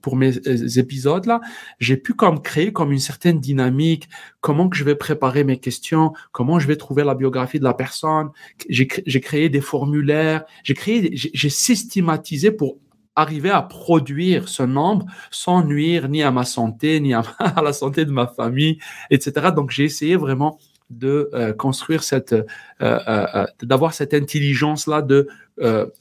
pour 0.01 0.15
mes 0.15 0.38
euh, 0.47 0.67
épisodes 0.79 1.25
là, 1.25 1.41
j'ai 1.79 1.97
pu 1.97 2.13
comme 2.13 2.41
créer 2.41 2.71
comme 2.71 2.91
une 2.91 2.99
certaine 2.99 3.39
dynamique, 3.39 4.07
comment 4.41 4.69
que 4.69 4.77
je 4.77 4.83
vais 4.83 4.95
préparer 4.95 5.43
mes 5.43 5.57
questions, 5.57 6.13
comment 6.31 6.59
je 6.59 6.67
vais 6.67 6.75
trouver 6.75 7.03
la 7.03 7.15
biographie 7.15 7.59
de 7.59 7.63
la 7.63 7.73
personne? 7.73 8.29
J'ai 8.69 8.88
créé 8.88 9.49
des 9.49 9.62
formulaires, 9.62 10.45
j'ai 10.63 10.73
créé, 10.73 11.12
j'ai 11.13 11.49
systématisé 11.49 12.51
pour 12.51 12.77
arriver 13.15 13.49
à 13.49 13.62
produire 13.62 14.49
ce 14.49 14.63
nombre 14.63 15.06
sans 15.32 15.63
nuire 15.63 16.10
ni 16.10 16.23
à 16.23 16.32
ma 16.32 16.45
santé, 16.45 16.99
ni 16.99 17.13
à, 17.13 17.23
la 17.63 17.73
santé 17.73 18.06
de 18.06 18.12
ma 18.12 18.28
famille, 18.28 18.80
etc. 19.10 19.47
Donc, 19.56 19.71
j'ai 19.71 19.86
essayé 19.86 20.15
vraiment 20.15 20.60
de 20.89 21.30
euh, 21.34 21.54
construire 21.54 22.04
cette, 22.04 22.36
euh, 22.82 23.45
d'avoir 23.62 23.93
cette 23.93 24.13
intelligence 24.13 24.88
là 24.88 25.02
de 25.02 25.28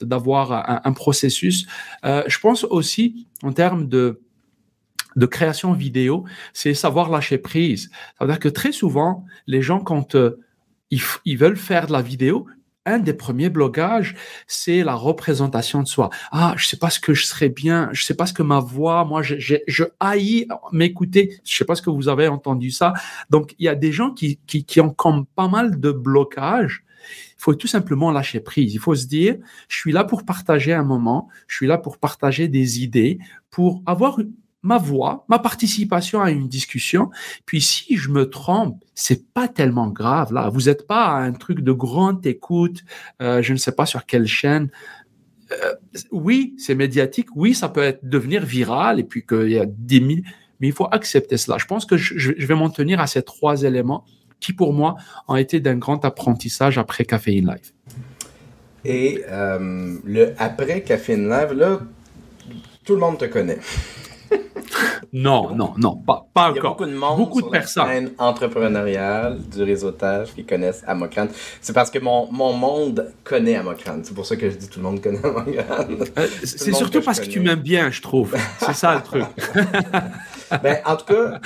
d'avoir 0.01 0.85
un, 0.87 0.93
processus. 0.93 1.67
je 2.03 2.39
pense 2.39 2.63
aussi 2.63 3.27
en 3.43 3.53
termes 3.53 3.87
de 3.87 4.19
de 5.15 5.25
création 5.27 5.73
vidéo, 5.73 6.25
c'est 6.53 6.73
savoir 6.73 7.11
lâcher 7.11 7.37
prise. 7.37 7.91
C'est-à-dire 8.17 8.39
que 8.39 8.49
très 8.49 8.71
souvent, 8.71 9.25
les 9.45 9.61
gens 9.61 9.79
quand 9.79 10.17
ils, 10.89 11.01
ils 11.25 11.37
veulent 11.37 11.57
faire 11.57 11.85
de 11.85 11.91
la 11.91 12.01
vidéo, 12.01 12.47
un 12.85 12.99
des 12.99 13.13
premiers 13.13 13.49
blocages, 13.49 14.15
c'est 14.47 14.83
la 14.83 14.95
représentation 14.95 15.81
de 15.81 15.87
soi. 15.87 16.09
Ah, 16.31 16.53
je 16.57 16.67
sais 16.67 16.77
pas 16.77 16.89
ce 16.89 16.99
que 16.99 17.13
je 17.13 17.25
serais 17.25 17.49
bien, 17.49 17.89
je 17.93 18.03
sais 18.03 18.13
pas 18.13 18.25
ce 18.25 18.33
que 18.33 18.43
ma 18.43 18.59
voix, 18.59 19.05
moi, 19.05 19.21
je, 19.21 19.35
je, 19.39 19.55
je 19.67 19.83
haïs 19.99 20.47
m'écouter. 20.71 21.39
Je 21.45 21.57
sais 21.57 21.65
pas 21.65 21.75
ce 21.75 21.81
que 21.81 21.89
vous 21.89 22.09
avez 22.09 22.27
entendu 22.27 22.71
ça. 22.71 22.93
Donc, 23.29 23.55
il 23.59 23.65
y 23.65 23.69
a 23.69 23.75
des 23.75 23.91
gens 23.91 24.11
qui, 24.11 24.39
qui, 24.47 24.65
qui 24.65 24.81
ont 24.81 24.89
comme 24.89 25.25
pas 25.25 25.47
mal 25.47 25.79
de 25.79 25.91
blocages. 25.91 26.83
Il 27.37 27.41
faut 27.43 27.55
tout 27.55 27.67
simplement 27.67 28.11
lâcher 28.11 28.39
prise. 28.39 28.73
Il 28.73 28.79
faut 28.79 28.95
se 28.95 29.07
dire, 29.07 29.35
je 29.67 29.77
suis 29.77 29.91
là 29.91 30.03
pour 30.03 30.25
partager 30.25 30.73
un 30.73 30.83
moment, 30.83 31.27
je 31.47 31.57
suis 31.57 31.67
là 31.67 31.77
pour 31.77 31.97
partager 31.97 32.47
des 32.47 32.81
idées, 32.81 33.19
pour 33.49 33.81
avoir 33.85 34.19
ma 34.63 34.77
voix, 34.77 35.25
ma 35.27 35.39
participation 35.39 36.21
à 36.21 36.31
une 36.31 36.47
discussion. 36.47 37.09
Puis 37.45 37.61
si 37.61 37.97
je 37.97 38.09
me 38.09 38.29
trompe, 38.29 38.83
c'est 38.95 39.31
pas 39.33 39.47
tellement 39.47 39.89
grave 39.89 40.33
là. 40.33 40.49
Vous 40.49 40.63
n'êtes 40.63 40.87
pas 40.87 41.05
à 41.05 41.17
un 41.17 41.33
truc 41.33 41.61
de 41.61 41.71
grande 41.71 42.25
écoute, 42.25 42.83
euh, 43.21 43.41
je 43.41 43.53
ne 43.53 43.57
sais 43.57 43.73
pas 43.73 43.85
sur 43.85 44.05
quelle 44.05 44.25
chaîne. 44.27 44.69
Euh, 45.51 45.73
oui, 46.11 46.55
c'est 46.57 46.75
médiatique. 46.75 47.27
Oui, 47.35 47.53
ça 47.53 47.69
peut 47.69 47.97
devenir 48.01 48.43
viral 48.43 48.99
et 48.99 49.03
puis 49.03 49.25
qu'il 49.25 49.49
y 49.49 49.59
a 49.59 49.65
10 49.67 49.95
000, 49.97 50.09
mais 50.59 50.67
il 50.67 50.73
faut 50.73 50.87
accepter 50.91 51.37
cela. 51.37 51.57
Je 51.59 51.65
pense 51.65 51.85
que 51.85 51.97
je, 51.97 52.17
je 52.17 52.45
vais 52.47 52.55
m'en 52.55 52.69
tenir 52.69 52.99
à 52.99 53.07
ces 53.07 53.21
trois 53.21 53.63
éléments 53.63 54.05
qui, 54.43 54.53
pour 54.53 54.73
moi, 54.73 54.95
ont 55.27 55.35
été 55.35 55.59
d'un 55.59 55.77
grand 55.77 56.03
apprentissage 56.05 56.77
après 56.77 57.05
Caféine 57.05 57.47
Live. 57.47 57.71
Et 58.85 59.23
euh, 59.29 59.97
le 60.03 60.33
après 60.37 60.81
Caféine 60.81 61.29
Live, 61.29 61.53
là, 61.53 61.79
tout 62.85 62.93
le 62.93 62.99
monde 62.99 63.17
te 63.17 63.25
connaît. 63.25 63.59
Non, 65.13 65.55
non, 65.55 65.73
non, 65.77 65.95
pas, 65.95 66.25
pas 66.33 66.49
encore. 66.49 66.53
Il 66.53 66.55
y 66.55 66.59
a 66.59 66.69
beaucoup 66.69 66.85
de 66.85 66.93
monde 66.93 67.17
beaucoup 67.17 67.41
de 67.41 67.49
personnes. 67.49 68.11
entrepreneuriale 68.17 69.39
du 69.39 69.63
réseautage 69.63 70.33
qui 70.33 70.43
connaissent 70.43 70.83
Amocran. 70.87 71.27
C'est 71.61 71.73
parce 71.73 71.89
que 71.89 71.99
mon, 71.99 72.31
mon 72.31 72.53
monde 72.53 73.11
connaît 73.23 73.55
Amocran. 73.55 73.99
C'est 74.03 74.13
pour 74.13 74.25
ça 74.25 74.35
que 74.35 74.49
je 74.49 74.55
dis 74.55 74.67
tout 74.67 74.79
le 74.79 74.85
monde 74.85 75.01
connaît 75.01 75.23
Amocran. 75.23 75.85
Euh, 76.17 76.27
c'est 76.43 76.73
surtout 76.73 77.01
parce 77.01 77.19
que 77.19 77.25
tu 77.25 77.39
m'aimes 77.39 77.59
bien, 77.59 77.91
je 77.91 78.01
trouve. 78.01 78.35
C'est 78.59 78.73
ça 78.73 78.95
le 78.95 79.01
truc. 79.01 79.25
ben, 80.63 80.77
en 80.85 80.95
tout 80.95 81.05
cas, 81.05 81.39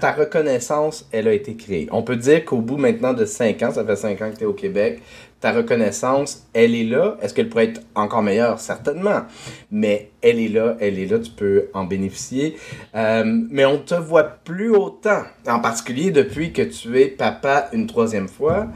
ta, 0.00 0.12
reconnaissance, 0.12 1.06
elle 1.12 1.28
a 1.28 1.32
été 1.32 1.54
créée. 1.56 1.88
On 1.92 2.02
peut 2.02 2.16
dire 2.16 2.44
qu'au 2.44 2.60
bout 2.60 2.76
maintenant 2.76 3.12
de 3.12 3.24
cinq 3.24 3.62
ans, 3.62 3.72
ça 3.72 3.84
fait 3.84 3.96
cinq 3.96 4.22
ans 4.22 4.30
que 4.30 4.36
tu 4.36 4.42
es 4.44 4.46
au 4.46 4.52
Québec, 4.52 5.02
ta 5.40 5.52
reconnaissance, 5.52 6.46
elle 6.52 6.74
est 6.74 6.84
là. 6.84 7.16
Est-ce 7.22 7.32
qu'elle 7.32 7.48
pourrait 7.48 7.66
être 7.66 7.80
encore 7.94 8.22
meilleure? 8.22 8.60
Certainement. 8.60 9.22
Mais 9.70 10.10
elle 10.20 10.38
est 10.38 10.48
là, 10.48 10.76
elle 10.80 10.98
est 10.98 11.06
là, 11.06 11.18
tu 11.18 11.30
peux 11.30 11.68
en 11.72 11.84
bénéficier. 11.84 12.56
Euh, 12.94 13.24
mais 13.50 13.64
on 13.64 13.74
ne 13.74 13.78
te 13.78 13.94
voit 13.94 14.24
plus 14.24 14.70
autant, 14.70 15.22
en 15.46 15.60
particulier 15.60 16.10
depuis 16.10 16.52
que 16.52 16.62
tu 16.62 17.00
es 17.00 17.06
papa 17.06 17.68
une 17.72 17.86
troisième 17.86 18.28
fois. 18.28 18.68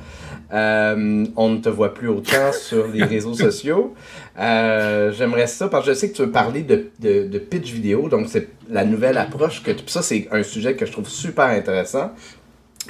Euh, 0.52 1.26
on 1.36 1.50
ne 1.50 1.58
te 1.58 1.68
voit 1.68 1.92
plus 1.92 2.08
autant 2.08 2.52
sur 2.52 2.86
les 2.88 3.04
réseaux 3.04 3.34
sociaux. 3.34 3.94
Euh, 4.38 5.12
j'aimerais 5.12 5.46
ça, 5.46 5.68
parce 5.68 5.84
que 5.84 5.92
je 5.92 5.98
sais 5.98 6.10
que 6.10 6.16
tu 6.16 6.22
veux 6.22 6.30
parler 6.30 6.62
de, 6.62 6.90
de, 7.00 7.38
pitch 7.38 7.72
vidéo, 7.72 8.08
donc 8.08 8.28
c'est 8.28 8.48
la 8.70 8.84
nouvelle 8.84 9.18
approche 9.18 9.62
que. 9.62 9.72
Ça, 9.86 10.02
c'est 10.02 10.28
un 10.30 10.42
sujet 10.42 10.76
que 10.76 10.86
je 10.86 10.92
trouve 10.92 11.08
super 11.08 11.46
intéressant. 11.46 12.12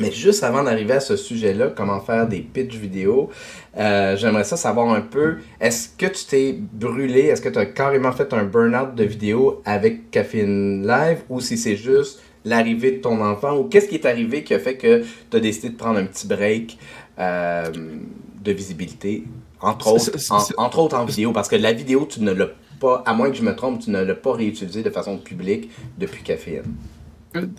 Mais 0.01 0.11
juste 0.11 0.43
avant 0.43 0.65
d'arriver 0.65 0.95
à 0.95 1.01
ce 1.01 1.17
sujet-là, 1.17 1.69
comment 1.69 2.01
faire 2.01 2.27
des 2.27 2.41
pitch 2.41 2.75
vidéo, 2.75 3.31
euh, 3.77 4.17
j'aimerais 4.17 4.45
ça 4.45 4.57
savoir 4.57 4.89
un 4.91 5.01
peu, 5.01 5.39
est-ce 5.61 5.89
que 5.89 6.07
tu 6.07 6.25
t'es 6.27 6.53
brûlé, 6.53 7.23
est-ce 7.23 7.43
que 7.43 7.49
tu 7.49 7.59
as 7.59 7.67
carrément 7.67 8.13
fait 8.13 8.33
un 8.33 8.45
burn-out 8.45 8.95
de 8.95 9.05
vidéo 9.05 9.63
avec 9.65 10.11
Caffeine 10.11 10.87
Live? 10.87 11.23
Ou 11.29 11.41
si 11.41 11.57
c'est 11.59 11.77
juste 11.77 12.23
l'arrivée 12.45 12.93
de 12.93 12.99
ton 12.99 13.21
enfant? 13.21 13.57
Ou 13.57 13.65
qu'est-ce 13.65 13.89
qui 13.89 13.97
est 13.97 14.07
arrivé 14.07 14.45
qui 14.45 14.55
a 14.55 14.59
fait 14.59 14.77
que 14.77 15.03
tu 15.31 15.37
as 15.37 15.41
décidé 15.41 15.71
de 15.71 15.77
prendre 15.77 15.99
un 15.99 16.05
petit 16.05 16.27
break 16.27 16.79
euh, 17.19 17.71
de 18.43 18.53
visibilité, 18.53 19.25
entre 19.61 19.93
autres, 19.93 20.11
en, 20.31 20.63
entre 20.63 20.79
autres 20.79 20.97
en 20.97 21.05
vidéo, 21.05 21.33
parce 21.33 21.49
que 21.49 21.57
la 21.57 21.73
vidéo, 21.73 22.07
tu 22.09 22.21
ne 22.21 22.33
l'as 22.33 22.51
pas, 22.79 23.03
à 23.07 23.15
moins 23.15 23.31
que 23.31 23.37
je 23.37 23.43
me 23.43 23.57
trompe, 23.57 23.81
tu 23.81 23.91
ne 23.91 24.03
l'as 24.03 24.15
pas 24.15 24.35
réutilisée 24.35 24.83
de 24.83 24.91
façon 24.91 25.17
publique 25.19 25.71
depuis 25.99 26.23
Caféine. 26.23 26.75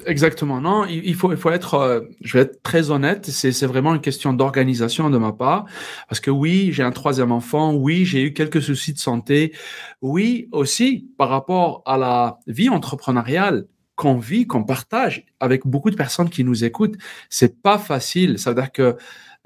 Exactement. 0.06 0.62
Non, 0.62 0.86
il 0.86 1.16
faut, 1.16 1.32
il 1.32 1.38
faut 1.38 1.52
être, 1.52 1.74
euh, 1.76 2.02
je 2.22 2.38
vais 2.38 2.44
être 2.44 2.64
très 2.64 2.92
honnête, 2.92 3.26
c'est 3.26 3.66
vraiment 3.66 3.94
une 3.94 4.02
question 4.02 4.32
d'organisation 4.34 5.10
de 5.10 5.18
ma 5.18 5.34
part. 5.34 5.66
Parce 6.08 6.22
que 6.22 6.32
oui, 6.32 6.70
j'ai 6.72 6.84
un 6.84 6.92
troisième 6.92 7.32
enfant. 7.32 7.74
Oui, 7.74 8.06
j'ai 8.06 8.24
eu 8.24 8.34
quelques 8.34 8.62
soucis 8.62 8.94
de 8.94 9.00
santé. 9.00 9.54
Oui, 10.02 10.48
aussi, 10.52 11.10
par 11.18 11.30
rapport 11.30 11.82
à 11.86 11.98
la 11.98 12.40
vie 12.48 12.70
entrepreneuriale 12.70 13.66
qu'on 13.96 14.18
vit, 14.18 14.48
qu'on 14.48 14.64
partage 14.64 15.26
avec 15.40 15.66
beaucoup 15.66 15.90
de 15.90 15.96
personnes 15.96 16.30
qui 16.30 16.44
nous 16.44 16.64
écoutent, 16.64 16.96
c'est 17.30 17.62
pas 17.62 17.78
facile. 17.78 18.40
Ça 18.40 18.52
veut 18.52 18.56
dire 18.56 18.72
que 18.72 18.96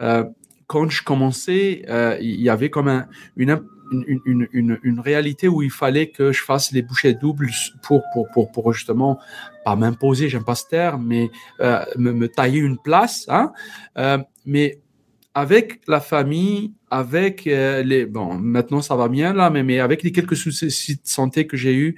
euh, 0.01 0.25
quand 0.67 0.89
je 0.89 1.03
commençais, 1.03 1.83
euh, 1.89 2.17
il 2.21 2.41
y 2.41 2.49
avait 2.49 2.69
comme 2.69 2.87
un, 2.87 3.07
une 3.35 3.49
une, 3.91 4.47
une, 4.53 4.79
une, 4.83 4.99
réalité 4.99 5.47
où 5.47 5.61
il 5.61 5.71
fallait 5.71 6.09
que 6.09 6.31
je 6.31 6.43
fasse 6.43 6.71
les 6.71 6.81
bouchées 6.81 7.13
doubles 7.13 7.49
pour, 7.83 8.01
pour, 8.13 8.27
pour, 8.29 8.51
pour 8.51 8.73
justement, 8.73 9.19
pas 9.65 9.75
m'imposer, 9.75 10.29
j'aime 10.29 10.43
pas 10.43 10.55
ce 10.55 10.67
terme, 10.67 11.05
mais 11.05 11.29
euh, 11.59 11.83
me, 11.97 12.11
me, 12.13 12.27
tailler 12.27 12.59
une 12.59 12.77
place. 12.77 13.25
Hein, 13.29 13.51
euh, 13.97 14.17
mais 14.45 14.79
avec 15.33 15.81
la 15.87 15.99
famille, 15.99 16.73
avec 16.89 17.47
euh, 17.47 17.83
les... 17.83 18.05
Bon, 18.05 18.33
maintenant 18.33 18.81
ça 18.81 18.95
va 18.95 19.07
bien 19.07 19.33
là, 19.33 19.49
mais, 19.49 19.63
mais 19.63 19.79
avec 19.79 20.03
les 20.03 20.11
quelques 20.11 20.35
soucis 20.35 20.95
de 20.95 21.01
santé 21.03 21.47
que 21.47 21.57
j'ai 21.57 21.75
eu, 21.75 21.95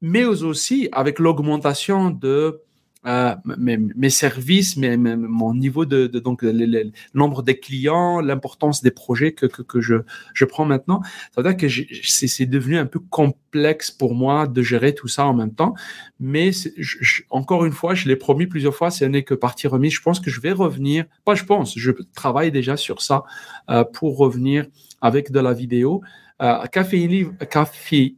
mais 0.00 0.24
aussi 0.24 0.88
avec 0.92 1.18
l'augmentation 1.18 2.10
de 2.10 2.60
euh, 3.04 3.34
mes, 3.58 3.78
mes, 3.78 4.10
services, 4.10 4.76
mes, 4.76 4.96
mon 4.96 5.54
niveau 5.54 5.84
de, 5.84 6.06
de 6.06 6.18
donc 6.20 6.42
le, 6.42 6.92
nombre 7.14 7.42
des 7.42 7.58
clients, 7.58 8.20
l'importance 8.20 8.82
des 8.82 8.92
projets 8.92 9.32
que, 9.32 9.46
que, 9.46 9.62
que, 9.62 9.80
je, 9.80 9.96
je 10.34 10.44
prends 10.44 10.64
maintenant. 10.64 11.02
Ça 11.34 11.42
veut 11.42 11.52
dire 11.52 11.56
que 11.56 11.66
c'est 12.04 12.46
devenu 12.46 12.78
un 12.78 12.86
peu 12.86 13.00
complexe 13.00 13.90
pour 13.90 14.14
moi 14.14 14.46
de 14.46 14.62
gérer 14.62 14.94
tout 14.94 15.08
ça 15.08 15.26
en 15.26 15.34
même 15.34 15.52
temps. 15.52 15.74
Mais 16.20 16.52
je, 16.52 17.22
encore 17.30 17.64
une 17.64 17.72
fois, 17.72 17.94
je 17.94 18.08
l'ai 18.08 18.16
promis 18.16 18.46
plusieurs 18.46 18.74
fois, 18.74 18.90
ce 18.90 19.04
n'est 19.04 19.24
que 19.24 19.34
partie 19.34 19.66
remise. 19.66 19.92
Je 19.92 20.02
pense 20.02 20.20
que 20.20 20.30
je 20.30 20.40
vais 20.40 20.52
revenir. 20.52 21.04
Pas, 21.24 21.34
je 21.34 21.44
pense, 21.44 21.76
je 21.76 21.90
travaille 22.14 22.52
déjà 22.52 22.76
sur 22.76 23.02
ça 23.02 23.24
euh, 23.68 23.82
pour 23.82 24.16
revenir 24.16 24.66
avec 25.00 25.32
de 25.32 25.40
la 25.40 25.52
vidéo. 25.52 26.02
Euh, 26.42 26.64
Caféine, 26.66 27.36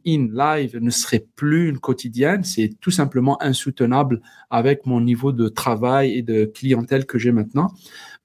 Live 0.05 0.77
ne 0.81 0.89
serait 0.89 1.25
plus 1.35 1.69
une 1.69 1.79
quotidienne, 1.79 2.43
c'est 2.43 2.71
tout 2.81 2.91
simplement 2.91 3.41
insoutenable 3.41 4.21
avec 4.49 4.85
mon 4.85 4.99
niveau 4.99 5.31
de 5.31 5.47
travail 5.47 6.17
et 6.17 6.23
de 6.23 6.45
clientèle 6.45 7.05
que 7.05 7.19
j'ai 7.19 7.31
maintenant. 7.31 7.71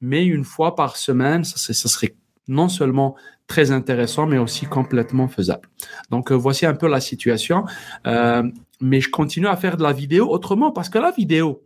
Mais 0.01 0.25
une 0.25 0.45
fois 0.45 0.75
par 0.75 0.97
semaine, 0.97 1.45
ça, 1.45 1.75
serait 1.75 2.15
non 2.49 2.69
seulement 2.69 3.15
très 3.47 3.73
intéressant, 3.73 4.27
mais 4.27 4.39
aussi 4.39 4.65
complètement 4.65 5.29
faisable. 5.29 5.69
Donc, 6.11 6.33
euh, 6.33 6.35
voici 6.35 6.65
un 6.65 6.75
peu 6.75 6.89
la 6.89 7.01
situation. 7.01 7.65
Euh, 8.07 8.43
mais 8.81 9.01
je 9.01 9.11
continue 9.11 9.49
à 9.49 9.57
faire 9.57 9.77
de 9.77 9.83
la 9.83 9.93
vidéo 9.93 10.31
autrement 10.31 10.71
parce 10.71 10.89
que 10.89 10.99
la 10.99 11.11
vidéo, 11.11 11.63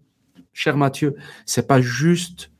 cher 0.52 0.76
Mathieu, 0.76 1.14
c'est 1.46 1.68
pas 1.68 1.80
juste 1.80 2.50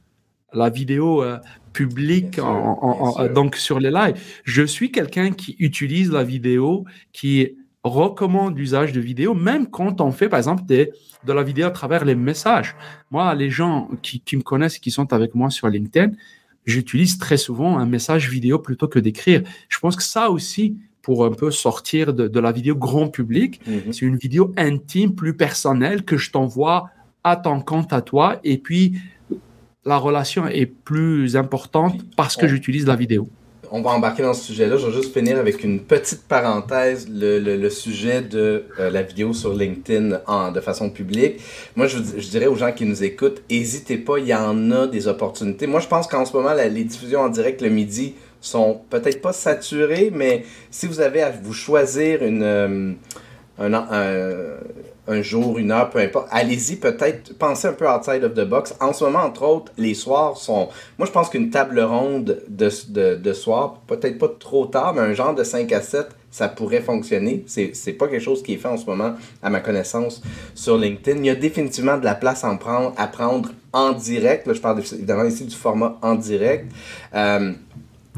la 0.55 0.71
vidéo 0.71 1.23
euh, 1.23 1.39
publique 1.73 2.39
en, 2.39 3.27
donc 3.35 3.57
sur 3.57 3.81
les 3.81 3.91
lives. 3.91 4.15
Je 4.45 4.63
suis 4.63 4.91
quelqu'un 4.91 5.33
qui 5.33 5.57
utilise 5.59 6.11
la 6.11 6.25
vidéo, 6.25 6.85
qui 7.13 7.57
recommande 7.83 8.57
l'usage 8.57 8.93
de 8.93 9.01
vidéo, 9.01 9.35
même 9.35 9.67
quand 9.67 10.01
on 10.01 10.11
fait, 10.11 10.29
par 10.29 10.39
exemple, 10.39 10.65
des, 10.65 10.91
de 11.27 11.33
la 11.33 11.43
vidéo 11.43 11.67
à 11.67 11.71
travers 11.71 12.05
les 12.05 12.15
messages. 12.15 12.75
Moi, 13.11 13.35
les 13.35 13.51
gens 13.51 13.91
qui, 14.03 14.21
qui 14.21 14.37
me 14.37 14.43
connaissent, 14.43 14.79
qui 14.79 14.91
sont 14.91 15.13
avec 15.13 15.35
moi 15.35 15.51
sur 15.51 15.69
LinkedIn, 15.69 16.13
j'utilise 16.65 17.19
très 17.19 17.37
souvent 17.37 17.77
un 17.77 17.85
message 17.87 18.31
vidéo 18.31 18.59
plutôt 18.59 18.89
que 18.89 18.99
d'écrire. 18.99 19.43
Je 19.69 19.79
pense 19.79 19.97
que 19.97 20.03
ça 20.03 20.31
aussi, 20.31 20.79
pour 21.03 21.27
un 21.27 21.33
peu 21.33 21.51
sortir 21.51 22.15
de, 22.15 22.27
de 22.27 22.41
la 22.41 22.53
vidéo 22.53 22.75
grand 22.75 23.09
public, 23.09 23.61
mm-hmm. 23.69 23.93
c'est 23.93 24.07
une 24.07 24.17
vidéo 24.17 24.55
intime, 24.57 25.15
plus 25.15 25.37
personnelle 25.37 26.05
que 26.05 26.17
je 26.17 26.31
t'envoie 26.31 26.89
à 27.23 27.37
ton 27.37 27.61
compte 27.61 27.93
à 27.93 28.01
toi. 28.01 28.41
Et 28.45 28.57
puis, 28.57 28.99
la 29.87 29.99
relation 29.99 30.47
est 30.47 30.67
plus 30.67 31.37
importante 31.37 32.01
parce 32.17 32.37
que 32.37 32.47
j'utilise 32.49 32.87
la 32.87 32.97
vidéo. 32.97 33.29
On 33.71 33.83
va 33.83 33.91
embarquer 33.91 34.23
dans 34.23 34.35
ce 34.35 34.45
sujet-là. 34.45 34.77
Je 34.77 34.87
vais 34.87 34.93
juste 34.93 35.13
finir 35.13 35.37
avec 35.37 35.65
une 35.65 35.81
petite 35.81 36.29
parenthèse, 36.29 37.09
le, 37.11 37.41
le, 37.41 37.71
sujet 37.71 38.23
de 38.23 38.67
euh, 38.79 38.91
la 38.91 39.03
vidéo 39.03 39.33
sur 39.33 39.53
LinkedIn 39.53 40.21
en, 40.27 40.53
de 40.53 40.61
façon 40.61 40.91
publique. 40.91 41.41
Moi, 41.75 41.89
je, 41.89 41.99
je, 41.99 42.29
dirais 42.29 42.47
aux 42.47 42.55
gens 42.55 42.71
qui 42.71 42.85
nous 42.85 43.03
écoutent, 43.03 43.43
n'hésitez 43.51 43.97
pas, 43.97 44.19
il 44.19 44.29
y 44.29 44.35
en 44.35 44.71
a 44.71 44.87
des 44.87 45.09
opportunités. 45.09 45.67
Moi, 45.67 45.81
je 45.81 45.89
pense 45.89 46.07
qu'en 46.07 46.25
ce 46.25 46.37
moment, 46.37 46.53
les 46.55 46.85
diffusions 46.85 47.23
en 47.23 47.31
direct 47.31 47.63
le 47.63 47.71
midi 47.71 48.15
sont 48.41 48.81
peut-être 48.91 49.21
pas 49.21 49.33
saturées, 49.33 50.13
mais 50.15 50.45
si 50.71 50.87
vous 50.87 51.01
avez 51.01 51.23
à 51.23 51.31
vous 51.31 51.55
choisir 51.55 52.23
une, 52.23 52.43
euh, 52.43 52.93
un, 53.59 53.75
un 53.75 54.59
jour, 55.09 55.59
une 55.59 55.71
heure, 55.71 55.91
peu 55.91 55.99
importe. 55.99 56.29
Allez-y, 56.31 56.77
peut-être, 56.77 57.37
pensez 57.39 57.69
un 57.69 57.73
peu 57.73 57.89
outside 57.89 58.25
of 58.25 58.35
the 58.35 58.45
box. 58.45 58.75
En 58.81 58.93
ce 58.93 59.05
moment, 59.05 59.21
entre 59.21 59.43
autres, 59.43 59.73
les 59.77 59.95
soirs 59.95 60.37
sont. 60.37 60.69
Moi, 60.99 61.07
je 61.07 61.13
pense 61.13 61.29
qu'une 61.29 61.51
table 61.51 61.81
ronde 61.81 62.43
de, 62.49 63.17
de, 63.17 63.33
soir, 63.33 63.81
peut-être 63.87 64.19
pas 64.19 64.29
trop 64.39 64.67
tard, 64.67 64.95
mais 64.95 65.01
un 65.01 65.13
genre 65.13 65.35
de 65.35 65.45
5 65.45 65.71
à 65.73 65.83
7, 65.83 66.09
ça 66.31 66.49
pourrait 66.49 66.81
fonctionner. 66.81 67.45
C'est, 67.47 67.75
c'est 67.75 67.93
pas 67.93 68.09
quelque 68.09 68.23
chose 68.23 68.43
qui 68.43 68.55
est 68.55 68.59
fait 68.59 68.69
en 68.69 68.77
ce 68.77 68.87
moment, 68.87 69.15
à 69.43 69.51
ma 69.51 69.61
connaissance, 69.61 70.23
sur 70.55 70.79
LinkedIn. 70.79 71.19
Il 71.19 71.27
y 71.27 71.31
a 71.31 71.35
définitivement 71.35 71.99
de 71.99 72.05
la 72.05 72.15
place 72.15 72.45
à, 72.45 72.51
en 72.51 72.57
prendre, 72.57 72.93
à 72.97 73.07
prendre 73.07 73.51
en 73.73 73.93
direct. 73.93 74.47
Là, 74.47 74.55
je 74.55 74.61
parle 74.61 74.81
évidemment 74.81 75.25
ici 75.25 75.45
du 75.45 75.55
format 75.55 75.99
en 76.03 76.15
direct. 76.15 76.71
Euh, 77.15 77.53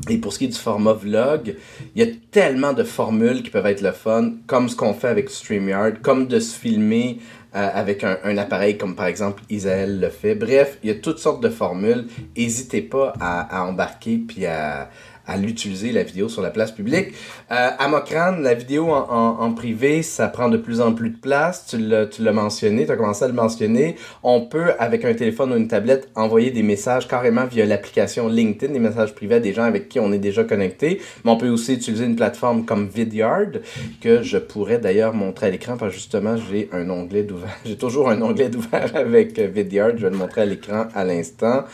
et 0.08 0.18
pour 0.18 0.32
ce 0.32 0.38
qui 0.38 0.44
est 0.44 0.48
du 0.48 0.58
format 0.58 0.92
vlog, 0.92 1.56
il 1.94 2.04
y 2.04 2.08
a 2.08 2.12
tellement 2.30 2.72
de 2.72 2.84
formules 2.84 3.42
qui 3.42 3.50
peuvent 3.50 3.66
être 3.66 3.80
le 3.80 3.92
fun, 3.92 4.32
comme 4.46 4.68
ce 4.68 4.76
qu'on 4.76 4.94
fait 4.94 5.08
avec 5.08 5.30
StreamYard, 5.30 6.00
comme 6.02 6.26
de 6.26 6.38
se 6.38 6.58
filmer 6.58 7.18
euh, 7.54 7.68
avec 7.72 8.04
un, 8.04 8.36
appareil 8.36 8.76
comme 8.76 8.94
par 8.94 9.06
exemple 9.06 9.42
Isaël 9.48 9.98
le 9.98 10.10
fait. 10.10 10.34
Bref, 10.34 10.78
il 10.82 10.88
y 10.88 10.92
a 10.92 10.96
toutes 10.96 11.18
sortes 11.18 11.42
de 11.42 11.48
formules. 11.48 12.06
N'hésitez 12.36 12.82
pas 12.82 13.14
à, 13.20 13.64
embarquer 13.64 14.18
puis 14.18 14.44
à 14.44 14.90
l'utiliser, 15.38 15.92
la 15.92 16.02
vidéo 16.02 16.28
sur 16.28 16.42
la 16.42 16.50
place 16.50 16.72
publique. 16.72 17.14
Euh, 17.52 17.70
à 17.78 17.86
Mokran, 17.86 18.38
la 18.40 18.54
vidéo 18.54 18.90
en, 18.90 19.06
en, 19.08 19.40
en, 19.40 19.52
privé, 19.52 20.02
ça 20.02 20.26
prend 20.26 20.48
de 20.48 20.56
plus 20.56 20.80
en 20.80 20.92
plus 20.92 21.10
de 21.10 21.16
place. 21.16 21.66
Tu 21.68 21.78
l'as, 21.78 22.06
tu 22.06 22.24
l'as 22.24 22.32
mentionné, 22.32 22.86
tu 22.86 22.90
as 22.90 22.96
commencé 22.96 23.24
à 23.24 23.28
le 23.28 23.34
mentionner. 23.34 23.94
On 24.24 24.40
peut, 24.40 24.72
avec 24.80 25.04
un 25.04 25.14
téléphone 25.14 25.52
ou 25.52 25.56
une 25.56 25.68
tablette, 25.68 26.08
envoyer 26.16 26.50
des 26.50 26.64
messages 26.64 27.06
carrément 27.06 27.44
via 27.44 27.64
l'application 27.64 28.26
LinkedIn, 28.28 28.72
des 28.72 28.80
messages 28.80 29.14
privés 29.14 29.36
à 29.36 29.40
des 29.40 29.52
gens 29.52 29.62
avec 29.62 29.88
qui 29.88 30.00
on 30.00 30.12
est 30.12 30.18
déjà 30.18 30.42
connecté. 30.42 31.00
Mais 31.24 31.30
on 31.30 31.36
peut 31.36 31.48
aussi 31.48 31.74
utiliser 31.74 32.04
une 32.04 32.16
plateforme 32.16 32.64
comme 32.64 32.88
Vidyard, 32.88 33.60
que 34.00 34.22
je 34.22 34.38
pourrais 34.38 34.78
d'ailleurs 34.78 35.14
montrer 35.14 35.46
à 35.46 35.50
l'écran, 35.50 35.76
parce 35.76 35.94
justement, 35.94 36.34
j'ai 36.50 36.68
un 36.72 36.90
onglet 36.90 37.22
d'ouvert. 37.22 37.56
J'ai 37.64 37.76
toujours 37.76 38.10
un 38.10 38.20
onglet 38.22 38.48
d'ouvert 38.48 38.90
avec 38.96 39.38
Vidyard. 39.38 39.92
Je 39.96 40.02
vais 40.06 40.10
le 40.10 40.16
montrer 40.16 40.40
à 40.40 40.46
l'écran 40.46 40.86
à 40.94 41.04
l'instant. 41.04 41.64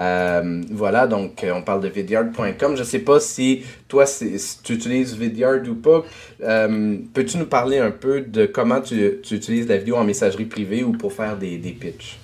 Euh, 0.00 0.62
voilà, 0.72 1.06
donc 1.06 1.44
on 1.54 1.62
parle 1.62 1.82
de 1.82 1.88
vidyard.com. 1.88 2.76
Je 2.76 2.82
sais 2.82 2.98
pas 3.00 3.20
si 3.20 3.62
toi, 3.86 4.06
si 4.06 4.36
tu 4.62 4.74
utilises 4.74 5.19
Vidyard 5.20 5.68
ou 5.68 5.74
pas. 5.74 6.04
Euh, 6.42 6.98
Peux-tu 7.14 7.38
nous 7.38 7.46
parler 7.46 7.78
un 7.78 7.90
peu 7.90 8.22
de 8.22 8.46
comment 8.46 8.80
tu, 8.80 9.20
tu, 9.22 9.34
utilises 9.34 9.68
la 9.68 9.78
vidéo 9.78 9.96
en 9.96 10.04
messagerie 10.04 10.46
privée 10.46 10.82
ou 10.82 10.92
pour 10.92 11.12
faire 11.12 11.36
des, 11.36 11.58
des 11.58 11.72
pitchs? 11.72 12.18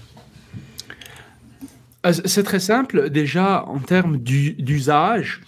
Euh, 2.05 2.13
c'est 2.25 2.43
très 2.43 2.61
simple. 2.61 3.11
Déjà, 3.11 3.65
en 3.67 3.79
termes 3.79 4.19
d'usage, 4.19 5.43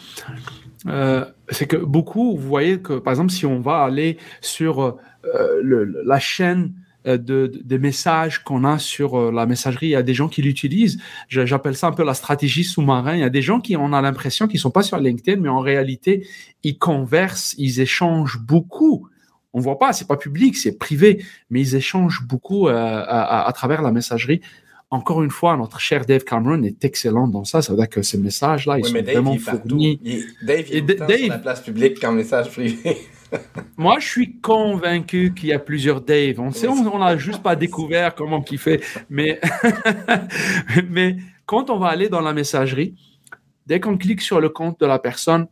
euh, 0.86 1.24
c'est 1.50 1.66
que 1.66 1.76
beaucoup, 1.76 2.36
vous 2.36 2.48
voyez 2.48 2.80
que, 2.80 2.94
par 2.94 3.12
exemple, 3.12 3.32
si 3.32 3.46
on 3.46 3.60
va 3.60 3.82
aller 3.82 4.18
sur 4.40 4.98
le, 5.24 6.02
la 6.04 6.18
chaîne 6.18 6.72
de, 7.04 7.16
de, 7.16 7.60
des 7.64 7.78
messages 7.78 8.42
qu'on 8.44 8.64
a 8.64 8.78
sur 8.78 9.32
la 9.32 9.46
messagerie. 9.46 9.86
Il 9.86 9.90
y 9.90 9.96
a 9.96 10.02
des 10.02 10.14
gens 10.14 10.28
qui 10.28 10.42
l'utilisent. 10.42 10.98
J'appelle 11.28 11.76
ça 11.76 11.88
un 11.88 11.92
peu 11.92 12.04
la 12.04 12.14
stratégie 12.14 12.64
sous-marin. 12.64 13.14
Il 13.14 13.20
y 13.20 13.24
a 13.24 13.30
des 13.30 13.42
gens 13.42 13.60
qui 13.60 13.76
on 13.76 13.92
a 13.92 14.00
l'impression 14.02 14.46
qu'ils 14.48 14.60
sont 14.60 14.70
pas 14.70 14.82
sur 14.82 14.98
LinkedIn, 14.98 15.40
mais 15.40 15.48
en 15.48 15.60
réalité, 15.60 16.26
ils 16.62 16.78
conversent, 16.78 17.54
ils 17.58 17.80
échangent 17.80 18.38
beaucoup. 18.38 19.08
On 19.54 19.60
voit 19.60 19.78
pas, 19.78 19.92
c'est 19.92 20.06
pas 20.06 20.16
public, 20.16 20.56
c'est 20.56 20.78
privé, 20.78 21.24
mais 21.50 21.60
ils 21.60 21.74
échangent 21.74 22.22
beaucoup 22.26 22.68
euh, 22.68 22.74
à, 22.74 23.00
à, 23.00 23.48
à, 23.48 23.52
travers 23.52 23.82
la 23.82 23.92
messagerie. 23.92 24.40
Encore 24.90 25.22
une 25.22 25.30
fois, 25.30 25.56
notre 25.56 25.80
cher 25.80 26.06
Dave 26.06 26.24
Cameron 26.24 26.62
est 26.62 26.84
excellent 26.84 27.28
dans 27.28 27.44
ça. 27.44 27.60
Ça 27.60 27.72
veut 27.72 27.78
dire 27.78 27.88
que 27.88 28.02
ces 28.02 28.18
messages-là, 28.18 28.78
ils 28.78 28.84
oui, 28.84 28.90
sont 28.90 28.94
Dave, 28.94 29.04
vraiment 29.04 29.32
il 29.32 29.40
fournis. 29.40 30.00
Il, 30.02 30.24
Dave, 30.42 30.64
il 30.70 30.76
est 30.76 30.82
Dave, 30.82 31.18
sur 31.18 31.28
la 31.28 31.38
place 31.38 31.60
publique 31.60 32.00
qu'en 32.00 32.12
message 32.12 32.50
privé. 32.50 32.96
Moi, 33.76 33.98
je 34.00 34.06
suis 34.06 34.40
convaincu 34.40 35.34
qu'il 35.34 35.48
y 35.48 35.52
a 35.52 35.58
plusieurs 35.58 36.00
Dave. 36.00 36.40
On 36.40 36.50
sait, 36.52 36.68
on 36.68 36.98
n'a 36.98 37.16
juste 37.16 37.42
pas 37.42 37.56
découvert 37.56 38.14
comment 38.14 38.44
il 38.50 38.58
fait. 38.58 38.80
Mais 39.10 39.40
quand 41.46 41.70
on 41.70 41.78
va 41.78 41.88
aller 41.88 42.08
dans 42.08 42.20
la 42.20 42.32
messagerie, 42.32 42.94
dès 43.66 43.80
qu'on 43.80 43.96
clique 43.98 44.20
sur 44.20 44.40
le 44.40 44.48
compte 44.48 44.80
de 44.80 44.86
la 44.86 44.98
personne, 44.98 45.46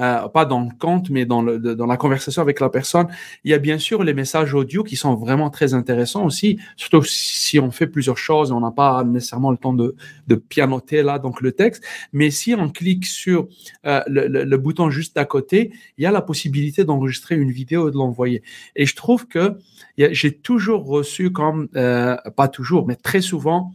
euh, 0.00 0.28
pas 0.28 0.44
dans 0.44 0.60
le 0.60 0.70
compte, 0.78 1.10
mais 1.10 1.24
dans, 1.24 1.42
le, 1.42 1.58
dans 1.58 1.86
la 1.86 1.96
conversation 1.96 2.42
avec 2.42 2.60
la 2.60 2.68
personne. 2.68 3.08
Il 3.44 3.50
y 3.50 3.54
a 3.54 3.58
bien 3.58 3.78
sûr 3.78 4.02
les 4.04 4.14
messages 4.14 4.54
audio 4.54 4.84
qui 4.84 4.96
sont 4.96 5.14
vraiment 5.14 5.50
très 5.50 5.74
intéressants 5.74 6.24
aussi, 6.24 6.58
surtout 6.76 7.02
si 7.04 7.58
on 7.58 7.70
fait 7.70 7.86
plusieurs 7.86 8.18
choses, 8.18 8.52
on 8.52 8.60
n'a 8.60 8.70
pas 8.70 9.04
nécessairement 9.04 9.50
le 9.50 9.56
temps 9.56 9.72
de, 9.72 9.94
de 10.26 10.34
pianoter 10.34 11.02
là, 11.02 11.18
donc 11.18 11.40
le 11.40 11.52
texte. 11.52 11.82
Mais 12.12 12.30
si 12.30 12.54
on 12.54 12.68
clique 12.68 13.06
sur 13.06 13.48
euh, 13.86 14.02
le, 14.06 14.28
le, 14.28 14.44
le, 14.44 14.58
bouton 14.58 14.90
juste 14.90 15.16
à 15.16 15.24
côté, 15.24 15.72
il 15.96 16.04
y 16.04 16.06
a 16.06 16.10
la 16.10 16.22
possibilité 16.22 16.84
d'enregistrer 16.84 17.36
une 17.36 17.50
vidéo 17.50 17.88
et 17.88 17.92
de 17.92 17.96
l'envoyer. 17.96 18.42
Et 18.76 18.86
je 18.86 18.94
trouve 18.94 19.26
que 19.26 19.58
j'ai 19.96 20.32
toujours 20.32 20.86
reçu 20.86 21.32
comme, 21.32 21.68
euh, 21.76 22.16
pas 22.36 22.48
toujours, 22.48 22.86
mais 22.86 22.96
très 22.96 23.20
souvent, 23.20 23.72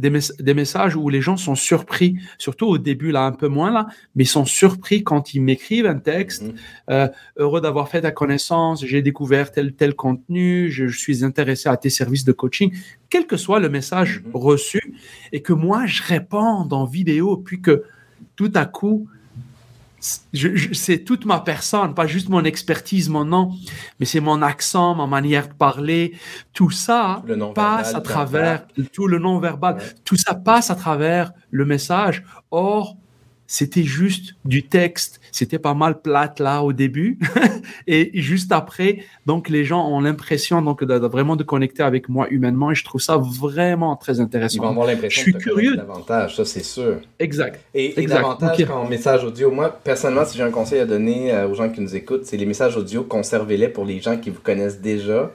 des, 0.00 0.10
mes 0.10 0.20
des, 0.38 0.54
messages 0.54 0.96
où 0.96 1.08
les 1.08 1.20
gens 1.20 1.36
sont 1.36 1.54
surpris, 1.54 2.16
surtout 2.38 2.66
au 2.66 2.78
début, 2.78 3.12
là, 3.12 3.24
un 3.24 3.32
peu 3.32 3.48
moins, 3.48 3.70
là, 3.70 3.86
mais 4.14 4.24
ils 4.24 4.28
sont 4.28 4.44
surpris 4.44 5.04
quand 5.04 5.34
ils 5.34 5.40
m'écrivent 5.40 5.86
un 5.86 5.98
texte. 5.98 6.42
Mmh. 6.42 6.54
Euh, 6.90 7.08
heureux 7.36 7.60
d'avoir 7.60 7.88
fait 7.88 8.00
ta 8.00 8.10
connaissance, 8.10 8.84
j'ai 8.84 9.02
découvert 9.02 9.52
tel, 9.52 9.74
tel 9.74 9.94
contenu, 9.94 10.70
je, 10.70 10.88
je, 10.88 10.98
suis 10.98 11.24
intéressé 11.24 11.68
à 11.68 11.76
tes 11.76 11.90
services 11.90 12.24
de 12.24 12.32
coaching, 12.32 12.72
quel 13.08 13.26
que 13.26 13.36
soit 13.36 13.60
le 13.60 13.68
message 13.68 14.22
mmh. 14.24 14.30
reçu, 14.34 14.94
et 15.32 15.42
que 15.42 15.52
moi, 15.52 15.86
je 15.86 16.02
réponds 16.02 16.68
en 16.70 16.84
vidéo, 16.84 17.36
puis 17.36 17.60
que 17.60 17.84
tout 18.36 18.50
à 18.54 18.64
coup, 18.64 19.06
c'est 20.00 21.04
toute 21.04 21.26
ma 21.26 21.40
personne, 21.40 21.94
pas 21.94 22.06
juste 22.06 22.28
mon 22.28 22.44
expertise, 22.44 23.08
mon 23.08 23.24
nom, 23.24 23.52
mais 23.98 24.06
c'est 24.06 24.20
mon 24.20 24.40
accent, 24.42 24.94
ma 24.94 25.06
manière 25.06 25.48
de 25.48 25.52
parler. 25.52 26.16
Tout 26.52 26.70
ça 26.70 27.22
passe 27.54 27.94
à 27.94 28.00
travers 28.00 28.66
tout 28.92 29.06
le 29.06 29.18
non 29.18 29.38
verbal. 29.38 29.76
Ouais. 29.76 29.82
Tout 30.04 30.16
ça 30.16 30.34
passe 30.34 30.70
à 30.70 30.74
travers 30.74 31.32
le 31.50 31.64
message. 31.64 32.24
Or, 32.50 32.96
c'était 33.52 33.82
juste 33.82 34.36
du 34.44 34.62
texte. 34.62 35.20
C'était 35.32 35.58
pas 35.58 35.74
mal 35.74 36.00
plate 36.00 36.38
là 36.38 36.62
au 36.62 36.72
début. 36.72 37.18
et 37.88 38.12
juste 38.14 38.52
après, 38.52 39.00
donc 39.26 39.48
les 39.48 39.64
gens 39.64 39.88
ont 39.88 40.00
l'impression 40.00 40.62
donc 40.62 40.84
de, 40.84 40.98
de, 41.00 41.06
vraiment 41.08 41.34
de 41.34 41.42
connecter 41.42 41.82
avec 41.82 42.08
moi 42.08 42.28
humainement 42.30 42.70
et 42.70 42.76
je 42.76 42.84
trouve 42.84 43.00
ça 43.00 43.16
vraiment 43.16 43.96
très 43.96 44.20
intéressant. 44.20 44.54
Ils 44.54 44.60
vont 44.60 44.68
avoir 44.68 44.86
l'impression 44.86 45.24
je 45.24 45.30
suis 45.32 45.34
curieux 45.34 45.74
davantage, 45.74 46.36
ça 46.36 46.44
c'est 46.44 46.62
sûr. 46.62 47.00
Exact. 47.18 47.58
Et, 47.74 47.86
exact. 47.86 48.02
et 48.02 48.06
davantage 48.06 48.54
okay. 48.54 48.66
qu'en 48.66 48.88
message 48.88 49.24
audio. 49.24 49.50
Moi, 49.50 49.76
personnellement, 49.82 50.24
si 50.24 50.38
j'ai 50.38 50.44
un 50.44 50.52
conseil 50.52 50.78
à 50.78 50.86
donner 50.86 51.32
euh, 51.32 51.48
aux 51.48 51.54
gens 51.54 51.70
qui 51.70 51.80
nous 51.80 51.96
écoutent, 51.96 52.26
c'est 52.26 52.36
les 52.36 52.46
messages 52.46 52.76
audio, 52.76 53.02
conservez-les 53.02 53.68
pour 53.68 53.84
les 53.84 54.00
gens 54.00 54.16
qui 54.16 54.30
vous 54.30 54.40
connaissent 54.40 54.80
déjà. 54.80 55.32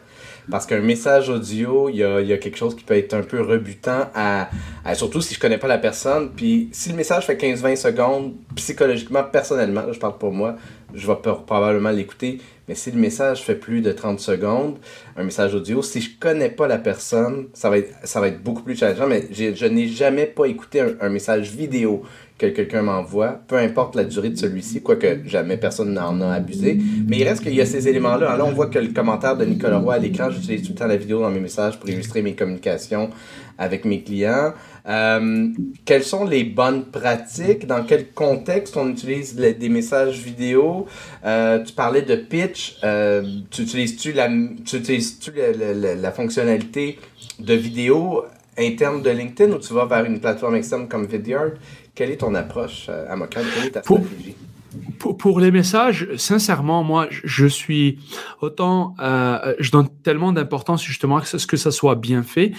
Parce 0.49 0.65
qu'un 0.65 0.81
message 0.81 1.29
audio, 1.29 1.89
il 1.89 1.97
y 1.97 2.03
a, 2.03 2.21
y 2.21 2.33
a, 2.33 2.37
quelque 2.37 2.57
chose 2.57 2.75
qui 2.75 2.83
peut 2.83 2.95
être 2.95 3.13
un 3.13 3.23
peu 3.23 3.41
rebutant, 3.41 4.09
à, 4.13 4.49
surtout 4.93 5.21
si 5.21 5.33
je 5.33 5.39
connais 5.39 5.57
pas 5.57 5.67
la 5.67 5.77
personne. 5.77 6.31
Puis 6.35 6.69
si 6.71 6.89
le 6.89 6.95
message 6.95 7.25
fait 7.25 7.35
15-20 7.35 7.75
secondes, 7.75 8.33
psychologiquement, 8.55 9.23
personnellement, 9.23 9.81
là, 9.81 9.91
je 9.91 9.99
parle 9.99 10.17
pour 10.17 10.31
moi, 10.31 10.55
je 10.93 11.07
vais 11.07 11.15
probablement 11.15 11.91
l'écouter. 11.91 12.39
Mais 12.67 12.75
si 12.75 12.89
le 12.91 12.97
message 12.97 13.43
fait 13.43 13.55
plus 13.55 13.81
de 13.81 13.91
30 13.91 14.19
secondes, 14.19 14.77
un 15.17 15.23
message 15.23 15.53
audio, 15.53 15.83
si 15.83 16.01
je 16.01 16.09
connais 16.19 16.49
pas 16.49 16.67
la 16.67 16.79
personne, 16.79 17.47
ça 17.53 17.69
va 17.69 17.77
être, 17.77 17.93
ça 18.03 18.19
va 18.19 18.27
être 18.27 18.41
beaucoup 18.41 18.63
plus 18.63 18.75
challengeant. 18.75 19.07
Mais 19.07 19.27
je 19.31 19.65
n'ai 19.65 19.87
jamais 19.87 20.25
pas 20.25 20.45
écouté 20.45 20.81
un 20.99 21.09
message 21.09 21.51
vidéo 21.51 22.03
que 22.37 22.47
quelqu'un 22.47 22.81
m'envoie, 22.81 23.39
peu 23.47 23.55
importe 23.55 23.95
la 23.95 24.03
durée 24.03 24.29
de 24.29 24.35
celui-ci, 24.35 24.81
quoique 24.81 25.25
jamais 25.25 25.55
personne 25.55 25.93
n'en 25.93 26.19
a 26.19 26.33
abusé. 26.33 26.77
Mais 27.07 27.19
il 27.19 27.23
reste 27.23 27.43
qu'il 27.43 27.55
y 27.55 27.61
a 27.61 27.65
ces 27.65 27.87
éléments-là. 27.87 28.35
Là, 28.35 28.45
on 28.45 28.51
voit 28.51 28.67
que 28.67 28.79
le 28.79 28.89
commentaire 28.89 29.37
de 29.37 29.45
Nicolas 29.45 29.77
Roy 29.77 29.93
à 29.93 29.99
l'écran, 29.99 30.29
j'utilise 30.29 30.63
tout 30.63 30.73
le 30.73 30.77
temps 30.77 30.87
la 30.87 30.97
vidéo 30.97 31.21
dans 31.21 31.29
mes 31.29 31.39
messages 31.39 31.79
pour 31.79 31.89
illustrer 31.89 32.21
mes 32.21 32.33
communications 32.33 33.09
avec 33.57 33.85
mes 33.85 34.01
clients. 34.03 34.53
Euh, 34.87 35.47
quelles 35.85 36.03
sont 36.03 36.25
les 36.25 36.43
bonnes 36.43 36.85
pratiques? 36.85 37.65
Dans 37.67 37.83
quel 37.83 38.11
contexte 38.11 38.75
on 38.75 38.89
utilise 38.89 39.35
des 39.35 39.69
messages 39.69 40.19
vidéo? 40.19 40.87
Euh, 41.25 41.63
tu 41.63 41.73
parlais 41.73 42.01
de 42.01 42.15
pitch. 42.15 42.77
Euh, 42.83 43.23
tu 43.49 43.61
utilises-tu 43.61 44.11
la, 44.11 44.27
tu 44.65 44.75
utilises 44.75 45.19
-tu 45.21 45.31
la, 45.35 45.73
la, 45.73 45.95
la, 45.95 46.11
fonctionnalité 46.11 46.99
de 47.39 47.53
vidéo 47.53 48.25
interne 48.57 49.01
de 49.01 49.09
LinkedIn 49.09 49.53
ou 49.53 49.59
tu 49.59 49.73
vas 49.73 49.85
vers 49.85 50.05
une 50.05 50.19
plateforme 50.19 50.55
externe 50.55 50.87
comme 50.87 51.05
Vidyard? 51.07 51.51
Quelle 51.95 52.11
est 52.11 52.17
ton 52.17 52.35
approche 52.35 52.87
euh, 52.89 53.11
à 53.11 53.15
Mocan? 53.15 53.41
Quelle 53.55 53.67
est 53.67 53.71
ta 53.71 53.81
pour, 53.81 53.99
stratégie? 53.99 54.35
Pour, 54.99 55.17
pour, 55.17 55.39
les 55.39 55.51
messages, 55.51 56.09
sincèrement, 56.17 56.83
moi, 56.83 57.07
je 57.09 57.47
suis 57.47 57.99
autant, 58.41 58.93
euh, 58.99 59.55
je 59.59 59.71
donne 59.71 59.87
tellement 60.03 60.33
d'importance 60.33 60.83
justement 60.83 61.17
à 61.17 61.23
ce 61.25 61.47
que 61.47 61.57
ça 61.57 61.71
soit 61.71 61.95
bien 61.95 62.23
fait. 62.23 62.51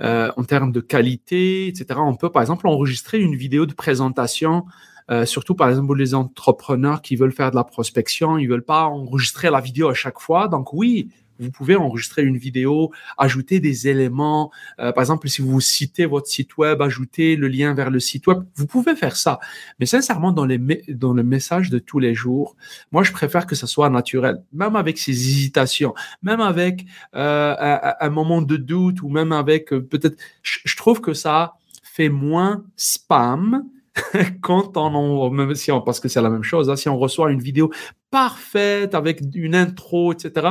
Euh, 0.00 0.32
en 0.36 0.42
termes 0.42 0.72
de 0.72 0.80
qualité, 0.80 1.68
etc. 1.68 2.00
On 2.02 2.16
peut, 2.16 2.28
par 2.28 2.42
exemple, 2.42 2.66
enregistrer 2.66 3.20
une 3.20 3.36
vidéo 3.36 3.64
de 3.64 3.74
présentation, 3.74 4.64
euh, 5.08 5.24
surtout, 5.24 5.54
par 5.54 5.68
exemple, 5.68 5.94
les 5.96 6.16
entrepreneurs 6.16 7.00
qui 7.00 7.14
veulent 7.14 7.32
faire 7.32 7.52
de 7.52 7.56
la 7.56 7.62
prospection, 7.62 8.36
ils 8.36 8.48
veulent 8.48 8.64
pas 8.64 8.86
enregistrer 8.86 9.50
la 9.50 9.60
vidéo 9.60 9.88
à 9.88 9.94
chaque 9.94 10.18
fois. 10.18 10.48
Donc, 10.48 10.72
oui, 10.72 11.10
vous 11.38 11.50
pouvez 11.50 11.76
enregistrer 11.76 12.22
une 12.22 12.36
vidéo, 12.36 12.92
ajouter 13.18 13.60
des 13.60 13.88
éléments. 13.88 14.50
Euh, 14.78 14.92
par 14.92 15.02
exemple, 15.02 15.28
si 15.28 15.42
vous 15.42 15.60
citez 15.60 16.06
votre 16.06 16.26
site 16.26 16.56
web, 16.56 16.80
ajouter 16.82 17.36
le 17.36 17.48
lien 17.48 17.74
vers 17.74 17.90
le 17.90 18.00
site 18.00 18.26
web, 18.26 18.38
vous 18.56 18.66
pouvez 18.66 18.94
faire 18.94 19.16
ça. 19.16 19.40
Mais 19.78 19.86
sincèrement, 19.86 20.32
dans, 20.32 20.44
les 20.44 20.58
dans 20.88 21.12
le 21.12 21.22
message 21.22 21.70
de 21.70 21.78
tous 21.78 21.98
les 21.98 22.14
jours, 22.14 22.56
moi, 22.92 23.02
je 23.02 23.12
préfère 23.12 23.46
que 23.46 23.54
ça 23.54 23.66
soit 23.66 23.90
naturel, 23.90 24.42
même 24.52 24.76
avec 24.76 24.98
ces 24.98 25.12
hésitations, 25.12 25.94
même 26.22 26.40
avec 26.40 26.86
euh, 27.14 27.54
un, 28.00 28.10
moment 28.10 28.42
de 28.42 28.56
doute 28.56 29.02
ou 29.02 29.08
même 29.08 29.32
avec 29.32 29.72
euh, 29.72 29.80
peut-être, 29.80 30.16
je 30.42 30.76
trouve 30.76 31.00
que 31.00 31.14
ça 31.14 31.54
fait 31.82 32.08
moins 32.08 32.64
spam 32.76 33.64
quand 34.40 34.76
on, 34.76 35.30
même 35.30 35.54
si 35.54 35.70
on, 35.70 35.80
parce 35.80 36.00
que 36.00 36.08
c'est 36.08 36.20
la 36.20 36.30
même 36.30 36.42
chose, 36.42 36.68
hein, 36.68 36.76
si 36.76 36.88
on 36.88 36.98
reçoit 36.98 37.30
une 37.30 37.40
vidéo 37.40 37.70
parfaite 38.10 38.94
avec 38.94 39.20
une 39.34 39.54
intro, 39.54 40.12
etc., 40.12 40.46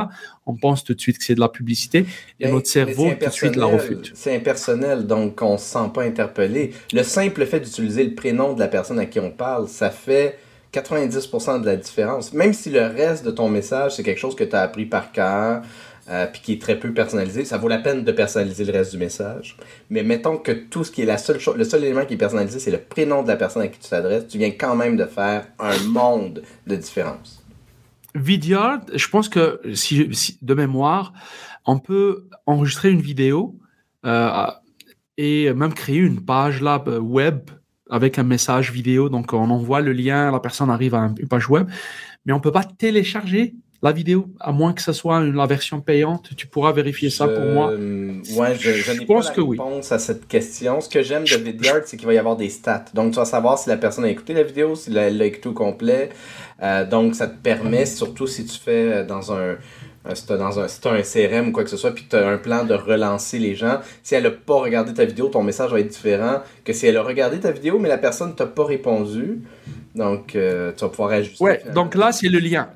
on 0.46 0.56
pense 0.56 0.84
tout 0.84 0.94
de 0.94 1.00
suite 1.00 1.18
que 1.18 1.24
c'est 1.24 1.36
de 1.36 1.40
la 1.40 1.50
publicité 1.50 2.06
et 2.40 2.52
notre 2.52 2.68
cerveau 2.68 3.10
tout 3.20 3.26
de 3.26 3.32
suite 3.32 3.56
la 3.56 3.66
refute. 3.66 4.12
C'est 4.16 4.36
impersonnel, 4.36 5.08
donc 5.08 5.42
on 5.42 5.54
ne 5.54 5.58
se 5.58 5.66
sent 5.66 5.92
pas 5.94 6.04
interpellé. 6.04 6.74
Le 6.92 7.04
simple 7.04 7.46
fait 7.46 7.60
d'utiliser 7.60 8.04
le 8.04 8.16
prénom 8.16 8.54
de 8.54 8.60
la 8.60 8.68
personne 8.68 9.00
à 9.00 9.06
qui 9.06 9.20
on 9.20 9.32
parle, 9.32 9.68
ça 9.68 9.90
fait 9.90 10.40
90% 10.74 11.62
de 11.62 11.66
la 11.66 11.76
différence. 11.76 12.34
Même 12.34 12.54
si 12.54 12.70
le 12.70 12.82
reste 12.82 13.26
de 13.26 13.32
ton 13.32 13.48
message, 13.48 13.96
c'est 13.96 14.04
quelque 14.04 14.20
chose 14.20 14.36
que 14.36 14.44
tu 14.44 14.56
as 14.56 14.62
appris 14.62 14.86
par 14.86 15.12
cœur, 15.12 15.62
euh, 16.10 16.26
puis 16.26 16.42
qui 16.42 16.54
est 16.54 16.62
très 16.62 16.78
peu 16.78 16.94
personnalisé, 16.94 17.46
ça 17.46 17.58
vaut 17.58 17.70
la 17.70 17.78
peine 17.78 18.04
de 18.04 18.12
personnaliser 18.12 18.66
le 18.66 18.74
reste 18.74 18.92
du 18.92 18.98
message. 18.98 19.56
Mais 19.90 20.04
mettons 20.04 20.38
que 20.38 20.52
tout 20.52 20.84
ce 20.84 20.92
qui 20.92 21.02
est 21.02 21.06
la 21.06 21.18
seule 21.18 21.40
chose, 21.40 21.56
le 21.56 21.64
seul 21.64 21.84
élément 21.84 22.06
qui 22.06 22.16
est 22.16 22.18
personnalisé, 22.18 22.60
c'est 22.60 22.72
le 22.72 22.80
prénom 22.80 23.24
de 23.24 23.30
la 23.30 23.38
personne 23.38 23.62
à 23.62 23.68
qui 23.70 23.80
tu 23.80 23.90
t'adresses, 23.90 24.28
tu 24.28 24.38
viens 24.38 24.52
quand 24.52 24.76
même 24.76 24.98
de 24.98 25.06
faire 25.06 25.48
un 25.60 25.78
monde 25.84 26.42
de 26.68 26.76
différence. 26.76 27.42
Vidyard, 28.16 28.82
je 28.94 29.08
pense 29.08 29.30
que 29.30 29.62
si, 29.74 30.38
de 30.42 30.54
mémoire, 30.54 31.14
on 31.66 31.80
peut 31.80 32.26
enregistrer 32.46 32.90
une 32.90 33.02
vidéo 33.02 33.56
euh, 34.06 34.48
et 35.18 35.54
même 35.54 35.74
créer 35.74 36.00
une 36.00 36.20
page 36.20 36.62
là, 36.62 36.84
web 37.00 37.50
avec 37.94 38.18
un 38.18 38.24
message 38.24 38.72
vidéo. 38.72 39.08
Donc, 39.08 39.34
on 39.34 39.50
envoie 39.52 39.80
le 39.80 39.94
lien, 39.94 40.32
la 40.32 40.40
personne 40.40 40.72
arrive 40.72 40.96
à 40.96 41.12
une 41.20 41.28
page 41.28 41.48
web, 41.48 41.68
mais 42.26 42.34
on 42.34 42.38
ne 42.38 42.42
peut 42.42 42.52
pas 42.52 42.64
télécharger 42.64 43.54
la 43.84 43.92
vidéo, 43.92 44.28
à 44.40 44.54
moins 44.54 44.74
que 44.74 44.82
ce 44.82 44.94
soit 44.94 45.18
une, 45.18 45.36
la 45.36 45.46
version 45.46 45.82
payante. 45.82 46.30
Tu 46.38 46.48
pourras 46.48 46.72
vérifier 46.72 47.10
ça 47.10 47.28
pour 47.28 47.44
moi. 47.44 47.68
Ouais, 47.68 48.56
je, 48.58 48.72
je, 48.72 48.92
n'ai 48.94 49.06
pas 49.06 49.20
la 49.20 49.30
réponse 49.30 49.92
à 49.92 50.00
cette 50.00 50.26
question. 50.26 50.80
Ce 50.80 50.88
que 50.88 51.04
j'aime 51.04 51.26
de 51.26 51.36
Vidyard, 51.36 51.82
c'est 51.86 51.98
qu'il 51.98 52.08
va 52.08 52.14
y 52.14 52.18
avoir 52.18 52.38
des 52.38 52.50
stats. 52.50 52.86
Donc, 52.94 53.12
tu 53.12 53.18
vas 53.18 53.26
savoir 53.26 53.60
si 53.60 53.68
la 53.70 53.78
personne 53.78 54.06
a 54.06 54.10
écouté 54.10 54.34
la 54.34 54.44
vidéo, 54.44 54.74
si 54.76 54.96
elle 54.96 55.18
l'a 55.18 55.26
écouté 55.26 55.50
au 55.50 55.54
complet. 55.54 56.10
Euh, 56.64 56.88
donc, 56.88 57.14
ça 57.14 57.28
te 57.28 57.36
permet, 57.36 57.86
surtout 57.86 58.26
si 58.26 58.46
tu 58.46 58.58
fais 58.58 58.72
euh, 58.72 59.06
dans 59.06 59.34
un 59.34 59.58
si 60.14 60.28
tu 60.28 60.34
dans 60.38 60.60
un, 60.60 60.68
si 60.68 60.80
un 60.86 61.02
CRM 61.02 61.50
ou 61.50 61.52
quoi 61.52 61.64
que 61.64 61.70
ce 61.70 61.78
soit, 61.78 61.92
puis 61.92 62.06
tu 62.10 62.16
as 62.16 62.28
un 62.28 62.38
plan 62.38 62.66
de 62.66 62.74
relancer 62.74 63.40
les 63.40 63.56
gens, 63.56 63.80
si 64.04 64.16
elle 64.16 64.24
n'a 64.24 64.32
pas 64.32 64.56
regardé 64.56 64.94
ta 64.94 65.06
vidéo, 65.06 65.28
ton 65.28 65.44
message 65.44 65.72
va 65.72 65.80
être 65.80 65.88
différent 65.88 66.42
que 66.66 66.74
si 66.74 66.88
elle 66.88 66.98
a 66.98 67.04
regardé 67.04 67.40
ta 67.40 67.52
vidéo, 67.52 67.80
mais 67.80 67.90
la 67.90 67.98
personne 67.98 68.30
ne 68.30 68.36
t'a 68.36 68.46
pas 68.46 68.66
répondu. 68.66 69.42
Donc, 69.96 70.36
euh, 70.36 70.72
tu 70.76 70.84
vas 70.84 70.90
pouvoir 70.90 71.12
ajuster. 71.12 71.44
Ouais, 71.44 71.62
donc 71.74 71.96
là, 71.96 72.12
c'est 72.12 72.28
le 72.28 72.40
lien. 72.40 72.70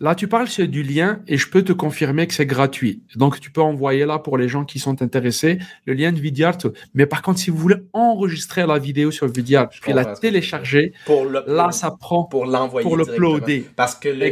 Là, 0.00 0.14
tu 0.14 0.28
parles 0.28 0.48
du 0.48 0.82
lien 0.84 1.20
et 1.26 1.36
je 1.36 1.50
peux 1.50 1.62
te 1.62 1.72
confirmer 1.72 2.26
que 2.28 2.34
c'est 2.34 2.46
gratuit. 2.46 3.02
Donc, 3.16 3.40
tu 3.40 3.50
peux 3.50 3.60
envoyer 3.60 4.06
là 4.06 4.18
pour 4.20 4.38
les 4.38 4.48
gens 4.48 4.64
qui 4.64 4.78
sont 4.78 5.02
intéressés 5.02 5.58
le 5.86 5.94
lien 5.94 6.12
de 6.12 6.20
Vidyard. 6.20 6.58
Mais 6.94 7.06
par 7.06 7.22
contre, 7.22 7.40
si 7.40 7.50
vous 7.50 7.56
voulez 7.56 7.76
enregistrer 7.92 8.64
la 8.64 8.78
vidéo 8.78 9.10
sur 9.10 9.26
Vidyard 9.26 9.68
puis 9.68 9.92
la 9.92 10.04
télécharger, 10.04 10.92
pour 11.04 11.24
là, 11.24 11.72
ça 11.72 11.90
prend 11.90 12.24
pour 12.24 12.46
l'envoyer 12.46 12.84
pour 12.88 12.96
l'uploader. 12.96 13.66
Parce 13.74 13.94
que 13.94 14.08
le 14.08 14.28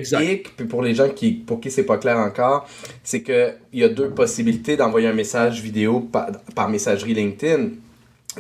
puis 0.57 0.67
pour 0.67 0.83
les 0.83 0.95
gens 0.95 1.09
qui 1.09 1.33
pour 1.33 1.61
qui 1.61 1.71
c'est 1.71 1.85
pas 1.85 1.99
clair 1.99 2.19
encore, 2.19 2.69
c'est 3.03 3.23
que 3.23 3.55
il 3.73 3.81
y 3.81 3.85
a 3.85 3.89
deux 3.89 4.11
possibilités 4.11 4.77
d'envoyer 4.77 5.09
un 5.09 5.13
message 5.13 5.61
vidéo 5.63 6.01
par, 6.01 6.31
par 6.55 6.69
messagerie 6.69 7.15
LinkedIn. 7.15 7.71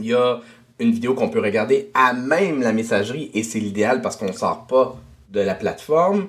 Il 0.00 0.06
y 0.06 0.14
a 0.14 0.40
une 0.78 0.92
vidéo 0.92 1.14
qu'on 1.14 1.28
peut 1.28 1.40
regarder 1.40 1.90
à 1.94 2.12
même 2.12 2.60
la 2.60 2.72
messagerie 2.72 3.30
et 3.34 3.42
c'est 3.42 3.58
l'idéal 3.58 4.00
parce 4.02 4.16
qu'on 4.16 4.32
sort 4.32 4.66
pas 4.66 4.96
de 5.36 5.42
la 5.42 5.54
plateforme 5.54 6.26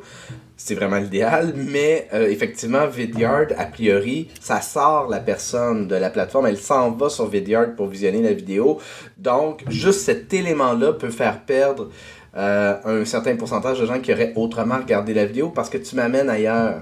c'est 0.57 0.73
vraiment 0.73 0.97
l'idéal, 0.97 1.53
mais 1.55 2.07
euh, 2.13 2.27
effectivement, 2.29 2.87
Vidyard, 2.87 3.47
a 3.57 3.65
priori, 3.65 4.27
ça 4.41 4.59
sort 4.59 5.07
la 5.07 5.19
personne 5.19 5.87
de 5.87 5.95
la 5.95 6.09
plateforme, 6.09 6.47
elle 6.47 6.57
s'en 6.57 6.91
va 6.91 7.09
sur 7.09 7.27
Vidyard 7.27 7.75
pour 7.75 7.87
visionner 7.87 8.23
la 8.23 8.33
vidéo. 8.33 8.79
Donc, 9.17 9.63
juste 9.69 10.01
cet 10.01 10.33
élément-là 10.33 10.93
peut 10.93 11.11
faire 11.11 11.41
perdre 11.41 11.89
euh, 12.35 12.75
un 12.83 13.05
certain 13.05 13.35
pourcentage 13.35 13.79
de 13.79 13.85
gens 13.85 13.99
qui 13.99 14.11
auraient 14.11 14.33
autrement 14.35 14.77
regardé 14.77 15.13
la 15.13 15.25
vidéo 15.25 15.49
parce 15.49 15.69
que 15.69 15.77
tu 15.77 15.95
m'amènes 15.95 16.29
ailleurs. 16.29 16.81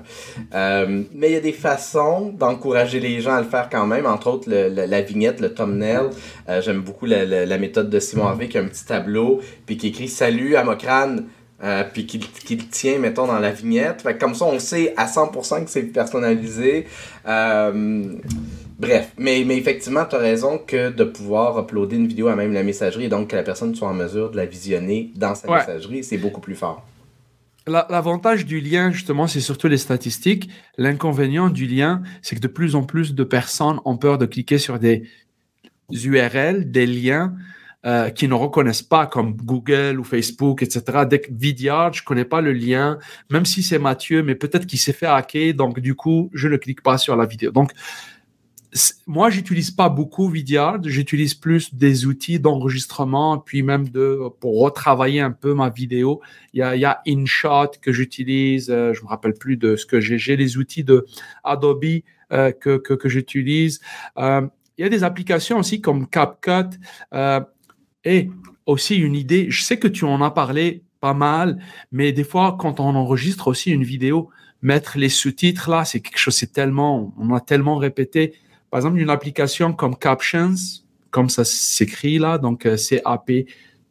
Euh, 0.53 1.03
mais 1.13 1.29
il 1.29 1.33
y 1.33 1.37
a 1.37 1.41
des 1.41 1.53
façons 1.53 2.29
d'encourager 2.29 3.01
les 3.01 3.19
gens 3.19 3.35
à 3.35 3.41
le 3.41 3.47
faire 3.47 3.69
quand 3.69 3.85
même, 3.85 4.05
entre 4.05 4.27
autres 4.27 4.49
la 4.49 5.01
vignette, 5.01 5.41
le 5.41 5.53
thumbnail. 5.53 6.09
J'aime 6.61 6.81
beaucoup 6.81 7.05
la, 7.05 7.57
méthode 7.57 7.89
de 7.89 7.99
Simon 7.99 8.27
Harvey 8.27 8.47
qui 8.47 8.57
a 8.57 8.61
un 8.61 8.67
petit 8.67 8.85
tableau, 8.85 9.41
puis 9.65 9.77
qui 9.77 9.87
écrit 9.87 10.07
Salut 10.07 10.55
Amocrane 10.55 11.25
euh, 11.63 11.83
puis 11.91 12.05
qu'il 12.05 12.21
le 12.21 12.63
tient, 12.69 12.99
mettons, 12.99 13.27
dans 13.27 13.39
la 13.39 13.51
vignette. 13.51 14.01
Fait 14.01 14.17
comme 14.17 14.35
ça, 14.35 14.45
on 14.45 14.59
sait 14.59 14.93
à 14.97 15.05
100% 15.05 15.63
que 15.63 15.69
c'est 15.69 15.83
personnalisé. 15.83 16.85
Euh, 17.27 18.03
bref, 18.77 19.13
mais, 19.17 19.43
mais 19.45 19.57
effectivement, 19.57 20.03
tu 20.05 20.15
as 20.15 20.19
raison 20.19 20.57
que 20.57 20.89
de 20.89 21.03
pouvoir 21.05 21.57
uploader 21.59 21.95
une 21.95 22.07
vidéo 22.07 22.27
à 22.27 22.35
même 22.35 22.51
la 22.51 22.63
messagerie 22.63 23.05
et 23.05 23.09
donc 23.09 23.29
que 23.29 23.35
la 23.35 23.43
personne 23.43 23.73
soit 23.73 23.87
en 23.87 23.93
mesure 23.93 24.31
de 24.31 24.37
la 24.37 24.45
visionner 24.45 25.11
dans 25.15 25.33
sa 25.33 25.49
messagerie, 25.49 26.03
c'est 26.03 26.17
beaucoup 26.17 26.41
plus 26.41 26.55
fort. 26.55 26.85
L'avantage 27.67 28.45
du 28.45 28.59
lien, 28.59 28.91
justement, 28.91 29.25
c'est 29.25 29.39
surtout 29.39 29.67
les 29.67 29.77
statistiques. 29.77 30.49
L'inconvénient 30.77 31.49
du 31.49 31.65
lien, 31.65 32.03
c'est 32.21 32.35
que 32.35 32.41
de 32.41 32.47
plus 32.47 32.75
en 32.75 32.83
plus 32.83 33.15
de 33.15 33.23
personnes 33.23 33.79
ont 33.85 33.97
peur 33.97 34.19
de 34.19 34.27
cliquer 34.27 34.59
sur 34.59 34.77
des 34.77 35.09
URL, 35.91 36.69
des 36.69 36.85
liens 36.85 37.33
euh, 37.85 38.09
qui 38.09 38.27
ne 38.27 38.33
reconnaissent 38.33 38.81
pas 38.81 39.05
comme 39.05 39.35
Google 39.35 39.99
ou 39.99 40.03
Facebook, 40.03 40.63
etc. 40.63 41.03
Dès 41.07 41.19
que 41.19 41.31
Vidyard, 41.31 41.93
je 41.93 42.03
connais 42.03 42.25
pas 42.25 42.41
le 42.41 42.51
lien, 42.51 42.97
même 43.29 43.45
si 43.45 43.61
c'est 43.61 43.77
Mathieu, 43.77 44.23
mais 44.23 44.33
peut-être 44.33 44.65
qu'il 44.65 44.79
s'est 44.79 44.91
fait 44.91 45.05
hacker, 45.05 45.53
donc 45.53 45.79
du 45.79 45.93
coup, 45.93 46.31
je 46.33 46.47
ne 46.47 46.57
clique 46.57 46.81
pas 46.81 46.97
sur 46.97 47.15
la 47.15 47.27
vidéo. 47.27 47.51
Donc, 47.51 47.73
moi, 49.05 49.29
j'utilise 49.29 49.69
pas 49.69 49.89
beaucoup 49.89 50.29
Vidyard, 50.29 50.79
j'utilise 50.83 51.35
plus 51.35 51.75
des 51.75 52.07
outils 52.07 52.39
d'enregistrement, 52.39 53.37
puis 53.37 53.61
même 53.61 53.87
de 53.89 54.19
pour 54.39 54.59
retravailler 54.61 55.21
un 55.21 55.31
peu 55.31 55.53
ma 55.53 55.69
vidéo. 55.69 56.21
Il 56.53 56.61
y 56.61 56.63
a, 56.63 56.75
il 56.75 56.81
y 56.81 56.85
a 56.85 57.01
InShot 57.07 57.71
que 57.81 57.91
j'utilise, 57.91 58.71
euh, 58.71 58.93
je 58.93 59.03
me 59.03 59.07
rappelle 59.07 59.33
plus 59.33 59.57
de 59.57 59.75
ce 59.75 59.85
que 59.85 60.01
j'ai. 60.01 60.17
J'ai 60.17 60.35
les 60.35 60.57
outils 60.57 60.83
de 60.83 61.05
Adobe 61.43 61.85
euh, 62.31 62.51
que, 62.51 62.77
que, 62.77 62.95
que 62.95 63.09
j'utilise. 63.09 63.79
Il 64.17 64.81
y 64.81 64.83
a 64.83 64.89
des 64.89 65.03
applications 65.05 65.59
aussi 65.59 65.79
comme 65.79 66.09
CapCut. 66.09 66.77
Et 68.05 68.29
aussi 68.65 68.95
une 68.97 69.15
idée, 69.15 69.47
je 69.49 69.63
sais 69.63 69.77
que 69.77 69.87
tu 69.87 70.05
en 70.05 70.21
as 70.21 70.31
parlé 70.31 70.83
pas 71.01 71.13
mal, 71.13 71.59
mais 71.91 72.11
des 72.11 72.23
fois, 72.23 72.55
quand 72.59 72.79
on 72.79 72.95
enregistre 72.95 73.47
aussi 73.47 73.71
une 73.71 73.83
vidéo, 73.83 74.29
mettre 74.61 74.97
les 74.97 75.09
sous-titres 75.09 75.69
là, 75.69 75.85
c'est 75.85 75.99
quelque 75.99 76.17
chose, 76.17 76.35
c'est 76.35 76.51
tellement, 76.51 77.13
on 77.19 77.33
a 77.33 77.39
tellement 77.39 77.77
répété. 77.77 78.33
Par 78.71 78.79
exemple, 78.79 78.99
une 78.99 79.09
application 79.09 79.73
comme 79.73 79.95
Captions, 79.95 80.55
comme 81.11 81.29
ça 81.29 81.45
s'écrit 81.45 82.17
là, 82.17 82.37
donc 82.37 82.65
euh, 82.65 82.77
c'est 82.77 83.01
AP 83.05 83.45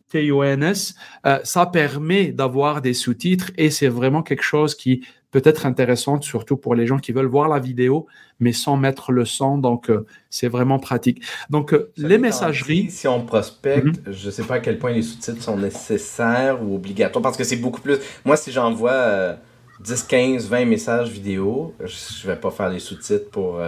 T-O-N-S, 0.09 0.95
euh, 1.27 1.41
ça 1.43 1.67
permet 1.67 2.33
d'avoir 2.33 2.81
des 2.81 2.95
sous-titres 2.95 3.51
et 3.57 3.71
c'est 3.71 3.89
vraiment 3.89 4.23
quelque 4.23 4.43
chose 4.43 4.75
qui 4.75 5.05
peut 5.35 5.43
être 5.45 5.67
intéressant, 5.67 6.21
surtout 6.21 6.57
pour 6.57 6.77
les 6.77 6.87
gens 6.87 6.99
qui 6.99 7.11
veulent 7.11 7.27
voir 7.27 7.49
la 7.49 7.59
vidéo, 7.59 8.07
mais 8.39 8.53
sans 8.53 8.77
mettre 8.77 9.11
le 9.11 9.25
son. 9.25 9.59
Donc, 9.59 9.91
euh, 9.91 10.07
c'est 10.31 10.47
vraiment 10.47 10.79
pratique. 10.79 11.23
Donc, 11.51 11.75
euh, 11.75 11.91
les 11.97 12.19
messageries. 12.19 12.89
Si 12.89 13.09
on 13.09 13.21
prospecte, 13.21 13.85
mhm. 14.07 14.13
je 14.13 14.27
ne 14.27 14.31
sais 14.31 14.45
pas 14.45 14.55
à 14.55 14.59
quel 14.61 14.79
point 14.79 14.93
les 14.93 15.03
sous-titres 15.03 15.43
sont 15.43 15.57
nécessaires 15.57 16.63
ou 16.63 16.77
obligatoires, 16.77 17.21
parce 17.21 17.37
que 17.37 17.43
c'est 17.43 17.57
beaucoup 17.57 17.81
plus. 17.81 17.99
Moi, 18.25 18.37
si 18.37 18.53
j'envoie 18.53 19.35
10, 19.81 20.05
15, 20.05 20.49
20 20.49 20.67
messages 20.67 21.11
vidéo, 21.11 21.75
je 21.81 22.29
ne 22.29 22.33
vais 22.33 22.39
pas 22.41 22.53
faire 22.53 22.69
les 22.69 22.79
sous-titres 22.79 23.29
pour 23.31 23.61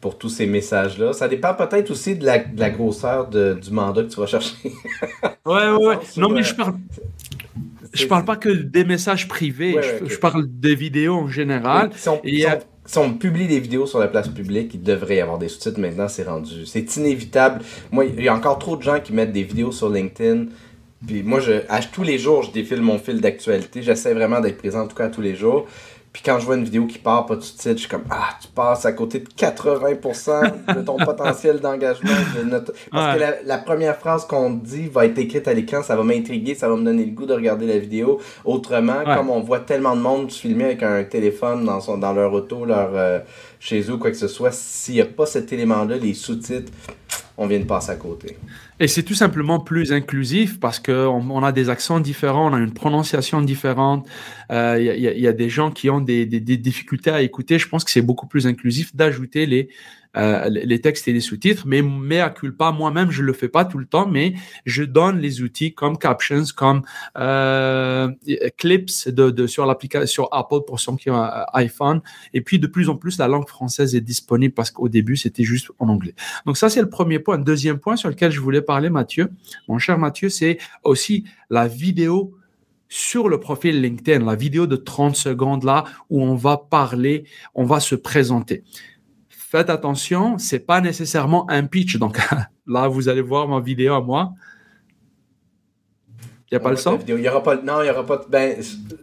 pour 0.00 0.18
tous 0.18 0.28
ces 0.28 0.46
messages-là. 0.46 1.14
Ça 1.14 1.28
dépend 1.28 1.54
peut-être 1.54 1.90
aussi 1.90 2.14
de 2.14 2.26
la, 2.26 2.70
grosseur 2.70 3.26
du 3.26 3.70
mandat 3.70 4.02
que 4.02 4.10
tu 4.10 4.20
vas 4.20 4.26
chercher. 4.26 4.54
ouais, 5.46 5.70
ouais, 5.70 5.86
ouais. 5.86 5.98
Non, 6.18 6.28
mais 6.28 6.42
je 6.42 6.54
parle. 6.54 6.74
Je 7.94 8.06
parle 8.06 8.24
pas 8.24 8.36
que 8.36 8.48
des 8.48 8.84
messages 8.84 9.28
privés, 9.28 9.76
je, 10.04 10.16
parle 10.16 10.46
des 10.46 10.74
vidéos 10.74 11.14
en 11.14 11.28
général. 11.28 11.90
Si 12.86 12.98
on, 12.98 13.14
publie 13.14 13.46
des 13.46 13.60
vidéos 13.60 13.86
sur 13.86 13.98
la 13.98 14.08
place 14.08 14.28
publique, 14.28 14.74
il 14.74 14.82
devrait 14.82 15.16
y 15.16 15.20
avoir 15.20 15.38
des 15.38 15.48
sous-titres 15.48 15.80
maintenant, 15.80 16.06
c'est 16.06 16.24
rendu. 16.24 16.66
C'est 16.66 16.96
inévitable. 16.96 17.62
Moi, 17.90 18.04
il 18.04 18.22
y 18.22 18.28
a 18.28 18.34
encore 18.34 18.58
trop 18.58 18.76
de 18.76 18.82
gens 18.82 19.00
qui 19.00 19.14
mettent 19.14 19.32
des 19.32 19.42
vidéos 19.42 19.72
sur 19.72 19.88
LinkedIn. 19.88 20.46
Puis 21.06 21.22
moi, 21.22 21.40
je, 21.40 21.52
tous 21.92 22.02
les 22.02 22.18
jours, 22.18 22.42
je 22.42 22.50
défile 22.50 22.82
mon 22.82 22.98
fil 22.98 23.20
d'actualité. 23.20 23.82
J'essaie 23.82 24.12
vraiment 24.12 24.40
d'être 24.40 24.58
présent, 24.58 24.82
en 24.82 24.86
tout 24.86 24.96
cas, 24.96 25.08
tous 25.08 25.22
les 25.22 25.34
jours. 25.34 25.66
Puis 26.14 26.22
quand 26.24 26.38
je 26.38 26.46
vois 26.46 26.54
une 26.54 26.62
vidéo 26.62 26.86
qui 26.86 26.98
part 26.98 27.26
pas 27.26 27.34
tout 27.34 27.40
de 27.40 27.44
suite, 27.44 27.72
je 27.72 27.80
suis 27.80 27.88
comme 27.88 28.04
Ah, 28.08 28.38
tu 28.40 28.46
passes 28.46 28.86
à 28.86 28.92
côté 28.92 29.18
de 29.18 29.26
80% 29.26 30.76
de 30.76 30.82
ton 30.82 30.96
potentiel 31.04 31.58
d'engagement. 31.58 32.12
Parce 32.92 33.18
que 33.18 33.44
la, 33.44 33.58
première 33.58 33.96
phrase 33.96 34.24
qu'on 34.24 34.50
dit 34.50 34.86
va 34.86 35.06
être 35.06 35.18
écrite 35.18 35.48
à 35.48 35.54
l'écran, 35.54 35.82
ça 35.82 35.96
va 35.96 36.04
m'intriguer, 36.04 36.54
ça 36.54 36.68
va 36.68 36.76
me 36.76 36.84
donner 36.84 37.04
le 37.04 37.10
goût 37.10 37.26
de 37.26 37.34
regarder 37.34 37.66
la 37.66 37.78
vidéo. 37.78 38.20
Autrement, 38.44 39.02
comme 39.04 39.28
on 39.28 39.40
voit 39.40 39.58
tellement 39.58 39.96
de 39.96 40.02
monde 40.02 40.30
filmer 40.30 40.66
avec 40.66 40.84
un 40.84 41.02
téléphone 41.02 41.64
dans, 41.64 41.80
son, 41.80 41.98
dans 41.98 42.12
leur 42.12 42.32
auto, 42.32 42.64
leur, 42.64 42.90
euh, 42.94 43.18
chez 43.58 43.90
eux, 43.90 43.96
quoi 43.96 44.12
que 44.12 44.16
ce 44.16 44.28
soit, 44.28 44.52
s'il 44.52 44.94
n'y 44.94 45.00
a 45.00 45.06
pas 45.06 45.26
cet 45.26 45.52
élément-là, 45.52 45.96
les 45.96 46.14
sous-titres, 46.14 46.70
on 47.36 47.48
vient 47.48 47.58
de 47.58 47.64
passer 47.64 47.90
à 47.90 47.96
côté. 47.96 48.38
Et 48.80 48.88
c'est 48.88 49.04
tout 49.04 49.14
simplement 49.14 49.60
plus 49.60 49.92
inclusif 49.92 50.58
parce 50.58 50.80
qu'on 50.80 51.30
on 51.30 51.42
a 51.44 51.52
des 51.52 51.70
accents 51.70 52.00
différents, 52.00 52.50
on 52.50 52.54
a 52.54 52.58
une 52.58 52.74
prononciation 52.74 53.40
différente. 53.40 54.06
Il 54.50 54.56
euh, 54.56 54.78
y, 54.80 55.26
a 55.28 55.32
des 55.32 55.48
gens 55.48 55.70
qui 55.70 55.90
ont 55.90 56.00
des, 56.00 56.26
difficultés 56.26 57.10
à 57.10 57.22
écouter. 57.22 57.58
Je 57.58 57.68
pense 57.68 57.84
que 57.84 57.92
c'est 57.92 58.02
beaucoup 58.02 58.26
plus 58.26 58.48
inclusif 58.48 58.94
d'ajouter 58.96 59.46
les, 59.46 59.68
euh, 60.16 60.48
les 60.48 60.80
textes 60.80 61.08
et 61.08 61.12
les 61.12 61.20
sous-titres. 61.20 61.64
Mais, 61.66 62.20
à 62.20 62.30
culpa, 62.30 62.72
moi-même, 62.72 63.10
je 63.10 63.22
le 63.22 63.32
fais 63.32 63.48
pas 63.48 63.64
tout 63.64 63.78
le 63.78 63.86
temps, 63.86 64.06
mais 64.06 64.34
je 64.64 64.84
donne 64.84 65.18
les 65.18 65.42
outils 65.42 65.74
comme 65.74 65.98
Captions, 65.98 66.44
comme 66.54 66.82
euh, 67.18 68.10
Clips 68.56 69.08
de, 69.08 69.30
de, 69.30 69.46
sur 69.46 69.66
l'application 69.66 70.04
sur 70.06 70.28
Apple 70.32 70.60
pour 70.66 70.80
ceux 70.80 70.96
qui 70.96 71.10
ont 71.10 71.16
un 71.16 71.44
iPhone. 71.54 72.00
Et 72.32 72.40
puis, 72.40 72.58
de 72.58 72.66
plus 72.66 72.88
en 72.88 72.96
plus, 72.96 73.18
la 73.18 73.28
langue 73.28 73.48
française 73.48 73.94
est 73.94 74.00
disponible 74.00 74.54
parce 74.54 74.70
qu'au 74.70 74.88
début, 74.88 75.16
c'était 75.16 75.44
juste 75.44 75.70
en 75.78 75.88
anglais. 75.88 76.14
Donc 76.46 76.56
ça, 76.56 76.68
c'est 76.68 76.80
le 76.80 76.88
premier 76.88 77.18
point. 77.18 77.38
Deuxième 77.38 77.78
point 77.78 77.96
sur 77.96 78.08
lequel 78.08 78.30
je 78.30 78.40
voulais 78.40 78.62
parler, 78.62 78.90
Mathieu, 78.90 79.30
mon 79.68 79.78
cher 79.78 79.98
Mathieu, 79.98 80.28
c'est 80.28 80.58
aussi 80.82 81.24
la 81.50 81.66
vidéo 81.66 82.34
sur 82.88 83.28
le 83.28 83.40
profil 83.40 83.80
LinkedIn, 83.80 84.24
la 84.24 84.36
vidéo 84.36 84.66
de 84.66 84.76
30 84.76 85.16
secondes 85.16 85.64
là 85.64 85.84
où 86.10 86.22
on 86.22 86.36
va 86.36 86.58
parler, 86.58 87.24
on 87.54 87.64
va 87.64 87.80
se 87.80 87.96
présenter 87.96 88.62
faites 89.54 89.70
attention, 89.70 90.36
c'est 90.36 90.58
pas 90.58 90.80
nécessairement 90.80 91.48
un 91.48 91.64
pitch. 91.64 91.96
Donc 91.96 92.18
là, 92.66 92.88
vous 92.88 93.08
allez 93.08 93.20
voir 93.20 93.46
ma 93.46 93.60
vidéo 93.60 93.94
à 93.94 94.00
moi. 94.00 94.32
Il 96.50 96.54
n'y 96.54 96.56
a 96.56 96.60
pas 96.60 96.70
le 96.70 96.76
son? 96.76 96.98
Il 97.06 97.20
y 97.20 97.28
aura 97.28 97.42
pas, 97.42 97.56
non, 97.56 97.80
il 97.80 97.84
n'y 97.84 97.90
aura 97.90 98.04
pas, 98.04 98.20
ben, 98.28 98.60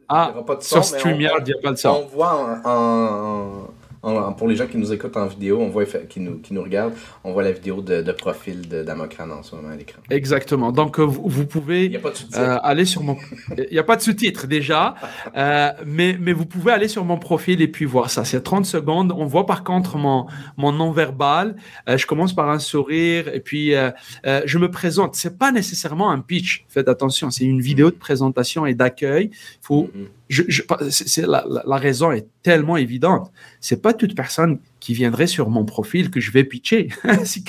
ah, 0.10 0.28
y 0.30 0.36
aura 0.36 0.46
pas 0.46 0.56
de 0.58 0.62
son. 0.62 0.82
Sur 0.82 0.84
StreamYard, 0.84 1.42
il 1.46 1.54
n'y 1.54 1.54
a 1.54 1.62
pas 1.62 1.72
de 1.72 1.78
son. 1.78 1.90
On 1.90 2.08
voit 2.08 2.62
en 2.66 3.68
pour 4.02 4.48
les 4.48 4.56
gens 4.56 4.68
qui 4.68 4.78
nous 4.78 4.92
écoutent 4.92 5.18
en 5.18 5.28
vidéo, 5.28 5.60
on 5.60 5.70
voit, 5.70 5.86
qui, 5.86 6.20
nous, 6.20 6.40
qui 6.40 6.54
nous 6.54 6.64
regardent, 6.64 6.94
on 7.24 7.34
voit 7.34 7.44
la 7.44 7.52
vidéo 7.52 7.82
de, 7.82 8.02
de 8.02 8.12
profil 8.12 8.68
de 8.68 8.86
en 8.92 9.44
ce 9.44 9.56
moment 9.56 9.70
à 9.70 9.76
l'écran. 9.76 10.02
Exactement. 10.10 10.72
Donc, 10.72 11.00
euh, 11.00 11.04
vous, 11.04 11.22
vous 11.26 11.46
pouvez 11.46 12.00
euh, 12.36 12.58
aller 12.64 12.86
sur 12.86 13.04
mon. 13.04 13.18
Il 13.58 13.68
n'y 13.72 13.80
a 13.80 13.84
pas 13.84 13.96
de 13.96 14.02
sous-titres 14.02 14.48
déjà, 14.48 14.96
euh, 15.38 15.72
mais, 15.86 16.18
mais 16.20 16.34
vous 16.34 16.46
pouvez 16.46 16.72
aller 16.72 16.88
sur 16.88 17.06
mon 17.06 17.18
profil 17.18 17.62
et 17.62 17.68
puis 17.68 17.86
voir 17.86 18.10
ça. 18.10 18.26
C'est 18.26 18.42
30 18.42 18.66
secondes. 18.66 19.14
On 19.16 19.26
voit 19.26 19.46
par 19.46 19.64
contre 19.64 19.98
mon, 19.98 20.26
mon 20.58 20.72
non-verbal. 20.72 21.56
je 21.88 22.06
commence 22.06 22.34
par 22.34 22.50
un 22.50 22.60
sourire 22.60 23.28
et 23.34 23.40
puis 23.40 23.74
je 24.24 24.58
me 24.58 24.70
présente. 24.70 25.16
C'est 25.16 25.38
pas 25.38 25.52
nécessairement 25.52 26.10
un 26.12 26.20
pitch. 26.20 26.66
Faites 26.70 26.88
attention, 26.88 27.30
c'est 27.30 27.46
une 27.46 27.62
vidéo 27.62 27.92
de 27.92 27.96
présentation 27.96 28.66
et 28.66 28.74
d'accueil. 28.74 29.30
Il 29.32 29.60
faut. 29.62 29.84
Mm-hmm 29.84 30.21
c'est, 30.90 31.28
la, 31.28 31.78
raison 31.78 32.12
est 32.12 32.28
tellement 32.42 32.78
évidente. 32.78 33.32
C'est 33.60 33.82
pas 33.82 33.94
toute 33.94 34.16
personne 34.16 34.60
qui 34.80 34.94
viendrait 34.94 35.28
sur 35.28 35.50
mon 35.50 35.66
profil 35.66 36.10
que 36.10 36.20
je 36.20 36.32
vais 36.32 36.44
pitcher. 36.44 36.90
si 37.24 37.44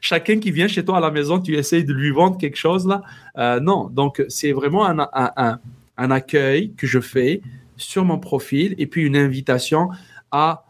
chacun 0.00 0.38
qui 0.38 0.50
vient 0.50 0.68
chez 0.68 0.84
toi 0.84 0.98
à 0.98 1.00
la 1.00 1.10
maison, 1.10 1.40
tu 1.40 1.54
essayes 1.56 1.84
de 1.84 1.92
lui 1.92 2.10
vendre 2.10 2.38
quelque 2.38 2.56
chose 2.56 2.86
là. 2.86 3.02
Euh, 3.38 3.60
non, 3.60 3.88
donc 3.88 4.24
c'est 4.28 4.52
vraiment 4.52 4.86
un, 4.86 4.98
un, 4.98 5.08
un, 5.36 5.60
un, 5.96 6.10
accueil 6.10 6.72
que 6.76 6.86
je 6.86 7.00
fais 7.00 7.40
sur 7.76 8.04
mon 8.04 8.18
profil 8.18 8.74
et 8.78 8.86
puis 8.86 9.04
une 9.04 9.16
invitation 9.16 9.88
à 10.32 10.64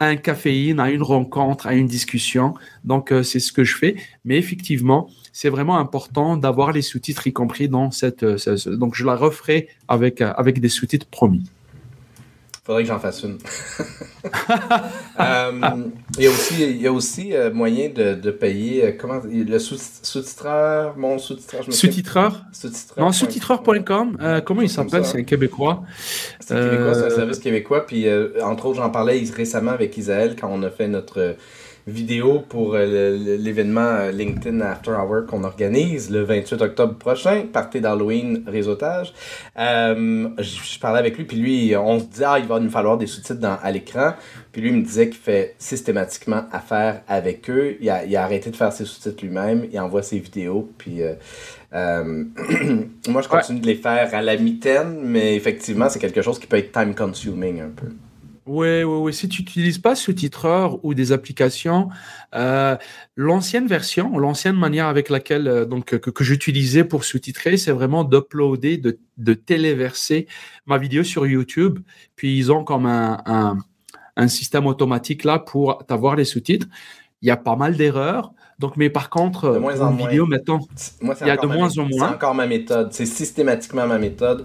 un 0.00 0.16
caféine, 0.16 0.80
à 0.80 0.90
une 0.90 1.02
rencontre, 1.02 1.66
à 1.66 1.74
une 1.74 1.86
discussion. 1.86 2.54
Donc, 2.84 3.12
euh, 3.12 3.22
c'est 3.22 3.38
ce 3.38 3.52
que 3.52 3.64
je 3.64 3.76
fais. 3.76 3.96
Mais 4.24 4.38
effectivement, 4.38 5.10
c'est 5.32 5.48
vraiment 5.48 5.78
important 5.78 6.36
d'avoir 6.36 6.72
les 6.72 6.82
sous-titres, 6.82 7.26
y 7.26 7.32
compris 7.32 7.68
dans 7.68 7.90
cette. 7.90 8.22
Euh, 8.22 8.36
donc, 8.66 8.94
je 8.94 9.04
la 9.04 9.14
referai 9.14 9.68
avec, 9.88 10.20
euh, 10.20 10.32
avec 10.36 10.60
des 10.60 10.68
sous-titres 10.68 11.06
promis. 11.06 11.44
Faudrait 12.64 12.82
que 12.82 12.88
j'en 12.88 12.98
fasse 12.98 13.22
une. 13.22 13.38
il 16.18 16.22
y 16.22 16.26
a 16.26 16.30
aussi, 16.30 16.62
il 16.62 16.80
y 16.80 16.86
a 16.86 16.92
aussi 16.92 17.32
moyen 17.52 17.88
de, 17.88 18.14
de 18.14 18.30
payer. 18.30 18.96
comment 18.96 19.20
Le 19.24 19.58
sous-titreur, 19.58 20.96
mon 20.96 21.18
sous-titreur. 21.18 21.64
Sous-titreur? 21.70 22.44
Non, 22.98 23.12
sous-titreur.com. 23.12 24.42
comment 24.44 24.60
il 24.60 24.68
s'appelle? 24.68 25.06
C'est 25.06 25.18
un 25.18 25.22
Québécois. 25.24 25.82
C'est 26.38 26.54
Québécois, 26.54 26.94
c'est 26.94 27.06
un 27.06 27.10
service 27.10 27.38
québécois. 27.38 27.86
Puis, 27.86 28.06
entre 28.42 28.66
autres, 28.66 28.76
j'en 28.76 28.90
parlais 28.90 29.24
récemment 29.34 29.72
avec 29.72 29.96
Isaël 29.96 30.36
quand 30.38 30.50
on 30.52 30.62
a 30.62 30.70
fait 30.70 30.86
notre 30.86 31.36
vidéo 31.86 32.44
pour 32.48 32.74
euh, 32.74 33.36
l'événement 33.38 33.80
euh, 33.80 34.10
LinkedIn 34.10 34.60
After 34.60 34.92
Hour 34.92 35.26
qu'on 35.26 35.44
organise 35.44 36.10
le 36.10 36.22
28 36.22 36.62
octobre 36.62 36.94
prochain, 36.94 37.46
partie 37.52 37.80
d'Halloween 37.80 38.44
réseautage. 38.46 39.12
Euh, 39.58 40.28
je, 40.38 40.78
parlais 40.78 40.98
avec 40.98 41.16
lui, 41.16 41.24
puis 41.24 41.36
lui, 41.36 41.76
on 41.76 41.98
se 41.98 42.04
dit, 42.04 42.24
ah, 42.24 42.38
il 42.38 42.46
va 42.46 42.60
nous 42.60 42.70
falloir 42.70 42.98
des 42.98 43.06
sous-titres 43.06 43.46
à 43.62 43.70
l'écran. 43.70 44.14
Puis 44.52 44.62
lui, 44.62 44.70
il 44.70 44.76
me 44.76 44.82
disait 44.82 45.08
qu'il 45.08 45.20
fait 45.20 45.54
systématiquement 45.58 46.44
affaire 46.52 47.02
avec 47.08 47.48
eux. 47.50 47.76
Il 47.80 47.88
a, 47.90 48.04
il 48.04 48.16
a 48.16 48.24
arrêté 48.24 48.50
de 48.50 48.56
faire 48.56 48.72
ses 48.72 48.84
sous-titres 48.84 49.24
lui-même, 49.24 49.66
il 49.70 49.78
envoie 49.80 50.02
ses 50.02 50.18
vidéos, 50.18 50.70
puis... 50.78 51.00
moi, 51.72 53.22
je 53.22 53.28
continue 53.28 53.60
de 53.60 53.66
les 53.66 53.76
faire 53.76 54.12
à 54.12 54.22
la 54.22 54.36
mitaine, 54.36 55.02
mais 55.04 55.36
effectivement, 55.36 55.88
c'est 55.88 56.00
quelque 56.00 56.20
chose 56.20 56.40
qui 56.40 56.48
peut 56.48 56.56
être 56.56 56.72
time-consuming 56.72 57.60
un 57.60 57.68
peu. 57.68 57.86
Oui, 58.52 58.82
oui, 58.82 58.96
oui. 59.02 59.14
Si 59.14 59.28
tu 59.28 59.42
n'utilises 59.42 59.78
pas 59.78 59.94
sous-titreur 59.94 60.84
ou 60.84 60.92
des 60.92 61.12
applications, 61.12 61.88
euh, 62.34 62.76
l'ancienne 63.14 63.68
version, 63.68 64.18
l'ancienne 64.18 64.56
manière 64.56 64.88
avec 64.88 65.08
laquelle 65.08 65.46
euh, 65.46 65.64
donc 65.64 65.84
que, 65.84 66.10
que 66.10 66.24
j'utilisais 66.24 66.82
pour 66.82 67.04
sous-titrer, 67.04 67.56
c'est 67.56 67.70
vraiment 67.70 68.02
d'uploader, 68.02 68.76
de, 68.76 68.98
de 69.18 69.34
téléverser 69.34 70.26
ma 70.66 70.78
vidéo 70.78 71.04
sur 71.04 71.28
YouTube. 71.28 71.78
Puis 72.16 72.36
ils 72.36 72.50
ont 72.50 72.64
comme 72.64 72.86
un, 72.86 73.22
un, 73.24 73.56
un 74.16 74.28
système 74.28 74.66
automatique 74.66 75.22
là 75.22 75.38
pour 75.38 75.84
avoir 75.88 76.16
les 76.16 76.24
sous-titres. 76.24 76.66
Il 77.22 77.28
y 77.28 77.30
a 77.30 77.36
pas 77.36 77.54
mal 77.54 77.76
d'erreurs. 77.76 78.32
Donc, 78.58 78.76
mais 78.76 78.90
par 78.90 79.10
contre, 79.10 79.54
de 79.54 79.58
moins 79.58 79.80
en 79.80 79.92
vidéo, 79.92 80.26
maintenant, 80.26 80.58
il 81.00 81.26
y 81.26 81.30
a 81.30 81.36
de 81.36 81.46
moins 81.46 81.78
en 81.78 81.86
moins. 81.86 82.08
C'est 82.08 82.14
encore 82.14 82.34
ma 82.34 82.46
méthode. 82.46 82.92
C'est 82.92 83.06
systématiquement 83.06 83.86
ma 83.86 83.98
méthode. 83.98 84.44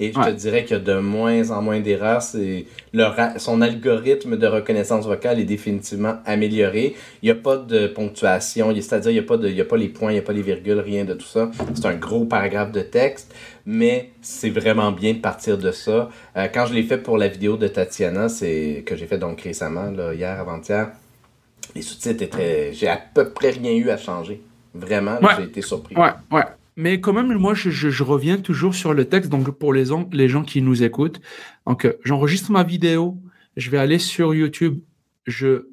Et 0.00 0.12
je 0.12 0.20
te 0.20 0.30
dirais 0.30 0.64
qu'il 0.64 0.76
y 0.76 0.80
a 0.80 0.82
de 0.82 0.98
moins 0.98 1.50
en 1.50 1.62
moins 1.62 1.78
d'erreurs. 1.78 2.22
Son 2.22 3.60
algorithme 3.62 4.36
de 4.36 4.46
reconnaissance 4.46 5.06
vocale 5.06 5.38
est 5.38 5.44
définitivement 5.44 6.16
amélioré. 6.26 6.96
Il 7.22 7.26
n'y 7.26 7.30
a 7.30 7.36
pas 7.36 7.56
de 7.56 7.86
ponctuation, 7.86 8.74
c'est-à-dire 8.74 9.12
il 9.12 9.14
n'y 9.14 9.20
a, 9.20 9.22
pas 9.22 9.34
a 9.36 9.64
pas 9.64 9.76
les 9.76 9.88
points, 9.88 10.10
il 10.10 10.14
n'y 10.14 10.18
a 10.18 10.22
pas 10.22 10.32
les 10.32 10.42
virgules, 10.42 10.80
rien 10.80 11.04
de 11.04 11.14
tout 11.14 11.26
ça. 11.26 11.50
C'est 11.74 11.86
un 11.86 11.94
gros 11.94 12.24
paragraphe 12.24 12.72
de 12.72 12.80
texte, 12.80 13.34
mais 13.66 14.10
c'est 14.20 14.50
vraiment 14.50 14.90
bien 14.90 15.12
de 15.14 15.18
partir 15.18 15.58
de 15.58 15.70
ça. 15.70 16.08
Euh, 16.36 16.48
quand 16.52 16.66
je 16.66 16.74
l'ai 16.74 16.82
fait 16.82 16.98
pour 16.98 17.16
la 17.16 17.28
vidéo 17.28 17.56
de 17.56 17.68
Tatiana, 17.68 18.28
c'est 18.28 18.82
que 18.84 18.96
j'ai 18.96 19.06
fait 19.06 19.18
donc 19.18 19.40
récemment, 19.42 19.90
là, 19.92 20.12
hier, 20.12 20.40
avant-hier, 20.40 20.90
les 21.74 21.82
sous-titres 21.82 22.22
étaient. 22.22 22.72
J'ai 22.72 22.88
à 22.88 22.98
peu 22.98 23.30
près 23.30 23.50
rien 23.50 23.72
eu 23.72 23.90
à 23.90 23.96
changer. 23.96 24.42
Vraiment, 24.74 25.18
j'ai 25.36 25.44
été 25.44 25.62
surpris. 25.62 25.94
Ouais, 25.94 26.10
ouais. 26.32 26.42
Mais 26.76 27.00
quand 27.00 27.12
même, 27.12 27.32
moi, 27.34 27.54
je, 27.54 28.02
reviens 28.02 28.38
toujours 28.38 28.74
sur 28.74 28.94
le 28.94 29.04
texte. 29.04 29.30
Donc, 29.30 29.50
pour 29.50 29.72
les, 29.72 29.86
les 30.12 30.28
gens 30.28 30.42
qui 30.42 30.60
nous 30.60 30.82
écoutent, 30.82 31.20
donc 31.66 31.84
euh, 31.84 31.94
j'enregistre 32.04 32.50
ma 32.50 32.64
vidéo, 32.64 33.20
je 33.56 33.70
vais 33.70 33.78
aller 33.78 33.98
sur 33.98 34.34
YouTube, 34.34 34.80
je 35.26 35.68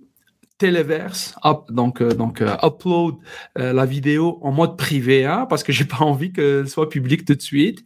téléverse, 0.60 1.34
donc 1.70 2.02
euh, 2.02 2.14
donc 2.14 2.40
euh, 2.40 2.56
upload 2.62 3.16
la 3.56 3.86
vidéo 3.88 4.38
en 4.44 4.52
mode 4.52 4.78
privé, 4.78 5.26
hein, 5.26 5.48
parce 5.50 5.64
que 5.64 5.72
j'ai 5.72 5.86
pas 5.86 6.02
envie 6.06 6.32
qu'elle 6.32 6.70
soit 6.70 6.88
publique 6.88 7.26
tout 7.26 7.34
de 7.34 7.42
suite. 7.42 7.84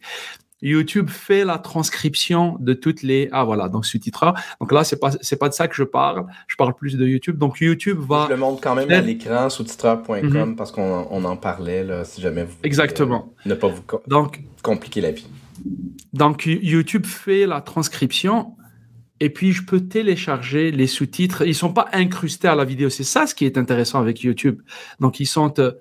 YouTube 0.62 1.10
fait 1.10 1.44
la 1.44 1.58
transcription 1.58 2.56
de 2.60 2.72
toutes 2.72 3.02
les 3.02 3.28
ah 3.32 3.44
voilà 3.44 3.68
donc 3.68 3.84
sous-titreur. 3.84 4.34
Donc 4.60 4.72
là 4.72 4.84
c'est 4.84 4.98
pas 4.98 5.10
c'est 5.20 5.36
pas 5.36 5.48
de 5.48 5.54
ça 5.54 5.68
que 5.68 5.74
je 5.74 5.82
parle. 5.82 6.26
Je 6.48 6.56
parle 6.56 6.74
plus 6.74 6.96
de 6.96 7.06
YouTube. 7.06 7.38
Donc 7.38 7.60
YouTube 7.60 7.98
va. 7.98 8.26
Je 8.28 8.34
le 8.34 8.38
montre 8.38 8.60
quand 8.60 8.74
même 8.74 8.90
à 8.90 9.00
l'écran 9.00 9.50
sous-titreur.com 9.50 10.22
mhm. 10.22 10.56
parce 10.56 10.72
qu'on 10.72 11.06
on 11.10 11.24
en 11.24 11.36
parlait 11.36 11.84
là 11.84 12.04
si 12.04 12.20
jamais 12.20 12.44
vous. 12.44 12.56
Exactement. 12.62 13.34
ne 13.44 13.54
pas 13.54 13.68
vous 13.68 13.82
donc 14.06 14.42
compliquer 14.62 15.00
la 15.00 15.12
vie. 15.12 15.26
Donc 16.12 16.46
YouTube 16.46 17.06
fait 17.06 17.46
la 17.46 17.60
transcription 17.60 18.56
et 19.20 19.30
puis 19.30 19.52
je 19.52 19.64
peux 19.64 19.80
télécharger 19.80 20.70
les 20.70 20.86
sous-titres. 20.86 21.46
Ils 21.46 21.54
sont 21.54 21.72
pas 21.72 21.88
incrustés 21.92 22.48
à 22.48 22.54
la 22.54 22.64
vidéo. 22.64 22.90
C'est 22.90 23.04
ça 23.04 23.26
ce 23.26 23.34
qui 23.34 23.44
est 23.44 23.58
intéressant 23.58 24.00
avec 24.00 24.22
YouTube. 24.22 24.60
Donc 25.00 25.20
ils 25.20 25.26
sont 25.26 25.58
euh, 25.58 25.72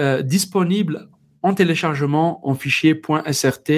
euh, 0.00 0.22
disponibles 0.22 1.08
en 1.46 1.54
téléchargement 1.54 2.40
en 2.46 2.56
fichier 2.56 3.00
.srt 3.30 3.70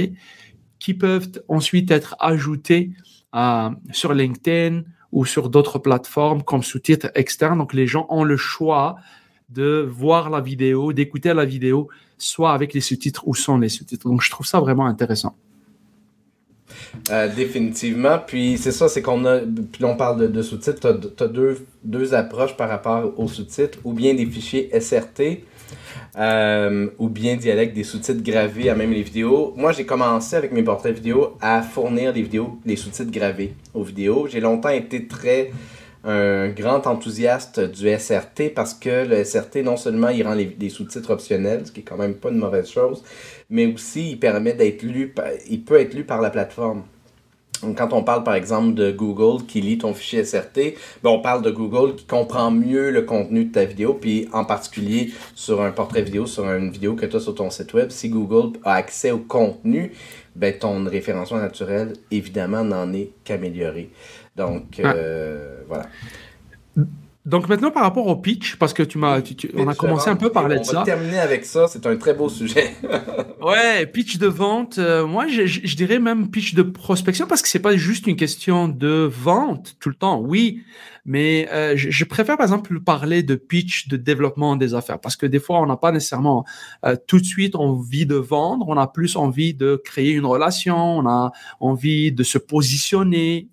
qui 0.79 0.95
peuvent 0.95 1.43
ensuite 1.49 1.91
être 1.91 2.17
ajoutés 2.19 2.93
euh, 3.35 3.69
sur 3.93 4.15
LinkedIn 4.15 4.85
ou 5.13 5.27
sur 5.27 5.51
d'autres 5.51 5.79
plateformes 5.79 6.43
comme 6.43 6.63
sous-titres 6.63 7.11
externes. 7.15 7.59
Donc 7.59 7.75
les 7.75 7.87
gens 7.87 8.07
ont 8.09 8.25
le 8.25 8.39
choix 8.39 8.97
de 9.51 9.87
voir 9.87 10.31
la 10.31 10.41
vidéo, 10.41 10.95
d'écouter 10.95 11.35
la 11.35 11.45
vidéo, 11.45 11.89
soit 12.17 12.53
avec 12.55 12.73
les 12.73 12.81
sous-titres 12.81 13.29
ou 13.29 13.35
sans 13.35 13.59
les 13.59 13.69
sous-titres. 13.69 14.09
Donc 14.09 14.23
je 14.23 14.31
trouve 14.31 14.47
ça 14.47 14.61
vraiment 14.61 14.87
intéressant. 14.87 15.37
Euh, 17.11 17.29
définitivement. 17.35 18.19
Puis 18.27 18.57
c'est 18.57 18.73
ça, 18.73 18.89
c'est 18.89 19.03
qu'on 19.03 19.27
a. 19.27 19.41
Puis 19.41 19.85
parle 19.99 20.33
de, 20.33 20.43
sous-titres. 20.43 20.81
Tu 21.17 21.23
as, 21.23 21.29
deux, 21.29 21.67
deux 21.85 22.15
approches 22.15 22.57
par 22.57 22.71
rapport 22.71 23.13
aux 23.19 23.29
sous-titres, 23.29 23.79
ou 23.85 23.93
bien 23.93 24.15
des 24.15 24.27
fichiers 24.27 24.71
SRT, 24.79 25.45
euh, 26.17 26.89
ou 26.99 27.09
bien 27.09 27.37
dialecte 27.37 27.75
des 27.75 27.85
sous-titres 27.85 28.23
gravés 28.23 28.71
à 28.71 28.75
même 28.75 28.93
les 28.93 29.03
vidéos. 29.03 29.53
Moi, 29.57 29.73
j'ai 29.73 29.87
commencé 29.87 30.37
avec 30.37 30.53
mes 30.53 30.63
portraits 30.63 30.95
vidéo 30.95 31.37
à 31.41 31.63
fournir 31.63 32.13
les 32.13 32.23
vidéos, 32.23 32.59
sous-titres 32.77 33.11
gravés 33.11 33.55
aux 33.75 33.83
vidéos. 33.83 34.27
J'ai 34.29 34.41
longtemps 34.41 34.71
été 34.71 35.07
très 35.07 35.51
un 36.05 36.49
grand 36.49 36.87
enthousiaste 36.87 37.61
du 37.61 37.89
SRT 37.89 38.55
parce 38.55 38.73
que 38.73 39.07
le 39.07 39.25
SRT, 39.25 39.63
non 39.65 39.77
seulement 39.77 40.09
il 40.09 40.27
rend 40.27 40.35
les, 40.35 40.57
les 40.59 40.69
sous-titres 40.71 41.11
optionnels, 41.11 41.67
ce 41.67 41.73
qui 41.73 41.81
est 41.81 41.83
quand 41.83 41.97
même 41.97 42.15
pas 42.15 42.31
une 42.31 42.39
mauvaise 42.39 42.71
chose, 42.71 43.03
mais 43.51 43.67
aussi 43.67 44.13
il 44.13 44.19
permet 44.19 44.55
d'être 44.55 44.83
lu, 44.83 45.13
il 45.51 45.65
peut 45.65 45.81
être 45.81 45.95
lu 45.95 46.05
par 46.05 46.21
la 46.21 46.31
plateforme. 46.31 46.85
Quand 47.77 47.93
on 47.93 48.03
parle 48.03 48.25
par 48.25 48.35
exemple 48.35 48.75
de 48.75 48.91
Google 48.91 49.45
qui 49.47 49.61
lit 49.61 49.79
ton 49.79 49.95
fichier 49.95 50.25
SRT, 50.25 50.75
ben 51.03 51.11
on 51.11 51.21
parle 51.21 51.43
de 51.43 51.51
Google 51.51 51.97
qui 51.97 52.05
comprend 52.05 52.51
mieux 52.51 52.91
le 52.91 53.03
contenu 53.03 53.47
de 53.47 53.53
ta 53.53 53.65
vidéo, 53.65 53.95
puis 53.95 54.29
en 54.33 54.45
particulier 54.45 55.13
sur 55.35 55.63
un 55.63 55.71
portrait 55.71 56.03
vidéo, 56.03 56.27
sur 56.27 56.45
une 56.51 56.71
vidéo 56.71 56.95
que 56.95 57.07
tu 57.07 57.17
as 57.17 57.21
sur 57.21 57.35
ton 57.35 57.51
site 57.51 57.75
web, 57.75 57.91
si 57.91 58.09
Google 58.09 58.59
a 58.65 58.75
accès 58.75 59.11
au 59.11 59.19
contenu, 59.19 59.93
ben 60.37 60.57
ton 60.57 60.85
référencement 60.85 61.39
naturel, 61.39 61.95
évidemment, 62.11 62.65
n'en 62.65 62.93
est 62.93 63.11
qu'amélioré. 63.25 63.91
Donc, 64.37 64.81
ah. 64.83 64.93
euh, 64.95 65.63
voilà. 65.67 65.87
Donc 67.29 67.47
maintenant 67.47 67.71
par 67.71 67.83
rapport 67.83 68.07
au 68.07 68.17
pitch, 68.17 68.57
parce 68.57 68.73
que 68.73 68.83
tu 68.83 68.97
m'as, 68.97 69.21
on 69.55 69.69
a 69.69 69.75
commencé 69.75 70.09
un 70.09 70.17
peu 70.17 70.31
par 70.31 70.45
parler 70.45 70.61
de 70.61 70.65
ça. 70.65 70.77
On 70.77 70.81
va 70.81 70.85
terminer 70.87 71.19
avec 71.19 71.45
ça, 71.45 71.67
c'est 71.69 71.85
un 71.85 71.95
très 71.97 72.15
beau 72.15 72.31
sujet. 72.31 72.75
ouais, 73.43 73.85
pitch 73.87 74.17
de 74.17 74.27
vente. 74.27 74.79
Euh, 74.79 75.07
moi, 75.07 75.29
je, 75.29 75.45
je, 75.45 75.77
dirais 75.77 75.99
même 75.99 76.31
pitch 76.31 76.55
de 76.55 76.63
prospection 76.63 77.27
parce 77.27 77.43
que 77.43 77.49
c'est 77.49 77.59
pas 77.59 77.77
juste 77.77 78.07
une 78.07 78.17
question 78.17 78.67
de 78.67 79.11
vente 79.13 79.77
tout 79.79 79.91
le 79.91 79.95
temps. 79.95 80.19
Oui, 80.21 80.63
mais 81.05 81.49
euh, 81.53 81.75
je, 81.77 82.05
préfère 82.05 82.39
par 82.39 82.45
exemple 82.45 82.81
parler 82.81 83.23
de 83.23 83.35
pitch 83.35 83.89
de 83.89 83.99
développement 83.99 84.57
des 84.57 84.73
affaires 84.73 84.99
parce 84.99 85.17
que 85.17 85.27
des 85.27 85.39
fois 85.39 85.61
on 85.61 85.67
n'a 85.67 85.77
pas 85.77 85.93
nécessairement 85.93 86.47
euh, 86.87 86.97
tout 87.07 87.19
de 87.19 87.25
suite 87.25 87.57
envie 87.57 88.07
de 88.07 88.17
vendre, 88.17 88.67
on 88.69 88.77
a 88.79 88.87
plus 88.87 89.17
envie 89.17 89.53
de 89.53 89.81
créer 89.85 90.13
une 90.13 90.25
relation, 90.27 90.99
on 90.99 91.07
a 91.07 91.33
envie 91.61 92.11
de 92.11 92.23
se 92.23 92.39
positionner 92.39 93.49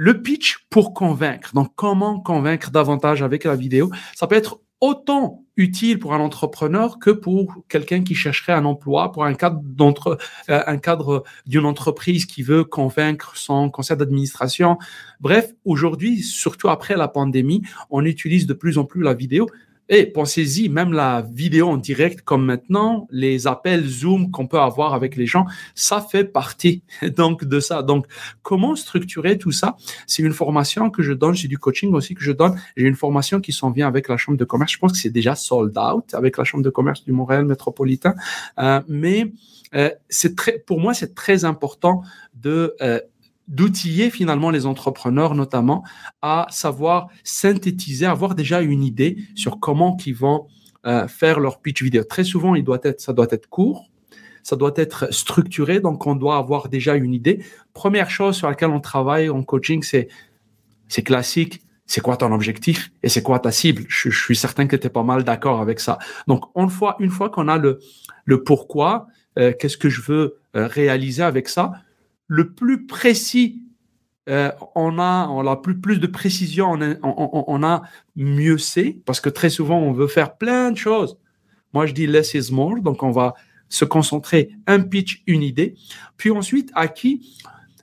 le 0.00 0.22
pitch 0.22 0.64
pour 0.70 0.94
convaincre. 0.94 1.52
Donc, 1.54 1.72
comment 1.74 2.20
convaincre 2.20 2.70
davantage 2.70 3.20
avec 3.20 3.42
la 3.42 3.56
vidéo? 3.56 3.90
Ça 4.14 4.28
peut 4.28 4.36
être 4.36 4.60
autant 4.80 5.44
utile 5.56 5.98
pour 5.98 6.14
un 6.14 6.20
entrepreneur 6.20 7.00
que 7.00 7.10
pour 7.10 7.56
quelqu'un 7.68 8.04
qui 8.04 8.14
chercherait 8.14 8.52
un 8.52 8.64
emploi, 8.64 9.10
pour 9.10 9.24
un 9.24 9.34
cadre 9.34 9.60
d'entre, 9.64 10.16
euh, 10.50 10.62
un 10.68 10.78
cadre 10.78 11.24
d'une 11.46 11.64
entreprise 11.64 12.26
qui 12.26 12.44
veut 12.44 12.62
convaincre 12.62 13.36
son 13.36 13.70
conseil 13.70 13.96
d'administration. 13.96 14.78
Bref, 15.18 15.52
aujourd'hui, 15.64 16.22
surtout 16.22 16.68
après 16.68 16.96
la 16.96 17.08
pandémie, 17.08 17.62
on 17.90 18.04
utilise 18.04 18.46
de 18.46 18.54
plus 18.54 18.78
en 18.78 18.84
plus 18.84 19.02
la 19.02 19.14
vidéo. 19.14 19.48
Et 19.88 20.06
pensez-y, 20.06 20.68
même 20.68 20.92
la 20.92 21.22
vidéo 21.22 21.68
en 21.68 21.76
direct 21.76 22.22
comme 22.22 22.44
maintenant, 22.44 23.06
les 23.10 23.46
appels 23.46 23.86
Zoom 23.86 24.30
qu'on 24.30 24.46
peut 24.46 24.60
avoir 24.60 24.94
avec 24.94 25.16
les 25.16 25.26
gens, 25.26 25.46
ça 25.74 26.00
fait 26.00 26.24
partie 26.24 26.82
donc 27.16 27.44
de 27.44 27.60
ça. 27.60 27.82
Donc, 27.82 28.06
comment 28.42 28.76
structurer 28.76 29.38
tout 29.38 29.52
ça? 29.52 29.76
C'est 30.06 30.22
une 30.22 30.32
formation 30.32 30.90
que 30.90 31.02
je 31.02 31.12
donne, 31.12 31.34
j'ai 31.34 31.48
du 31.48 31.58
coaching 31.58 31.92
aussi 31.94 32.14
que 32.14 32.22
je 32.22 32.32
donne. 32.32 32.60
J'ai 32.76 32.86
une 32.86 32.96
formation 32.96 33.40
qui 33.40 33.52
s'en 33.52 33.70
vient 33.70 33.88
avec 33.88 34.08
la 34.08 34.16
Chambre 34.16 34.38
de 34.38 34.44
commerce. 34.44 34.72
Je 34.72 34.78
pense 34.78 34.92
que 34.92 34.98
c'est 34.98 35.10
déjà 35.10 35.34
sold 35.34 35.76
out 35.78 36.14
avec 36.14 36.36
la 36.36 36.44
Chambre 36.44 36.64
de 36.64 36.70
commerce 36.70 37.04
du 37.04 37.12
Montréal 37.12 37.44
métropolitain. 37.44 38.14
Euh, 38.58 38.80
mais 38.88 39.32
euh, 39.74 39.90
c'est 40.08 40.36
très, 40.36 40.58
pour 40.58 40.80
moi, 40.80 40.94
c'est 40.94 41.14
très 41.14 41.44
important 41.44 42.02
de 42.34 42.74
euh, 42.80 43.00
d'outiller 43.48 44.10
finalement 44.10 44.50
les 44.50 44.66
entrepreneurs 44.66 45.34
notamment 45.34 45.82
à 46.22 46.46
savoir 46.50 47.08
synthétiser, 47.24 48.06
avoir 48.06 48.34
déjà 48.34 48.60
une 48.60 48.84
idée 48.84 49.16
sur 49.34 49.58
comment 49.58 49.96
ils 50.06 50.14
vont 50.14 50.46
euh, 50.86 51.08
faire 51.08 51.40
leur 51.40 51.60
pitch 51.60 51.82
vidéo. 51.82 52.04
Très 52.04 52.24
souvent, 52.24 52.54
il 52.54 52.64
doit 52.64 52.80
être, 52.84 53.00
ça 53.00 53.12
doit 53.12 53.26
être 53.30 53.48
court, 53.48 53.90
ça 54.42 54.56
doit 54.56 54.72
être 54.76 55.12
structuré, 55.12 55.80
donc 55.80 56.06
on 56.06 56.14
doit 56.14 56.36
avoir 56.36 56.68
déjà 56.68 56.94
une 56.94 57.12
idée. 57.12 57.44
Première 57.72 58.10
chose 58.10 58.36
sur 58.36 58.48
laquelle 58.48 58.70
on 58.70 58.80
travaille 58.80 59.28
en 59.28 59.42
coaching, 59.42 59.82
c'est 59.82 60.08
c'est 60.88 61.02
classique. 61.02 61.62
C'est 61.86 62.02
quoi 62.02 62.18
ton 62.18 62.32
objectif 62.32 62.90
et 63.02 63.08
c'est 63.08 63.22
quoi 63.22 63.38
ta 63.38 63.50
cible? 63.50 63.84
Je, 63.88 64.10
suis 64.10 64.36
certain 64.36 64.66
que 64.66 64.76
tu 64.76 64.86
es 64.86 64.90
pas 64.90 65.02
mal 65.02 65.24
d'accord 65.24 65.62
avec 65.62 65.80
ça. 65.80 65.98
Donc, 66.26 66.44
une 66.54 66.68
fois, 66.68 66.96
une 66.98 67.08
fois 67.08 67.30
qu'on 67.30 67.48
a 67.48 67.56
le, 67.56 67.80
le 68.26 68.44
pourquoi, 68.44 69.06
euh, 69.38 69.54
qu'est-ce 69.58 69.78
que 69.78 69.88
je 69.88 70.02
veux 70.02 70.36
euh, 70.54 70.66
réaliser 70.66 71.22
avec 71.22 71.48
ça, 71.48 71.72
le 72.28 72.52
plus 72.52 72.86
précis 72.86 73.62
euh, 74.28 74.52
on 74.74 74.98
a, 74.98 75.56
plus, 75.56 75.98
de 75.98 76.06
précision, 76.06 76.78
on 77.02 77.62
a, 77.62 77.82
mieux 78.14 78.58
c'est, 78.58 79.00
parce 79.06 79.20
que 79.20 79.30
très 79.30 79.48
souvent, 79.48 79.78
on 79.78 79.92
veut 79.92 80.06
faire 80.06 80.36
plein 80.36 80.70
de 80.70 80.76
choses. 80.76 81.18
Moi, 81.72 81.86
je 81.86 81.94
dis 81.94 82.06
less 82.06 82.34
is 82.34 82.52
more, 82.52 82.80
donc 82.80 83.02
on 83.02 83.10
va 83.10 83.34
se 83.70 83.86
concentrer, 83.86 84.50
un 84.66 84.80
pitch, 84.80 85.22
une 85.26 85.42
idée. 85.42 85.76
Puis 86.18 86.30
ensuite, 86.30 86.70
à 86.74 86.88
qui? 86.88 87.38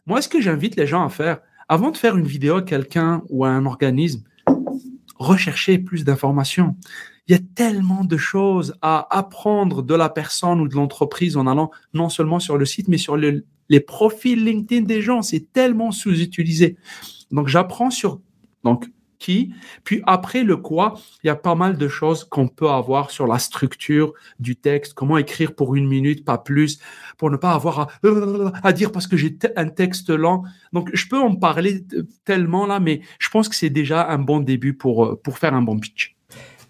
Moi, 0.06 0.22
ce 0.22 0.30
que 0.30 0.40
j'invite 0.40 0.76
les 0.76 0.86
gens 0.86 1.04
à 1.04 1.10
faire, 1.10 1.40
avant 1.68 1.90
de 1.90 1.98
faire 1.98 2.16
une 2.16 2.28
vidéo 2.28 2.58
à 2.58 2.62
quelqu'un 2.62 3.24
ou 3.30 3.44
à 3.44 3.50
un 3.50 3.66
organisme, 3.66 4.24
rechercher 5.18 5.80
plus 5.80 6.04
d'informations. 6.04 6.76
Il 7.28 7.32
y 7.32 7.36
a 7.36 7.42
tellement 7.56 8.04
de 8.04 8.18
choses 8.18 8.76
à 8.84 9.08
apprendre 9.18 9.82
de 9.82 9.96
la 9.96 10.10
personne 10.10 10.62
ou 10.62 10.68
de 10.68 10.76
l'entreprise 10.76 11.38
en 11.38 11.48
allant 11.48 11.72
non 11.94 12.10
seulement 12.10 12.40
sur 12.40 12.58
le 12.58 12.66
site, 12.66 12.88
mais 12.88 12.98
sur 13.00 13.18
le, 13.18 13.46
les 13.70 13.80
profils 13.80 14.44
LinkedIn 14.44 14.86
des 14.86 15.02
gens, 15.02 15.22
c'est 15.22 15.52
tellement 15.54 15.92
sous-utilisé. 15.92 16.78
Donc, 17.32 17.48
j'apprends 17.48 17.90
sur 17.90 18.20
donc 18.64 18.88
qui, 19.18 19.54
puis 19.84 20.02
après 20.06 20.44
le 20.44 20.58
quoi, 20.58 20.96
il 21.24 21.28
y 21.28 21.30
a 21.30 21.36
pas 21.36 21.56
mal 21.56 21.78
de 21.78 21.88
choses 21.88 22.26
qu'on 22.26 22.48
peut 22.48 22.70
avoir 22.70 23.12
sur 23.12 23.28
la 23.28 23.40
structure 23.40 24.14
du 24.40 24.56
texte, 24.56 24.94
comment 24.94 25.18
écrire 25.18 25.56
pour 25.56 25.76
une 25.76 25.88
minute, 25.88 26.26
pas 26.26 26.38
plus, 26.38 26.80
pour 27.18 27.32
ne 27.32 27.38
pas 27.38 27.54
avoir 27.54 27.88
à, 28.64 28.74
dire 28.74 28.92
parce 28.92 29.08
que 29.08 29.18
j'ai 29.18 29.38
un 29.56 29.70
texte 29.70 30.10
lent. 30.10 30.44
Donc, 30.74 30.90
je 30.94 31.08
peux 31.08 31.20
en 31.20 31.36
parler 31.36 31.86
tellement 32.26 32.66
là, 32.66 32.80
mais 32.80 33.02
je 33.20 33.30
pense 33.30 33.48
que 33.50 33.56
c'est 33.56 33.70
déjà 33.70 34.08
un 34.10 34.20
bon 34.20 34.42
début 34.42 34.74
pour, 34.74 35.20
pour 35.22 35.38
faire 35.38 35.54
un 35.54 35.62
bon 35.62 35.80
pitch. 35.80 36.16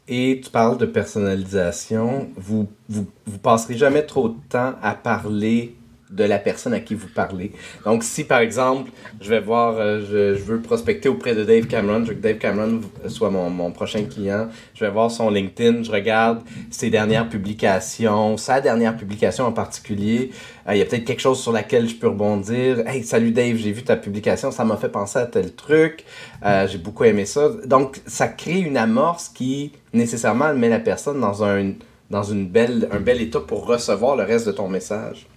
Et 0.07 0.39
tu 0.43 0.51
parles 0.51 0.77
de 0.77 0.85
personnalisation. 0.85 2.29
Vous, 2.35 2.69
vous, 2.87 3.07
vous 3.25 3.37
passerez 3.39 3.75
jamais 3.75 4.03
trop 4.03 4.29
de 4.29 4.37
temps 4.49 4.75
à 4.81 4.93
parler 4.93 5.75
de 6.11 6.23
la 6.23 6.37
personne 6.37 6.73
à 6.73 6.79
qui 6.79 6.93
vous 6.93 7.07
parlez. 7.07 7.51
Donc, 7.83 8.03
si 8.03 8.23
par 8.23 8.39
exemple, 8.39 8.91
je 9.19 9.29
vais 9.29 9.39
voir, 9.39 9.75
euh, 9.77 10.01
je, 10.07 10.33
veux 10.35 10.61
prospecter 10.61 11.09
auprès 11.09 11.33
de 11.33 11.43
Dave 11.43 11.65
Cameron, 11.65 12.03
je 12.03 12.09
veux 12.09 12.15
que 12.15 12.21
Dave 12.21 12.37
Cameron 12.37 12.81
soit 13.07 13.31
mon, 13.31 13.49
mon, 13.49 13.71
prochain 13.71 14.03
client, 14.03 14.47
je 14.75 14.85
vais 14.85 14.91
voir 14.91 15.09
son 15.09 15.29
LinkedIn, 15.29 15.83
je 15.83 15.91
regarde 15.91 16.41
ses 16.69 16.89
dernières 16.89 17.27
publications, 17.27 18.37
sa 18.37 18.61
dernière 18.61 18.95
publication 18.95 19.45
en 19.45 19.51
particulier. 19.51 20.31
Euh, 20.67 20.75
il 20.75 20.77
y 20.77 20.81
a 20.81 20.85
peut-être 20.85 21.05
quelque 21.05 21.21
chose 21.21 21.41
sur 21.41 21.51
laquelle 21.51 21.89
je 21.89 21.95
peux 21.95 22.07
rebondir. 22.07 22.87
Hey, 22.87 23.03
salut 23.03 23.31
Dave, 23.31 23.55
j'ai 23.57 23.71
vu 23.71 23.83
ta 23.83 23.95
publication, 23.95 24.51
ça 24.51 24.63
m'a 24.63 24.77
fait 24.77 24.89
penser 24.89 25.19
à 25.19 25.25
tel 25.25 25.53
truc, 25.53 26.05
euh, 26.45 26.67
j'ai 26.67 26.77
beaucoup 26.77 27.03
aimé 27.05 27.25
ça. 27.25 27.49
Donc, 27.65 28.01
ça 28.05 28.27
crée 28.27 28.59
une 28.59 28.77
amorce 28.77 29.29
qui 29.29 29.71
nécessairement 29.93 30.53
met 30.53 30.69
la 30.69 30.79
personne 30.79 31.19
dans 31.19 31.43
un 31.43 31.73
dans 32.11 32.23
une 32.23 32.47
belle, 32.47 32.87
un 32.91 32.99
bel 32.99 33.19
état 33.19 33.39
pour 33.39 33.65
recevoir 33.65 34.15
le 34.15 34.23
reste 34.23 34.45
de 34.45 34.51
ton 34.51 34.67
message. 34.67 35.27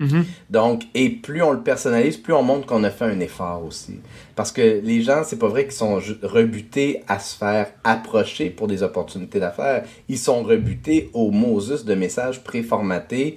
Mm-hmm. 0.00 0.24
Donc, 0.50 0.82
et 0.94 1.10
plus 1.10 1.42
on 1.42 1.52
le 1.52 1.60
personnalise, 1.60 2.16
plus 2.16 2.32
on 2.32 2.42
montre 2.42 2.66
qu'on 2.66 2.84
a 2.84 2.90
fait 2.90 3.06
un 3.06 3.20
effort 3.20 3.64
aussi. 3.64 4.00
Parce 4.36 4.52
que 4.52 4.80
les 4.82 5.02
gens, 5.02 5.22
c'est 5.24 5.38
pas 5.38 5.48
vrai 5.48 5.64
qu'ils 5.64 5.72
sont 5.72 6.00
rebutés 6.22 7.02
à 7.08 7.18
se 7.18 7.36
faire 7.36 7.72
approcher 7.84 8.50
pour 8.50 8.68
des 8.68 8.82
opportunités 8.82 9.40
d'affaires. 9.40 9.84
Ils 10.08 10.18
sont 10.18 10.42
rebutés 10.42 11.10
au 11.14 11.30
Moses 11.30 11.84
de 11.84 11.94
messages 11.94 12.44
préformatés. 12.44 13.36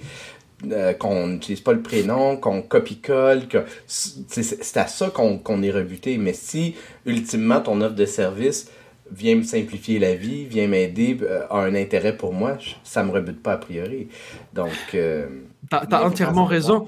Euh, 0.70 0.92
qu'on 0.92 1.26
n'utilise 1.26 1.60
pas 1.60 1.72
le 1.72 1.82
prénom, 1.82 2.36
qu'on 2.36 2.62
copie-colle, 2.62 3.48
que 3.48 3.64
c'est 3.88 4.76
à 4.76 4.86
ça 4.86 5.10
qu'on 5.10 5.62
est 5.64 5.72
rebuté. 5.72 6.18
Mais 6.18 6.34
si, 6.34 6.76
ultimement, 7.04 7.60
ton 7.60 7.80
offre 7.80 7.96
de 7.96 8.06
service 8.06 8.70
vient 9.14 9.36
me 9.36 9.42
simplifier 9.42 9.98
la 9.98 10.14
vie, 10.14 10.44
vient 10.44 10.66
m'aider, 10.66 11.18
euh, 11.22 11.46
a 11.50 11.60
un 11.60 11.74
intérêt 11.74 12.16
pour 12.16 12.32
moi, 12.32 12.58
ça 12.84 13.02
me 13.02 13.10
rebute 13.10 13.42
pas 13.42 13.52
a 13.52 13.58
priori. 13.58 14.08
Donc... 14.52 14.70
Euh, 14.94 15.26
tu 15.70 15.76
as, 15.76 16.04
entièrement 16.04 16.44
raison. 16.44 16.86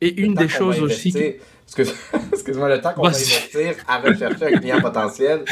Et 0.00 0.20
une 0.20 0.34
des 0.34 0.48
choses 0.48 0.80
aussi. 0.80 1.14
Excuse-moi, 2.32 2.68
le 2.68 2.80
temps 2.80 2.94
qu'on 2.94 3.02
va 3.02 3.08
investir 3.08 3.74
à 3.86 3.98
rechercher 3.98 4.54
un 4.54 4.58
client 4.58 4.80
potentiel, 4.80 5.44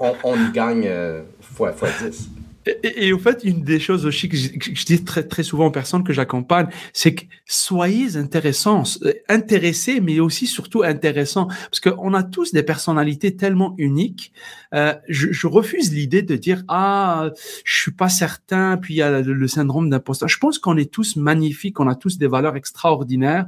on, 0.00 0.34
y 0.36 0.52
gagne 0.52 0.84
euh, 0.86 1.22
fois, 1.40 1.72
fois 1.72 1.88
10. 2.02 2.28
Et, 2.66 3.12
au 3.12 3.18
fait, 3.18 3.44
une 3.44 3.62
des 3.62 3.78
choses 3.78 4.06
aussi 4.06 4.28
que 4.28 4.36
je, 4.36 4.84
dis 4.84 5.04
très, 5.04 5.22
très 5.22 5.42
souvent 5.42 5.66
aux 5.66 5.70
personnes 5.70 6.04
que 6.04 6.12
j'accompagne, 6.12 6.68
c'est 6.92 7.14
que 7.14 7.24
soyez 7.46 8.16
intéressants, 8.16 8.84
euh, 9.02 9.12
intéressés, 9.28 10.00
mais 10.00 10.20
aussi 10.20 10.46
surtout 10.46 10.82
intéressants. 10.82 11.46
Parce 11.46 11.80
qu'on 11.80 12.14
a 12.14 12.22
tous 12.22 12.52
des 12.52 12.62
personnalités 12.62 13.36
tellement 13.36 13.74
uniques. 13.78 14.32
Euh, 14.74 14.94
je, 15.08 15.30
je, 15.30 15.46
refuse 15.46 15.92
l'idée 15.92 16.22
de 16.22 16.36
dire, 16.36 16.64
ah, 16.68 17.30
je 17.64 17.80
suis 17.80 17.92
pas 17.92 18.08
certain, 18.08 18.76
puis 18.76 18.94
il 18.94 18.96
y 18.98 19.02
a 19.02 19.20
le, 19.20 19.32
le 19.34 19.48
syndrome 19.48 19.90
d'imposteur. 19.90 20.28
Je 20.28 20.38
pense 20.38 20.58
qu'on 20.58 20.76
est 20.76 20.90
tous 20.90 21.16
magnifiques, 21.16 21.80
on 21.80 21.88
a 21.88 21.94
tous 21.94 22.18
des 22.18 22.26
valeurs 22.26 22.56
extraordinaires. 22.56 23.46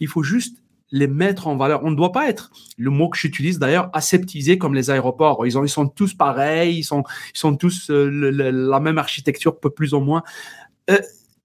Il 0.00 0.08
faut 0.08 0.22
juste 0.22 0.58
les 0.90 1.06
mettre 1.06 1.46
en 1.46 1.56
valeur. 1.56 1.84
On 1.84 1.90
ne 1.90 1.96
doit 1.96 2.12
pas 2.12 2.28
être, 2.28 2.50
le 2.76 2.90
mot 2.90 3.08
que 3.08 3.18
j'utilise 3.18 3.58
d'ailleurs, 3.58 3.90
aseptisé 3.92 4.58
comme 4.58 4.74
les 4.74 4.90
aéroports. 4.90 5.46
Ils, 5.46 5.58
ont, 5.58 5.64
ils 5.64 5.68
sont 5.68 5.88
tous 5.88 6.14
pareils, 6.14 6.78
ils 6.78 6.84
sont, 6.84 7.04
ils 7.34 7.38
sont 7.38 7.56
tous 7.56 7.90
euh, 7.90 8.08
la 8.10 8.80
même 8.80 8.98
architecture, 8.98 9.58
peu 9.58 9.70
plus 9.70 9.94
ou 9.94 10.00
moins. 10.00 10.22
Euh, 10.90 10.98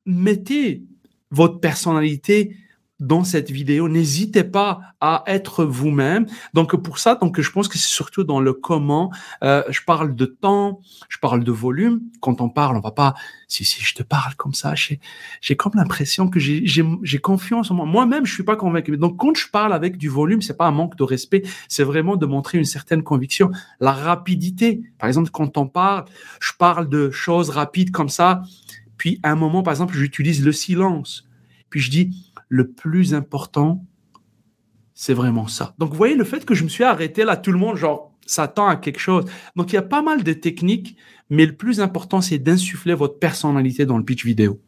mettez 0.05 0.83
votre 1.31 1.59
personnalité 1.59 2.55
dans 2.99 3.23
cette 3.23 3.51
vidéo. 3.51 3.89
N'hésitez 3.89 4.43
pas 4.43 4.79
à 5.01 5.23
être 5.27 5.65
vous-même. 5.65 6.25
Donc 6.53 6.75
pour 6.75 6.99
ça, 6.99 7.15
donc 7.15 7.39
je 7.39 7.51
pense 7.51 7.67
que 7.67 7.77
c'est 7.77 7.89
surtout 7.89 8.23
dans 8.23 8.39
le 8.39 8.53
comment. 8.53 9.11
Euh, 9.43 9.63
je 9.69 9.81
parle 9.85 10.15
de 10.15 10.25
temps, 10.25 10.79
je 11.09 11.17
parle 11.17 11.43
de 11.43 11.51
volume. 11.51 12.01
Quand 12.21 12.39
on 12.41 12.49
parle, 12.49 12.77
on 12.77 12.79
va 12.79 12.91
pas. 12.91 13.13
Si 13.47 13.65
si, 13.65 13.83
je 13.83 13.93
te 13.93 14.03
parle 14.03 14.35
comme 14.35 14.53
ça, 14.53 14.73
j'ai 14.75 15.55
comme 15.55 15.73
l'impression 15.75 16.29
que 16.29 16.39
j'ai 16.39 17.19
confiance 17.19 17.71
en 17.71 17.75
moi. 17.75 17.85
Moi-même, 17.85 18.25
je 18.25 18.33
suis 18.33 18.43
pas 18.43 18.55
convaincu. 18.55 18.97
Donc 18.97 19.17
quand 19.17 19.35
je 19.35 19.49
parle 19.49 19.73
avec 19.73 19.97
du 19.97 20.09
volume, 20.09 20.41
c'est 20.41 20.57
pas 20.57 20.67
un 20.67 20.71
manque 20.71 20.95
de 20.95 21.03
respect, 21.03 21.43
c'est 21.67 21.83
vraiment 21.83 22.15
de 22.15 22.25
montrer 22.25 22.57
une 22.57 22.65
certaine 22.65 23.03
conviction. 23.03 23.51
La 23.79 23.91
rapidité, 23.91 24.81
par 24.97 25.07
exemple, 25.07 25.29
quand 25.31 25.57
on 25.57 25.67
parle, 25.67 26.05
je 26.39 26.51
parle 26.57 26.89
de 26.89 27.11
choses 27.11 27.49
rapides 27.49 27.91
comme 27.91 28.09
ça. 28.09 28.43
Puis 28.97 29.19
à 29.23 29.31
un 29.31 29.35
moment, 29.35 29.63
par 29.63 29.73
exemple, 29.73 29.95
j'utilise 29.95 30.43
le 30.45 30.51
silence. 30.51 31.27
Puis 31.69 31.79
je 31.79 31.89
dis 31.89 32.32
le 32.49 32.69
plus 32.69 33.13
important, 33.13 33.85
c'est 34.93 35.13
vraiment 35.13 35.47
ça. 35.47 35.73
Donc, 35.79 35.91
vous 35.91 35.97
voyez, 35.97 36.15
le 36.15 36.23
fait 36.23 36.45
que 36.45 36.53
je 36.53 36.63
me 36.63 36.69
suis 36.69 36.83
arrêté 36.83 37.23
là, 37.23 37.35
tout 37.37 37.51
le 37.51 37.57
monde, 37.57 37.75
genre, 37.75 38.11
s'attend 38.25 38.67
à 38.67 38.75
quelque 38.75 38.99
chose. 38.99 39.25
Donc, 39.55 39.71
il 39.71 39.75
y 39.75 39.79
a 39.79 39.83
pas 39.83 40.01
mal 40.01 40.23
de 40.23 40.33
techniques, 40.33 40.97
mais 41.29 41.45
le 41.45 41.53
plus 41.55 41.81
important, 41.81 42.21
c'est 42.21 42.37
d'insuffler 42.37 42.93
votre 42.93 43.19
personnalité 43.19 43.85
dans 43.85 43.97
le 43.97 44.03
pitch 44.03 44.23
vidéo. 44.25 44.59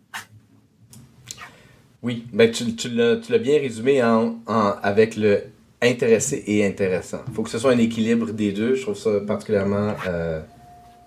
Oui, 2.02 2.26
ben, 2.34 2.52
tu, 2.52 2.90
l'as 2.90 3.38
bien 3.40 3.60
résumé 3.60 4.04
en, 4.04 4.38
avec 4.48 5.16
le 5.16 5.44
intéressé 5.82 6.44
et 6.48 6.66
intéressant. 6.66 7.20
Il 7.28 7.34
faut 7.34 7.44
que 7.44 7.50
ce 7.50 7.60
soit 7.60 7.72
un 7.72 7.78
équilibre 7.78 8.32
des 8.32 8.52
deux. 8.52 8.76
Je 8.76 8.82
trouve 8.84 8.98
ça 8.98 9.20
particulièrement 9.26 9.94
euh, 10.08 10.42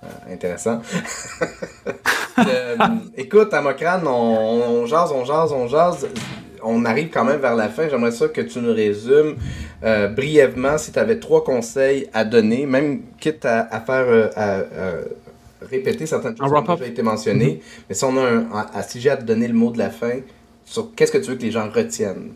euh, 0.03 0.33
intéressant. 0.33 0.81
Euh, 2.39 2.77
écoute, 3.17 3.53
on, 3.53 4.07
on 4.07 4.87
jase, 4.87 5.11
on 5.11 5.25
jase, 5.25 5.51
on 5.51 5.67
jase 5.67 6.07
on 6.63 6.85
arrive 6.85 7.11
quand 7.11 7.25
même 7.25 7.41
vers 7.41 7.55
la 7.55 7.69
fin. 7.69 7.89
J'aimerais 7.89 8.13
ça 8.13 8.29
que 8.29 8.41
tu 8.41 8.61
nous 8.61 8.73
résumes 8.73 9.37
euh, 9.85 10.09
brièvement 10.09 10.79
si 10.79 10.93
tu 10.93 10.99
avais 10.99 11.19
trois 11.19 11.45
conseils 11.45 12.09
à 12.13 12.25
donner, 12.25 12.67
même 12.67 13.03
quitte 13.21 13.45
à, 13.45 13.81
faire 13.81 14.07
euh, 14.07 14.29
à, 14.37 14.63
répéter 15.71 16.07
certaines 16.07 16.37
choses 16.37 16.51
qui 16.51 16.71
ont 16.71 16.75
déjà 16.75 16.87
été 16.87 17.03
mentionnées. 17.03 17.61
Mm-hmm. 17.61 17.83
Mais 17.89 17.95
si 17.95 18.05
on 18.05 18.17
a 18.17 18.23
un, 18.23 18.47
à, 18.75 18.83
si 18.83 19.01
j'ai 19.01 19.11
à 19.11 19.17
te 19.17 19.25
donner 19.25 19.49
le 19.49 19.55
mot 19.55 19.71
de 19.71 19.79
la 19.79 19.91
fin, 19.91 20.21
sur 20.65 20.95
qu'est-ce 20.95 21.13
que 21.13 21.19
tu 21.19 21.31
veux 21.31 21.37
que 21.37 21.43
les 21.43 21.51
gens 21.51 21.69
retiennent? 21.71 22.33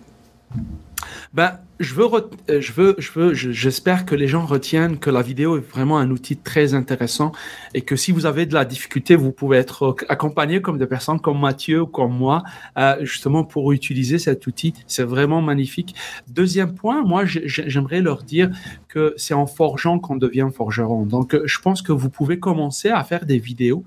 Ben, 1.35 1.59
je 1.81 1.95
veux, 1.95 2.05
euh, 2.05 2.61
je 2.61 2.73
veux, 2.73 2.95
je 2.99 3.13
veux, 3.13 3.35
j'espère 3.35 4.07
que 4.07 4.15
les 4.15 4.29
gens 4.29 4.47
retiennent 4.47 4.99
que 4.99 5.11
la 5.11 5.23
vidéo 5.23 5.57
est 5.57 5.61
vraiment 5.61 5.99
un 5.99 6.11
outil 6.11 6.37
très 6.37 6.75
intéressant 6.75 7.33
et 7.75 7.83
que 7.83 7.97
si 7.97 8.13
vous 8.13 8.27
avez 8.27 8.47
de 8.47 8.55
la 8.55 8.65
difficulté, 8.65 9.17
vous 9.17 9.33
pouvez 9.33 9.59
être 9.59 9.97
accompagné 10.09 10.63
comme 10.63 10.79
des 10.79 10.87
personnes 10.87 11.21
comme 11.21 11.41
Mathieu 11.41 11.83
ou 11.83 11.87
comme 11.87 12.17
moi, 12.17 12.43
euh, 12.79 12.97
justement 13.01 13.45
pour 13.45 13.73
utiliser 13.73 14.19
cet 14.19 14.47
outil. 14.47 14.75
C'est 14.87 15.05
vraiment 15.05 15.43
magnifique. 15.43 15.95
Deuxième 16.29 16.75
point, 16.75 17.03
moi, 17.03 17.25
j'aimerais 17.25 18.01
leur 18.01 18.23
dire 18.23 18.51
que 18.89 19.15
c'est 19.17 19.35
en 19.35 19.47
forgeant 19.47 19.99
qu'on 19.99 20.17
devient 20.17 20.49
forgeron. 20.55 21.05
Donc, 21.05 21.37
je 21.45 21.59
pense 21.59 21.83
que 21.83 21.93
vous 21.93 22.11
pouvez 22.11 22.39
commencer 22.39 22.91
à 22.91 23.03
faire 23.05 23.27
des 23.27 23.39
vidéos 23.39 23.85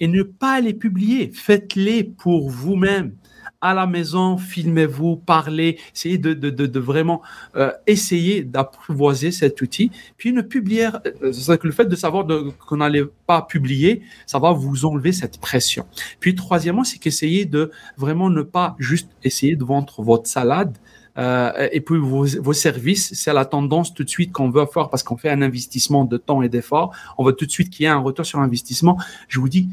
et 0.00 0.08
ne 0.08 0.22
pas 0.22 0.60
les 0.60 0.74
publier. 0.74 1.30
Faites-les 1.32 2.04
pour 2.04 2.50
vous-même 2.50 3.12
à 3.60 3.74
la 3.74 3.86
maison, 3.86 4.36
filmez-vous, 4.36 5.16
parlez, 5.16 5.78
essayez 5.94 6.18
de, 6.18 6.78
vraiment 6.78 7.22
euh, 7.56 7.72
essayer 7.86 8.42
d'apprivoiser 8.42 9.30
cet 9.30 9.60
outil. 9.62 9.90
Puis 10.16 10.32
ne 10.32 10.42
publier, 10.42 10.88
euh, 11.22 11.32
c'est 11.32 11.58
que 11.58 11.66
le 11.66 11.72
fait 11.72 11.86
de 11.86 11.96
savoir 11.96 12.26
qu'on 12.66 12.76
n'allait 12.76 13.04
pas 13.26 13.42
publier, 13.42 14.02
ça 14.26 14.38
va 14.38 14.52
vous 14.52 14.84
enlever 14.84 15.12
cette 15.12 15.38
pression. 15.40 15.86
Puis 16.20 16.34
troisièmement, 16.34 16.84
c'est 16.84 16.98
qu'essayez 16.98 17.44
de 17.44 17.70
vraiment 17.96 18.30
ne 18.30 18.42
pas 18.42 18.76
juste 18.78 19.10
essayer 19.24 19.56
de 19.56 19.64
vendre 19.64 20.02
votre 20.02 20.26
salade, 20.28 20.76
euh, 21.18 21.68
et 21.72 21.80
puis 21.80 21.98
vos, 21.98 22.26
vos 22.26 22.52
services, 22.52 23.14
c'est 23.14 23.32
la 23.32 23.46
tendance 23.46 23.94
tout 23.94 24.04
de 24.04 24.08
suite 24.08 24.32
qu'on 24.32 24.50
veut 24.50 24.66
faire 24.66 24.90
parce 24.90 25.02
qu'on 25.02 25.16
fait 25.16 25.30
un 25.30 25.40
investissement 25.42 26.04
de 26.04 26.16
temps 26.18 26.42
et 26.42 26.48
d'effort. 26.48 26.94
On 27.16 27.24
veut 27.24 27.32
tout 27.32 27.46
de 27.46 27.50
suite 27.50 27.70
qu'il 27.70 27.84
y 27.84 27.86
ait 27.86 27.92
un 27.92 27.98
retour 27.98 28.26
sur 28.26 28.38
investissement. 28.38 28.98
Je 29.28 29.40
vous 29.40 29.48
dis, 29.48 29.68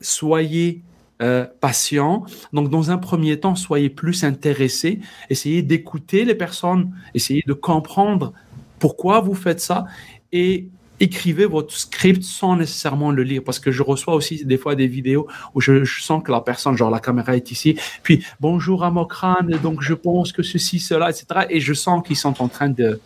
soyez 0.00 0.82
euh, 1.22 1.46
patient. 1.60 2.24
Donc, 2.52 2.68
dans 2.68 2.90
un 2.90 2.98
premier 2.98 3.40
temps, 3.40 3.54
soyez 3.54 3.88
plus 3.88 4.24
intéressés, 4.24 5.00
essayez 5.30 5.62
d'écouter 5.62 6.24
les 6.24 6.34
personnes, 6.34 6.94
essayez 7.14 7.42
de 7.46 7.52
comprendre 7.52 8.32
pourquoi 8.78 9.20
vous 9.20 9.34
faites 9.34 9.60
ça 9.60 9.86
et 10.32 10.68
écrivez 11.00 11.46
votre 11.46 11.74
script 11.74 12.22
sans 12.22 12.56
nécessairement 12.56 13.10
le 13.10 13.22
lire 13.22 13.42
parce 13.44 13.58
que 13.58 13.70
je 13.70 13.82
reçois 13.82 14.14
aussi 14.14 14.44
des 14.44 14.56
fois 14.56 14.74
des 14.74 14.86
vidéos 14.86 15.26
où 15.54 15.60
je, 15.60 15.84
sens 15.84 16.22
que 16.22 16.32
la 16.32 16.40
personne, 16.40 16.76
genre 16.76 16.90
la 16.90 17.00
caméra 17.00 17.36
est 17.36 17.50
ici, 17.50 17.78
puis 18.02 18.24
bonjour 18.40 18.84
à 18.84 18.90
Mokran, 18.90 19.44
donc 19.62 19.82
je 19.82 19.94
pense 19.94 20.32
que 20.32 20.42
ceci, 20.42 20.78
cela, 20.78 21.10
etc. 21.10 21.46
Et 21.50 21.60
je 21.60 21.74
sens 21.74 22.06
qu'ils 22.06 22.16
sont 22.16 22.42
en 22.42 22.48
train 22.48 22.68
de 22.68 23.00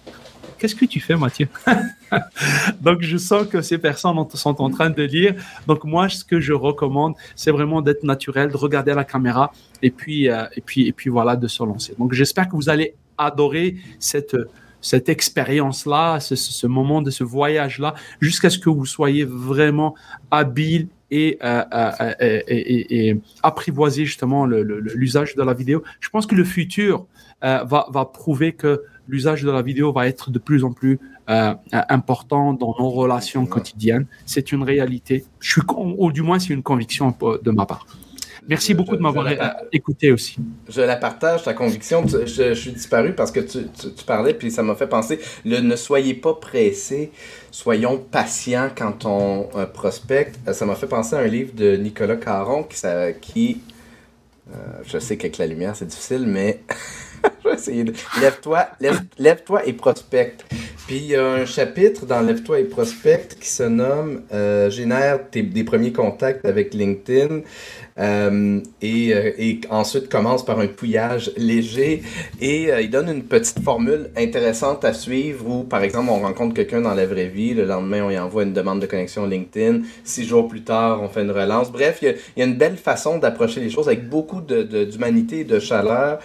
Qu'est-ce 0.60 0.74
que 0.74 0.84
tu 0.84 1.00
fais, 1.00 1.16
Mathieu? 1.16 1.48
Donc, 2.82 3.00
je 3.00 3.16
sens 3.16 3.46
que 3.46 3.62
ces 3.62 3.78
personnes 3.78 4.14
sont 4.34 4.60
en 4.60 4.68
train 4.68 4.90
de 4.90 5.02
lire. 5.02 5.34
Donc, 5.66 5.84
moi, 5.84 6.10
ce 6.10 6.22
que 6.22 6.38
je 6.38 6.52
recommande, 6.52 7.14
c'est 7.34 7.50
vraiment 7.50 7.80
d'être 7.80 8.04
naturel, 8.04 8.50
de 8.50 8.58
regarder 8.58 8.92
la 8.92 9.04
caméra 9.04 9.52
et 9.80 9.90
puis, 9.90 10.28
euh, 10.28 10.44
et 10.54 10.60
puis, 10.60 10.86
et 10.86 10.92
puis 10.92 11.08
voilà, 11.08 11.34
de 11.34 11.48
se 11.48 11.62
lancer. 11.64 11.94
Donc, 11.98 12.12
j'espère 12.12 12.46
que 12.46 12.56
vous 12.56 12.68
allez 12.68 12.94
adorer 13.16 13.76
cette 13.98 14.36
cette 14.82 15.10
expérience-là, 15.10 16.20
ce, 16.20 16.66
moment 16.66 17.02
de 17.02 17.10
ce 17.10 17.22
voyage-là, 17.22 17.94
jusqu'à 18.18 18.48
ce 18.48 18.58
que 18.58 18.70
vous 18.70 18.86
soyez 18.86 19.26
vraiment 19.26 19.94
habile 20.30 20.88
et, 21.10 21.36
euh, 21.44 21.62
euh, 22.00 22.14
et, 22.48 23.20
apprivoiser 23.42 24.06
justement 24.06 24.46
l'usage 24.46 25.36
de 25.36 25.42
la 25.42 25.52
vidéo. 25.52 25.82
Je 26.00 26.08
pense 26.08 26.26
que 26.26 26.34
le 26.34 26.44
futur 26.44 27.04
va, 27.42 27.86
va 27.90 28.04
prouver 28.06 28.54
que 28.54 28.82
l'usage 29.10 29.42
de 29.42 29.50
la 29.50 29.62
vidéo 29.62 29.92
va 29.92 30.06
être 30.06 30.30
de 30.30 30.38
plus 30.38 30.64
en 30.64 30.72
plus 30.72 30.98
euh, 31.28 31.54
important 31.88 32.52
dans 32.54 32.74
nos 32.78 32.90
relations 32.90 33.46
quotidiennes. 33.46 34.06
C'est 34.26 34.52
une 34.52 34.62
réalité. 34.62 35.24
Je 35.40 35.52
suis, 35.52 35.62
ou 35.76 36.10
du 36.12 36.22
moins, 36.22 36.38
c'est 36.38 36.52
une 36.52 36.62
conviction 36.62 37.14
de 37.20 37.50
ma 37.50 37.66
part. 37.66 37.86
Merci 38.48 38.74
beaucoup 38.74 38.96
de 38.96 39.02
m'avoir 39.02 39.28
écouté 39.70 40.10
aussi. 40.10 40.38
Je 40.68 40.80
la 40.80 40.96
partage, 40.96 41.44
ta 41.44 41.54
conviction. 41.54 42.04
Je, 42.06 42.54
suis 42.54 42.72
disparu 42.72 43.12
parce 43.14 43.30
que 43.30 43.40
tu, 43.40 44.04
parlais, 44.06 44.34
puis 44.34 44.50
ça 44.50 44.62
m'a 44.62 44.74
fait 44.74 44.88
penser, 44.88 45.20
le 45.44 45.60
ne 45.60 45.76
soyez 45.76 46.14
pas 46.14 46.34
pressés, 46.34 47.12
soyons 47.50 47.98
patients 47.98 48.70
quand 48.74 49.04
on 49.04 49.48
euh, 49.54 49.66
prospecte. 49.66 50.40
Euh, 50.48 50.52
ça 50.52 50.66
m'a 50.66 50.74
fait 50.74 50.88
penser 50.88 51.14
à 51.14 51.20
un 51.20 51.26
livre 51.26 51.52
de 51.54 51.76
Nicolas 51.76 52.16
Caron 52.16 52.64
qui, 52.64 52.76
ça, 52.76 53.12
qui 53.12 53.60
je 54.84 54.98
sais 54.98 55.16
qu'avec 55.16 55.38
la 55.38 55.46
lumière, 55.46 55.76
c'est 55.76 55.86
difficile, 55.86 56.24
mais 56.26 56.60
Lève-toi, 58.20 58.66
lève-toi 59.18 59.66
et 59.66 59.72
prospecte. 59.72 60.44
Puis 60.90 60.98
il 60.98 61.06
y 61.06 61.14
a 61.14 61.24
un 61.24 61.46
chapitre 61.46 62.04
dans 62.04 62.20
Lève-toi 62.20 62.58
et 62.58 62.64
prospecte 62.64 63.38
qui 63.38 63.48
se 63.48 63.62
nomme 63.62 64.22
euh, 64.32 64.70
Génère 64.70 65.20
tes, 65.30 65.42
des 65.42 65.62
premiers 65.62 65.92
contacts 65.92 66.44
avec 66.44 66.74
LinkedIn. 66.74 67.42
Euh, 67.98 68.60
et, 68.82 69.14
euh, 69.14 69.30
et, 69.38 69.60
ensuite 69.68 70.08
commence 70.08 70.44
par 70.44 70.58
un 70.58 70.66
pouillage 70.68 71.32
léger 71.36 72.02
et 72.40 72.70
il 72.80 72.90
donne 72.90 73.10
une 73.10 73.24
petite 73.24 73.62
formule 73.62 74.10
intéressante 74.16 74.84
à 74.84 74.94
suivre 74.94 75.46
où, 75.46 75.64
par 75.64 75.82
exemple, 75.82 76.08
on 76.10 76.20
rencontre 76.20 76.54
quelqu'un 76.54 76.80
dans 76.80 76.94
la 76.94 77.04
vraie 77.04 77.28
vie, 77.28 77.52
le 77.52 77.66
lendemain, 77.66 78.02
on 78.02 78.10
y 78.10 78.18
envoie 78.18 78.42
une 78.44 78.54
demande 78.54 78.80
de 78.80 78.86
connexion 78.86 79.26
LinkedIn, 79.26 79.82
six 80.02 80.24
jours 80.24 80.48
plus 80.48 80.62
tard, 80.62 81.02
on 81.02 81.08
fait 81.08 81.22
une 81.22 81.30
relance. 81.30 81.70
Bref, 81.70 81.98
il 82.02 82.16
y 82.36 82.42
a, 82.42 82.44
une 82.44 82.56
belle 82.56 82.76
façon 82.76 83.18
d'approcher 83.18 83.60
les 83.60 83.70
choses 83.70 83.86
avec 83.86 84.08
beaucoup 84.08 84.40
d'humanité 84.40 85.40
et 85.40 85.44
de 85.44 85.60
chaleur, 85.60 86.20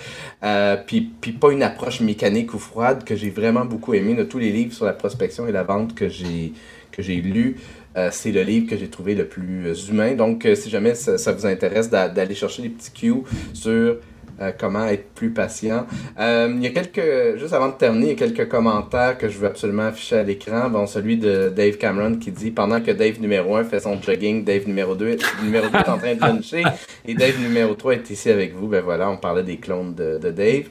puis, 0.85 1.09
puis 1.19 1.31
pas 1.31 1.51
une 1.51 1.63
approche 1.63 2.01
mécanique 2.01 2.53
ou 2.53 2.59
froide 2.59 3.03
que 3.03 3.15
j'ai 3.15 3.29
vraiment 3.29 3.65
beaucoup 3.65 3.93
aimé 3.93 4.13
de 4.15 4.23
tous 4.23 4.39
les 4.39 4.51
livres 4.51 4.73
sur 4.73 4.85
la 4.85 4.93
prospection 4.93 5.47
et 5.47 5.51
la 5.51 5.63
vente 5.63 5.95
que 5.95 6.09
j'ai 6.09 6.53
que 6.91 7.01
j'ai 7.01 7.17
lus. 7.17 7.57
Euh, 7.97 8.09
c'est 8.11 8.31
le 8.31 8.41
livre 8.41 8.69
que 8.69 8.77
j'ai 8.77 8.89
trouvé 8.89 9.15
le 9.15 9.25
plus 9.25 9.87
humain. 9.89 10.13
Donc, 10.15 10.45
euh, 10.45 10.55
si 10.55 10.69
jamais 10.69 10.95
ça, 10.95 11.31
vous 11.31 11.45
intéresse 11.45 11.89
d'aller 11.89 12.35
chercher 12.35 12.63
les 12.63 12.69
petits 12.69 12.91
cues 12.91 13.23
sur 13.53 13.97
euh, 14.41 14.51
comment 14.57 14.85
être 14.85 15.09
plus 15.13 15.29
patient. 15.29 15.85
Euh, 16.19 16.51
il 16.55 16.63
y 16.63 16.67
a 16.67 16.69
quelques, 16.71 17.37
juste 17.37 17.53
avant 17.53 17.69
de 17.69 17.73
terminer, 17.73 18.05
il 18.05 18.19
y 18.19 18.23
a 18.23 18.27
quelques 18.27 18.49
commentaires 18.49 19.17
que 19.17 19.29
je 19.29 19.37
veux 19.37 19.47
absolument 19.47 19.87
afficher 19.87 20.17
à 20.17 20.23
l'écran. 20.23 20.69
Bon, 20.69 20.85
celui 20.87 21.17
de 21.17 21.49
Dave 21.49 21.77
Cameron 21.77 22.15
qui 22.15 22.31
dit 22.31 22.51
pendant 22.51 22.81
que 22.81 22.91
Dave 22.91 23.19
numéro 23.19 23.55
1 23.55 23.65
fait 23.65 23.79
son 23.79 24.01
jogging, 24.01 24.43
Dave 24.43 24.67
numéro 24.67 24.95
2, 24.95 25.17
numéro 25.43 25.67
2 25.69 25.77
est 25.77 25.89
en 25.89 25.97
train 25.97 26.15
de 26.15 26.21
luncher 26.21 26.63
et 27.05 27.13
Dave 27.13 27.39
numéro 27.39 27.73
3 27.75 27.93
est 27.93 28.09
ici 28.09 28.29
avec 28.29 28.55
vous. 28.55 28.67
Ben 28.67 28.81
voilà, 28.83 29.09
on 29.09 29.17
parlait 29.17 29.43
des 29.43 29.57
clones 29.57 29.93
de, 29.93 30.17
de 30.17 30.31
Dave. 30.31 30.65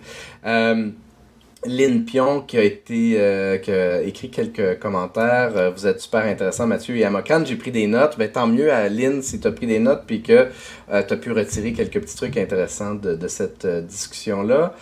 Lynn 1.66 2.04
Pion 2.04 2.40
qui 2.40 2.58
a 2.58 2.62
été 2.62 3.14
euh, 3.18 3.58
qui 3.58 3.70
a 3.70 4.02
écrit 4.02 4.30
quelques 4.30 4.78
commentaires. 4.78 5.52
Euh, 5.56 5.70
vous 5.70 5.86
êtes 5.86 6.00
super 6.00 6.24
intéressant, 6.24 6.66
Mathieu 6.66 6.96
et 6.96 7.04
Amokan. 7.04 7.44
J'ai 7.44 7.56
pris 7.56 7.70
des 7.70 7.86
notes. 7.86 8.16
Ben, 8.18 8.30
tant 8.30 8.46
mieux 8.46 8.72
à 8.72 8.88
Lynn 8.88 9.22
si 9.22 9.40
tu 9.40 9.46
as 9.46 9.52
pris 9.52 9.66
des 9.66 9.78
notes 9.78 10.02
puis 10.06 10.22
que 10.22 10.48
euh, 10.92 11.02
tu 11.06 11.14
as 11.14 11.16
pu 11.16 11.32
retirer 11.32 11.72
quelques 11.72 12.00
petits 12.00 12.16
trucs 12.16 12.36
intéressants 12.36 12.94
de, 12.94 13.14
de 13.14 13.28
cette 13.28 13.66
discussion-là. 13.66 14.74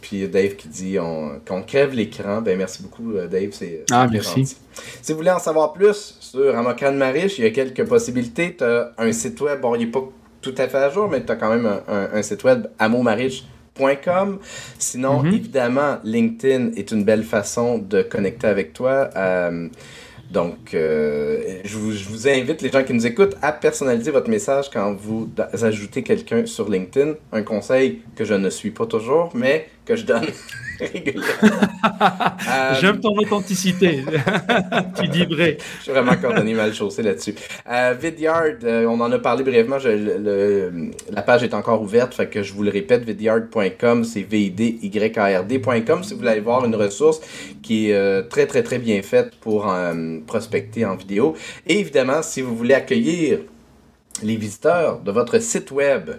puis 0.00 0.28
Dave 0.28 0.54
qui 0.54 0.68
dit 0.68 0.98
on, 0.98 1.40
qu'on 1.46 1.62
crève 1.62 1.92
l'écran. 1.92 2.40
Ben, 2.40 2.56
merci 2.56 2.82
beaucoup, 2.82 3.14
Dave. 3.30 3.50
C'est, 3.52 3.84
ah, 3.90 4.06
merci. 4.10 4.56
Si 5.02 5.12
vous 5.12 5.18
voulez 5.18 5.30
en 5.30 5.38
savoir 5.38 5.72
plus 5.72 6.16
sur 6.20 6.56
Amokan 6.56 6.92
Marish, 6.92 7.38
il 7.38 7.44
y 7.44 7.46
a 7.46 7.50
quelques 7.50 7.84
possibilités. 7.84 8.54
Tu 8.56 8.64
as 8.64 8.92
un 8.98 9.12
site 9.12 9.40
web, 9.40 9.60
bon, 9.60 9.74
il 9.74 9.86
n'est 9.86 9.90
pas 9.90 10.04
tout 10.42 10.54
à 10.58 10.68
fait 10.68 10.78
à 10.78 10.90
jour, 10.90 11.08
mais 11.08 11.24
tu 11.24 11.32
as 11.32 11.36
quand 11.36 11.48
même 11.48 11.66
un, 11.66 11.82
un, 11.88 12.08
un 12.12 12.22
site 12.22 12.44
web, 12.44 12.66
Marish 12.78 13.44
Sinon, 14.78 15.22
mhm. 15.22 15.32
évidemment, 15.34 15.98
LinkedIn 16.04 16.72
est 16.76 16.90
une 16.90 17.04
belle 17.04 17.24
façon 17.24 17.78
de 17.78 18.02
connecter 18.02 18.46
avec 18.46 18.72
toi. 18.72 19.10
Euh, 19.16 19.68
donc, 20.30 20.74
euh, 20.74 21.60
je, 21.64 21.76
vous, 21.76 21.92
je, 21.92 22.08
vous, 22.08 22.28
invite, 22.28 22.60
les 22.60 22.70
gens 22.70 22.82
qui 22.82 22.92
nous 22.92 23.06
écoutent, 23.06 23.36
à 23.42 23.52
personnaliser 23.52 24.10
votre 24.10 24.28
message 24.28 24.70
quand 24.72 24.94
vous 24.94 25.28
ajoutez 25.62 26.02
quelqu'un 26.02 26.46
sur 26.46 26.68
LinkedIn. 26.68 27.14
Un 27.32 27.42
conseil 27.42 28.02
que 28.16 28.24
je 28.24 28.34
ne 28.34 28.50
suis 28.50 28.70
pas 28.70 28.86
toujours, 28.86 29.30
mais 29.34 29.68
que 29.86 29.96
je 29.96 30.04
donne 30.04 30.26
Euh, 32.00 32.74
J'aime 32.80 33.00
ton 33.00 33.16
authenticité. 33.16 34.04
tu 35.00 35.08
dis 35.08 35.24
vrai. 35.24 35.56
Je 35.78 35.82
suis 35.84 35.92
vraiment 35.92 36.16
coordonné 36.16 36.54
mal 36.54 36.74
chaussé 36.74 37.02
là-dessus. 37.02 37.34
Euh, 37.68 37.94
Vidyard, 37.98 38.58
euh, 38.64 38.86
on 38.86 39.00
en 39.00 39.10
a 39.10 39.18
parlé 39.18 39.44
brièvement. 39.44 39.78
la 39.78 41.22
page 41.22 41.42
est 41.42 41.54
encore 41.54 41.82
ouverte, 41.82 42.14
fait 42.14 42.28
que 42.28 42.42
je 42.42 42.52
vous 42.52 42.62
le 42.62 42.70
répète, 42.70 43.04
vidyard.com, 43.04 44.04
c'est 44.04 44.22
v 44.22 44.42
i 44.42 44.50
d 44.50 44.78
y 44.82 45.18
a 45.18 45.40
r 45.40 45.44
d.com 45.44 46.02
si 46.02 46.12
vous 46.12 46.18
voulez 46.18 46.32
aller 46.32 46.40
voir 46.40 46.64
une 46.64 46.74
ressource 46.74 47.20
qui 47.62 47.90
est 47.90 48.28
très 48.28 48.46
très 48.46 48.62
très 48.62 48.78
bien 48.78 49.00
faite 49.02 49.34
pour 49.40 49.72
prospecter 50.26 50.84
en 50.84 50.96
vidéo. 50.96 51.34
Et 51.66 51.80
évidemment, 51.80 52.22
si 52.22 52.42
vous 52.42 52.56
voulez 52.56 52.74
accueillir 52.74 53.38
les 54.22 54.36
visiteurs 54.36 55.00
de 55.00 55.10
votre 55.10 55.38
site 55.40 55.70
web 55.70 56.10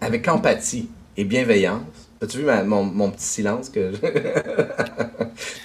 avec 0.00 0.28
empathie 0.28 0.88
et 1.16 1.24
bienveillance, 1.24 2.05
As-tu 2.22 2.38
vu 2.38 2.44
mon, 2.64 3.10
petit 3.10 3.24
silence 3.24 3.68
que 3.68 3.92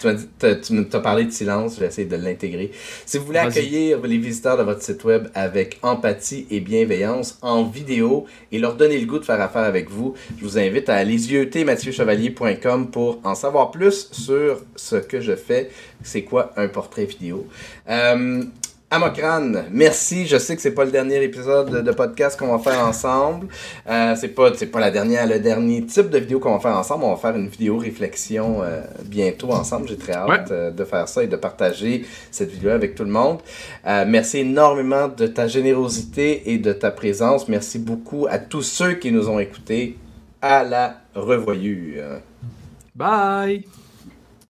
tu 0.61 0.73
m'as 0.73 0.99
parlé 0.99 1.23
de 1.25 1.31
silence, 1.31 1.75
je 1.75 1.79
vais 1.79 1.87
essayer 1.87 2.07
de 2.07 2.15
l'intégrer. 2.17 2.71
Si 3.05 3.17
vous 3.17 3.25
voulez 3.25 3.39
accueillir 3.39 4.01
les 4.01 4.17
visiteurs 4.17 4.57
de 4.57 4.63
votre 4.63 4.81
site 4.81 5.03
web 5.05 5.27
avec 5.33 5.79
empathie 5.81 6.47
et 6.51 6.59
bienveillance 6.59 7.37
en 7.41 7.63
vidéo 7.63 8.25
et 8.51 8.59
leur 8.59 8.75
donner 8.75 8.99
le 8.99 9.05
goût 9.05 9.19
de 9.19 9.25
faire 9.25 9.39
affaire 9.39 9.63
avec 9.63 9.89
vous, 9.89 10.13
je 10.37 10.43
vous 10.43 10.57
invite 10.57 10.89
à 10.89 10.95
aller 10.95 11.17
mathieuchevalier.com 11.63 12.91
pour 12.91 13.19
en 13.23 13.35
savoir 13.35 13.71
plus 13.71 14.09
sur 14.11 14.61
ce 14.75 14.97
que 14.97 15.21
je 15.21 15.35
fais. 15.35 15.71
C'est 16.03 16.23
quoi 16.23 16.51
un 16.57 16.67
portrait 16.67 17.05
vidéo? 17.05 17.47
Euh, 17.89 18.43
Amokran, 18.93 19.53
merci. 19.71 20.27
Je 20.27 20.35
sais 20.35 20.53
que 20.53 20.61
c'est 20.61 20.73
pas 20.73 20.83
le 20.83 20.91
dernier 20.91 21.23
épisode 21.23 21.81
de, 21.81 21.91
podcast 21.93 22.37
qu'on 22.37 22.57
va 22.57 22.59
faire 22.59 22.85
ensemble. 22.85 23.47
Euh, 23.89 24.17
c'est 24.17 24.27
pas 24.27 24.51
c'est 24.53 24.65
pas 24.65 24.81
la 24.81 24.91
dernière 24.91 25.25
le 25.25 25.39
dernier 25.39 25.85
type 25.85 26.09
de 26.09 26.17
vidéo 26.17 26.41
qu'on 26.41 26.51
va 26.51 26.59
faire 26.59 26.75
ensemble. 26.75 27.05
On 27.05 27.11
va 27.11 27.15
faire 27.15 27.33
une 27.37 27.47
vidéo 27.47 27.77
réflexion 27.77 28.61
euh, 28.61 28.81
bientôt 29.05 29.53
ensemble. 29.53 29.87
J'ai 29.87 29.95
très 29.95 30.11
hâte 30.11 30.51
euh, 30.51 30.71
de 30.71 30.83
faire 30.83 31.07
ça 31.07 31.23
et 31.23 31.27
de 31.27 31.37
partager 31.37 32.05
cette 32.31 32.51
vidéo 32.51 32.71
avec 32.71 32.93
tout 32.93 33.05
le 33.05 33.11
monde. 33.11 33.39
Euh, 33.87 34.03
merci 34.05 34.39
énormément 34.39 35.07
de 35.07 35.25
ta 35.25 35.47
générosité 35.47 36.51
et 36.51 36.57
de 36.57 36.73
ta 36.73 36.91
présence. 36.91 37.47
Merci 37.47 37.79
beaucoup 37.79 38.27
à 38.29 38.39
tous 38.39 38.63
ceux 38.63 38.95
qui 38.95 39.13
nous 39.13 39.29
ont 39.29 39.39
écoutés. 39.39 39.97
À 40.41 40.65
la 40.65 40.97
revoyure. 41.15 42.19
Bye. 42.93 43.63